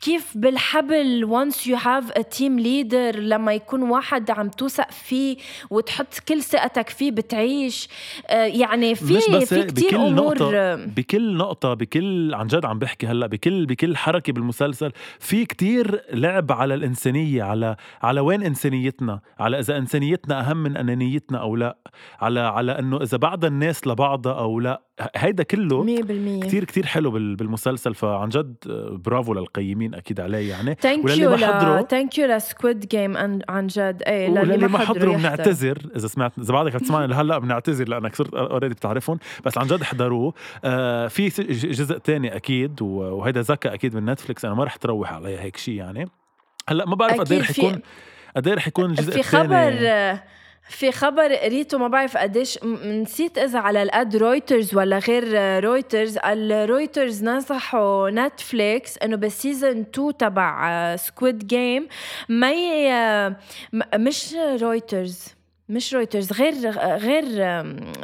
كيف 0.01 0.33
بالحبل 0.37 1.29
once 1.31 1.66
you 1.66 1.77
have 1.77 1.96
have 2.01 2.11
a 2.19 2.23
team 2.39 2.59
leader. 2.59 3.17
لما 3.17 3.53
يكون 3.55 3.83
واحد 3.83 4.31
عم 4.31 4.49
توثق 4.49 4.91
فيه 4.91 5.37
وتحط 5.71 6.15
كل 6.29 6.43
ثقتك 6.43 6.89
فيه 6.89 7.11
بتعيش. 7.11 7.89
آه، 8.27 8.45
يعني 8.45 8.95
في 8.95 9.05
مش 9.17 9.31
بس 9.31 9.55
في 9.55 9.63
كثير 9.63 9.89
بكل 9.89 9.97
أمور 9.97 10.35
نقطة 10.35 10.75
بكل 10.87 11.37
نقطة 11.37 11.75
بكل 11.75 12.35
عن 12.35 12.47
جد 12.47 12.65
عم 12.65 12.79
بحكي 12.79 13.07
هلأ 13.07 13.27
بكل 13.27 13.67
بكل 13.67 13.97
حركة 13.97 14.33
بالمسلسل 14.33 14.93
في 15.21 15.45
كتير 15.45 16.03
لعب 16.13 16.53
على 16.53 16.75
الإنسانية 16.75 17.43
على 17.43 17.77
على 18.03 18.21
وين 18.21 18.43
إنسانيتنا؟ 18.43 19.21
على 19.39 19.59
إذا 19.59 19.77
إنسانيتنا 19.77 20.41
أهم 20.51 20.57
من 20.57 20.77
أنانيتنا 20.77 21.39
أو 21.39 21.57
لأ؟ 21.57 21.77
على 22.21 22.40
على 22.40 22.79
إنه 22.79 22.97
إذا 23.03 23.17
بعض 23.19 23.44
الناس 23.44 23.87
لبعضها 23.87 24.33
أو 24.33 24.61
لأ؟ 24.61 24.83
هيدا 25.17 25.42
كله 25.42 25.85
100% 25.85 26.47
كتير 26.47 26.65
كتير 26.65 26.87
حلو 26.87 27.11
بال- 27.11 27.37
بالمسلسل 27.37 27.94
فعن 27.94 28.29
جد 28.29 28.55
برافو 29.05 29.35
للقيمين 29.35 29.94
أكيد 29.94 30.21
عليه 30.21 30.51
يعني. 30.51 30.75
thank 30.81 31.04
وللي 31.05 31.23
you 31.23 31.31
ما 31.31 31.37
حضروا- 31.37 31.77
thank 31.90 32.19
you 32.19 32.27
ل 32.27 32.37
Squid 32.37 32.88
Game 32.88 33.17
عن 33.49 33.67
جد 33.67 34.03
إيه 34.07 34.31
وللي 34.31 34.69
ما 34.69 34.79
حضروا. 34.79 35.17
بنعتذر 35.17 35.79
إذا 35.97 36.07
سمعت 36.07 36.39
إذا 36.39 36.53
بعدك 36.53 36.75
عم 36.75 36.81
تسمعني 36.81 37.07
لهلأ 37.07 37.39
بنعتذر 37.39 37.89
لأنك 37.89 38.15
صرت 38.15 38.35
already 38.35 38.75
بتعرفهم. 38.75 39.19
بس 39.45 39.59
عن 39.59 39.67
جد 39.67 39.81
احضروه. 39.81 40.35
آه 40.65 41.09
في 41.09 41.29
جزء 41.53 41.99
تاني 41.99 42.37
أكيد 42.37 42.83
وهيدا 42.83 43.41
ذكاء 43.41 43.75
أكيد 43.75 43.97
من 43.97 44.05
نتفليكس 44.05 44.45
أنا 44.45 44.55
ما 44.55 44.65
رح 44.65 44.77
تروح 44.77 45.13
عليه 45.13 45.41
هيك 45.41 45.57
شيء 45.57 45.75
يعني. 45.75 46.09
هلأ 46.69 46.87
ما 46.87 46.95
بعرف 46.95 47.21
قد 47.21 47.33
إيه 47.33 47.41
رح 47.41 47.51
يكون 47.51 47.81
قد 48.37 48.49
إيه 48.49 48.55
رح 48.55 48.67
يكون 48.67 48.85
الجزء 48.91 49.13
في 49.13 49.21
الثاني 49.21 49.49
خبر 49.49 50.19
في 50.69 50.92
خبر 50.92 51.35
قريته 51.35 51.79
ما 51.79 51.88
بعرف 51.88 52.17
قديش 52.17 52.64
نسيت 52.85 53.38
إذا 53.38 53.58
على 53.58 53.83
الأد 53.83 54.17
رويترز 54.17 54.75
ولا 54.75 54.98
غير 54.98 55.25
رويترز 55.64 56.19
الرويترز 56.25 57.25
نصحوا 57.25 58.10
نتفليكس 58.10 58.98
إنه 58.98 59.17
بال 59.17 59.33
season 59.33 59.81
2 59.81 60.17
تبع 60.17 60.96
Squid 60.96 61.46
Game 61.46 61.88
ما 62.29 63.37
مش 63.94 64.35
رويترز 64.35 65.36
مش 65.69 65.94
رويترز 65.94 66.33
غير 66.33 66.71
غير 66.81 67.25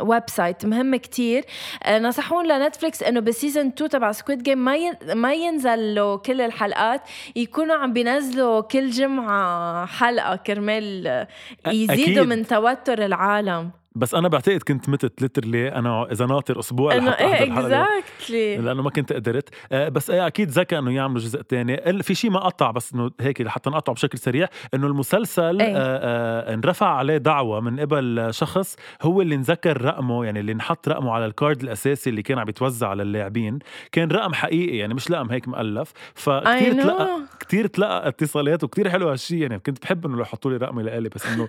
website 0.00 0.66
مهم 0.66 0.96
كتير 0.96 1.44
آه، 1.82 1.98
نصحون 1.98 2.46
لنتفليكس 2.46 3.02
إنه 3.02 3.20
بال 3.20 3.32
season 3.32 3.66
2 3.66 3.90
تبع 3.90 4.12
Squid 4.12 4.42
Game 4.42 4.59
ما. 4.58 4.76
ما 5.14 5.34
ينزل 5.34 5.94
له 5.94 6.16
كل 6.16 6.40
الحلقات 6.40 7.00
يكونوا 7.36 7.76
عم 7.76 7.92
بينزلوا 7.92 8.60
كل 8.60 8.90
جمعة 8.90 9.86
حلقة 9.86 10.36
كرمال 10.36 11.06
آه، 11.06 11.28
يزيدوا 11.66 11.94
أكيد. 12.04 12.18
من 12.18 12.46
توتر 12.46 13.04
العالم 13.04 13.70
بس 13.95 14.14
أنا 14.14 14.28
بعتقد 14.28 14.62
كنت 14.62 14.88
متت 14.88 15.22
literally 15.22 15.68
أنا 15.68 16.12
إذا 16.12 16.26
ناطر 16.26 16.59
أسبوع 16.59 16.97
إنه 16.97 17.11
إيه. 17.11 17.43
exactly 17.42 18.57
لأنه 18.57 18.82
ما 18.82 18.90
كنت 18.90 19.12
قدرت. 19.12 19.49
آه، 19.72 19.88
بس 19.88 20.11
إيه 20.11 20.26
أكيد 20.26 20.51
ذكى 20.51 20.78
إنه 20.78 20.93
يعملوا 20.93 21.20
جزء 21.20 21.43
تاني. 21.43 22.03
في 22.03 22.14
شيء 22.14 22.30
ما 22.30 22.40
قطع 22.40 22.70
بس 22.70 22.93
إنه 22.95 23.11
هيك 23.20 23.40
لحتى 23.40 23.70
نقطعه 23.70 23.95
بشكل 23.95 24.18
سريع 24.18 24.49
إنه 24.74 24.86
المسلسل 24.86 25.61
إيه. 25.61 25.76
آه 25.76 25.78
آه 25.78 26.55
انرفع 26.55 26.86
عليه 26.86 27.16
دعوة 27.16 27.61
من 27.61 27.80
قبل 27.80 28.28
شخص 28.30 28.76
هو 29.03 29.22
اللي 29.22 29.34
انذكر 29.34 29.82
رقمه 29.82 30.24
يعني 30.24 30.40
اللي 30.40 30.53
انحط 30.53 30.88
رقمه 30.88 31.12
على 31.12 31.26
ال 31.26 31.34
card 31.34 31.62
الأساسي 31.62 32.11
اللي 32.11 32.22
كان 32.22 32.38
عم 32.38 32.49
يتوزع 32.49 32.88
على 32.88 33.03
اللاعبين. 33.03 33.59
كان 33.93 34.11
رقم 34.11 34.34
حقيقي 34.34 34.76
يعني 34.76 34.95
مش 34.95 35.11
رقم 35.11 35.30
هيك 35.30 35.49
مؤلف. 35.49 35.93
فكتير 36.14 36.72
آه 36.72 36.82
تلقى. 36.82 37.09
كتير 37.40 37.66
تلقى 37.66 38.09
اتصالات 38.09 38.64
وكتير 38.64 38.90
حلو 38.90 39.09
هالشيء 39.09 39.38
يعني 39.38 39.59
كنت 39.59 39.82
بحب 39.82 40.07
إنه 40.07 40.20
يحطوا 40.20 40.51
لي 40.51 40.57
رقمي 40.57 40.82
لإلي 40.82 41.09
بس 41.09 41.26
إنه 41.26 41.49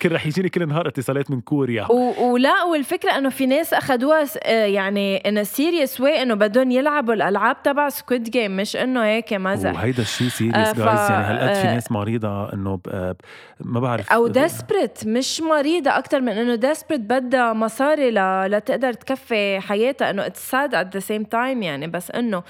كان 0.00 0.12
رح 0.12 0.26
يجيني 0.26 0.48
كل 0.48 0.68
نهار 0.68 0.88
اتصالات 0.88 1.30
من 1.30 1.40
كوريا. 1.40 1.81
و- 1.90 2.32
ولا 2.32 2.62
والفكرة 2.62 3.10
إنه 3.18 3.28
في 3.30 3.46
ناس 3.46 3.74
اخذوها 3.74 4.24
آه، 4.44 4.64
يعني 4.66 5.16
in 5.16 5.44
serious 5.44 6.00
way 6.00 6.22
إنه 6.22 6.34
بدهم 6.34 6.70
يلعبوا 6.70 7.14
الألعاب 7.14 7.62
تبع 7.62 7.88
Squid 7.88 8.30
Game 8.30 8.56
مش 8.56 8.76
إنه 8.76 9.04
هيك 9.04 9.32
مزح 9.32 9.74
وهيدا 9.74 10.02
الشيء 10.02 10.28
serious 10.28 10.54
آه، 10.56 10.72
guys 10.72 11.00
ف- 11.00 11.10
يعني 11.10 11.24
هالقد 11.24 11.54
في 11.54 11.68
آه، 11.68 11.74
ناس 11.74 11.92
مريضة 11.92 12.52
إنه 12.52 12.76
ب- 12.76 12.88
آه، 12.88 13.16
ما 13.60 13.80
بعرف. 13.80 14.12
أو 14.12 14.26
desperate 14.28 15.06
مش 15.06 15.40
مريضة 15.40 15.98
أكثر 15.98 16.20
من 16.20 16.28
إنه 16.32 16.54
desperate 16.54 17.00
بدها 17.00 17.52
مصاري 17.52 18.10
ل... 18.10 18.14
لتقدر 18.50 18.92
تكفي 18.92 19.60
حياتها 19.60 20.10
إنه 20.10 20.26
it's 20.26 20.50
sad 20.50 20.74
at 20.74 20.94
the 20.94 21.00
same 21.00 21.24
time 21.24 21.62
يعني 21.62 21.86
بس 21.86 22.10
إنه 22.10 22.42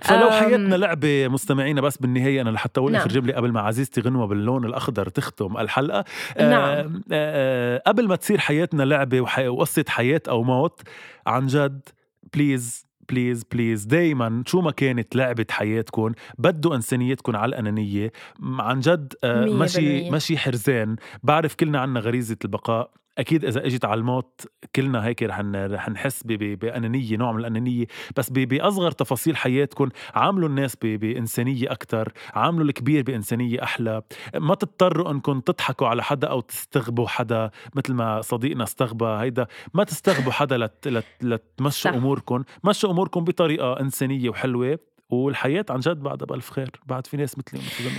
فلو 0.00 0.30
حياتنا 0.30 0.74
لعبة 0.74 1.28
مستمعينا 1.28 1.80
بس 1.80 1.96
بالنهاية 1.96 2.40
أنا 2.40 2.50
لحتى 2.50 2.80
أقول 2.80 2.92
نعم. 2.92 3.06
جملة 3.08 3.34
قبل 3.34 3.52
ما 3.52 3.60
عزيزتي 3.60 4.00
غنوة 4.00 4.26
باللون 4.26 4.64
الأخضر 4.64 5.08
تختم 5.08 5.56
الحلقة. 5.56 6.04
نعم. 6.40 6.48
آه 6.52 6.90
آه 7.12 7.82
قبل 7.86 8.08
ما 8.08 8.16
تصير 8.16 8.38
حياتنا 8.38 8.79
لعبة 8.84 9.20
وحي... 9.20 9.48
وقصة 9.48 9.84
حياة 9.88 10.22
أو 10.28 10.42
موت 10.42 10.80
عن 11.26 11.46
جد. 11.46 11.88
please 12.34 12.86
please 13.08 13.44
please 13.52 13.84
دايما 13.84 14.42
شو 14.46 14.60
ما 14.60 14.70
كانت 14.70 15.16
لعبة 15.16 15.46
حياتكم 15.50 16.12
بدوا 16.38 16.74
إنسانيتكم 16.74 17.36
على 17.36 17.48
الأنانية. 17.48 18.12
عن 18.42 18.80
جد 18.80 19.14
آه 19.24 19.44
ماشي. 19.44 20.10
ماشي 20.10 20.38
حرزان. 20.38 20.96
بعرف 21.22 21.54
كلنا 21.54 21.80
عنا 21.80 22.00
غريزة 22.00 22.36
البقاء. 22.44 22.90
أكيد 23.20 23.44
إذا 23.44 23.66
إجت 23.66 23.84
على 23.84 23.98
الموت 23.98 24.46
كلنا 24.76 25.06
هيك 25.06 25.22
رح 25.22 25.40
رح 25.54 25.88
نحس 25.88 26.22
بأنانية 26.24 27.16
نوع 27.16 27.32
من 27.32 27.40
الأنانية. 27.40 27.86
بس 28.16 28.30
بأصغر 28.30 28.90
تفاصيل 28.90 29.36
حياتكم 29.36 29.88
عاملوا 30.14 30.48
الناس 30.48 30.76
بإنسانية 30.82 31.72
أكثر 31.72 32.12
عاملوا 32.34 32.64
الكبير 32.64 33.02
بإنسانية 33.02 33.62
أحلى. 33.62 34.02
ما 34.34 34.54
تضطروا 34.54 35.10
انكم 35.10 35.40
تضحكوا 35.40 35.86
على 35.88 36.02
حدا 36.02 36.28
أو 36.28 36.40
تستغبوا 36.40 37.08
حدا 37.08 37.50
مثل 37.74 37.94
ما 37.94 38.20
صديقنا 38.20 38.64
استغبى. 38.64 39.04
هيدا 39.04 39.46
ما 39.74 39.84
تستغبوا 39.84 40.32
حدا 40.32 40.58
لت 40.58 40.88
لت 40.88 41.04
لتمشوا 41.22 41.90
صح. 41.90 41.96
اموركم 41.96 42.44
مشوا 42.64 42.90
اموركم 42.90 43.24
بطريقة 43.24 43.80
إنسانية 43.80 44.30
وحلوة 44.30 44.78
والحياة 45.10 45.64
عن 45.70 45.80
جد 45.80 45.96
بعدها 46.02 46.26
بألف 46.26 46.50
خير. 46.50 46.70
بعد 46.86 47.06
في 47.06 47.16
ناس 47.16 47.38
مثلي 47.38 47.60
ومثل. 47.60 47.90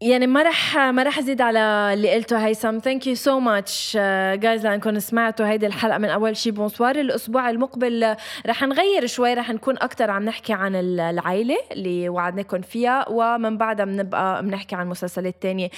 يعني 0.00 0.26
ما 0.26 0.42
رح 0.42 0.76
ما 0.78 1.02
رح 1.02 1.18
أزيد 1.18 1.40
على 1.40 1.90
اللي 1.94 2.14
قلته. 2.14 2.46
هيثم 2.46 2.78
thank 2.78 3.06
you 3.06 3.14
so 3.14 3.40
much 3.40 3.96
guys 4.34 4.66
لأنكم 4.66 4.98
سمعتوا 4.98 5.46
هيدي 5.46 5.66
الحلقة 5.66 5.98
من 5.98 6.08
أول 6.08 6.36
شي. 6.36 6.50
Bonsoir 6.50 6.96
الأسبوع 6.96 7.50
المقبل 7.50 8.16
رح 8.46 8.62
نغير 8.62 9.06
شوي 9.06 9.34
رح 9.34 9.50
نكون 9.50 9.74
أكثر 9.78 10.10
عم 10.10 10.24
نحكي 10.24 10.52
عن 10.52 10.74
ال- 10.76 11.00
العائلة 11.00 11.56
اللي 11.72 12.08
وعدناكم 12.08 12.60
فيها 12.60 13.04
ومن 13.08 13.56
بعدها 13.58 13.84
بنبقى 13.86 14.42
بنحكي 14.42 14.74
عن 14.76 14.86
مسلسلات 14.88 15.34
تانية. 15.42 15.68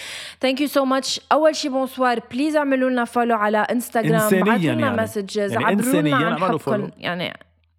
thank 0.40 0.60
you 0.60 0.66
so 0.66 0.84
much 0.84 1.20
أول 1.32 1.56
شي 1.56 1.68
Bonsoir 1.68 2.20
please 2.30 2.56
اعملوا 2.56 2.90
لنا 2.90 3.04
follow 3.04 3.36
على 3.36 3.58
انستغرام 3.58 4.14
ابعتوا 4.14 4.56
لنا 4.56 4.86
يعني. 4.86 5.02
messages 5.02 5.52
يعني 5.52 5.64
عبروا 5.64 5.78
إنسانياً 5.86 6.16
لنا 6.16 6.26
عن 6.26 6.38
حبكم. 6.38 6.90
يعني 6.98 7.32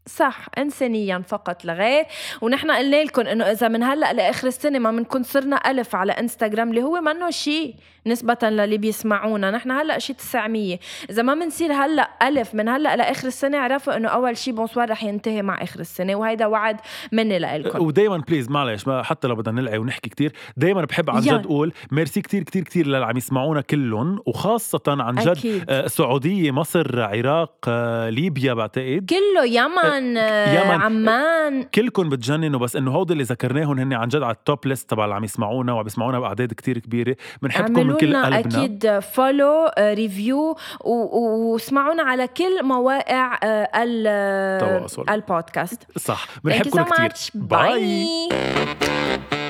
صح 0.06 0.46
انسانيا 0.58 1.24
فقط 1.28 1.66
لغير 1.66 2.06
ونحن 2.42 2.72
قلنا 2.72 3.04
لكم 3.04 3.22
إنه 3.22 3.44
إذا 3.46 3.68
من 3.68 3.84
هلأ 3.84 4.14
لآخر 4.14 4.48
السنة 4.48 4.80
ما 4.80 4.92
بنكون 4.92 5.24
صرنا 5.24 5.72
ألف 5.72 5.96
على 5.96 6.12
إنستغرام 6.12 6.70
اللي 6.70 6.84
هو 6.84 7.02
منه 7.02 7.30
شيء 7.30 7.76
نسبة 8.08 8.38
للي 8.44 8.78
بيسمعونا. 8.78 9.52
نحن 9.52 9.72
هلأ 9.72 10.00
شيء 10.00 10.16
900 10.16 10.80
إذا 11.10 11.22
ما 11.22 11.34
بنصير 11.34 11.74
هلأ 11.74 12.10
ألف 12.22 12.56
من 12.56 12.70
هلأ 12.70 12.96
لآخر 12.96 13.28
السنة 13.28 13.58
اعرفوا 13.58 13.98
إنه 13.98 14.08
أول 14.10 14.38
شيء 14.38 14.54
Bonsoir 14.54 14.90
رح 14.90 15.04
ينتهي 15.04 15.42
مع 15.42 15.64
آخر 15.64 15.80
السنة. 15.80 16.16
وهيدا 16.16 16.46
وعد 16.46 16.78
مني 17.12 17.40
لكم 17.40 17.86
ودايما 17.86 18.18
please 18.18 18.50
معلش 18.50 18.88
ما 18.88 19.04
حتى 19.04 19.28
لو 19.28 19.36
بدنا 19.36 19.62
نلعب 19.62 19.82
ونحكي 19.82 20.10
كتير 20.10 20.32
دايما 20.58 20.86
بحب 20.86 21.10
عن. 21.10 21.22
جد 21.22 21.46
أقول 21.46 21.74
ميرسي 21.92 22.22
كتير 22.22 22.44
كتير 22.44 22.64
كتير 22.64 22.88
للي 22.88 23.06
عم 23.06 23.18
يسمعونا 23.18 23.62
كلهم 23.62 24.20
وخاصة 24.26 24.82
عن 24.88 25.16
جد 25.16 25.28
أكيد. 25.28 25.64
آه، 25.70 25.88
سعودية 25.88 26.52
مصر 26.52 27.02
عراق 27.02 27.56
آه، 27.68 28.10
ليبيا 28.10 28.54
بعتقد. 28.54 29.06
كله 29.10 29.46
يمن 29.46 29.91
آه، 29.94 30.64
يمن. 30.64 30.82
عمان 30.82 31.64
كلكم 31.64 32.10
بتجننوا 32.10 32.60
بس 32.60 32.76
إنه 32.76 32.92
هودي 32.92 33.14
اللي 33.14 33.24
ذكرناهم 33.24 33.80
هن 33.80 33.94
عن 33.94 34.08
جد 34.08 34.22
على 34.24 34.34
ال 34.34 34.42
top 34.42 34.68
list 34.68 34.90
تبع 34.90 35.04
اللي 35.04 35.16
عم 35.16 35.24
يسمعونا 35.24 35.74
وعم 35.74 35.86
يسمعونا 35.86 36.20
بأعداد 36.20 36.54
كتير 36.54 36.78
كبيرة 36.78 37.16
بنحبكم 37.42 37.88
من 37.88 37.98
كل 37.98 38.16
قلبنا 38.16 38.40
أكيد 38.40 39.00
follow 39.00 39.72
review 39.80 40.58
واسمعونا 40.82 42.04
على 42.04 42.28
كل 42.28 42.64
مواقع 42.64 43.40
آه،. 43.44 44.88
البودكاست 45.10 45.84
صح 45.98 46.28
بنحبكم 46.44 46.84
so 46.84 46.94
كتير 46.94 47.10
much. 47.10 47.32
Bye. 47.50 49.41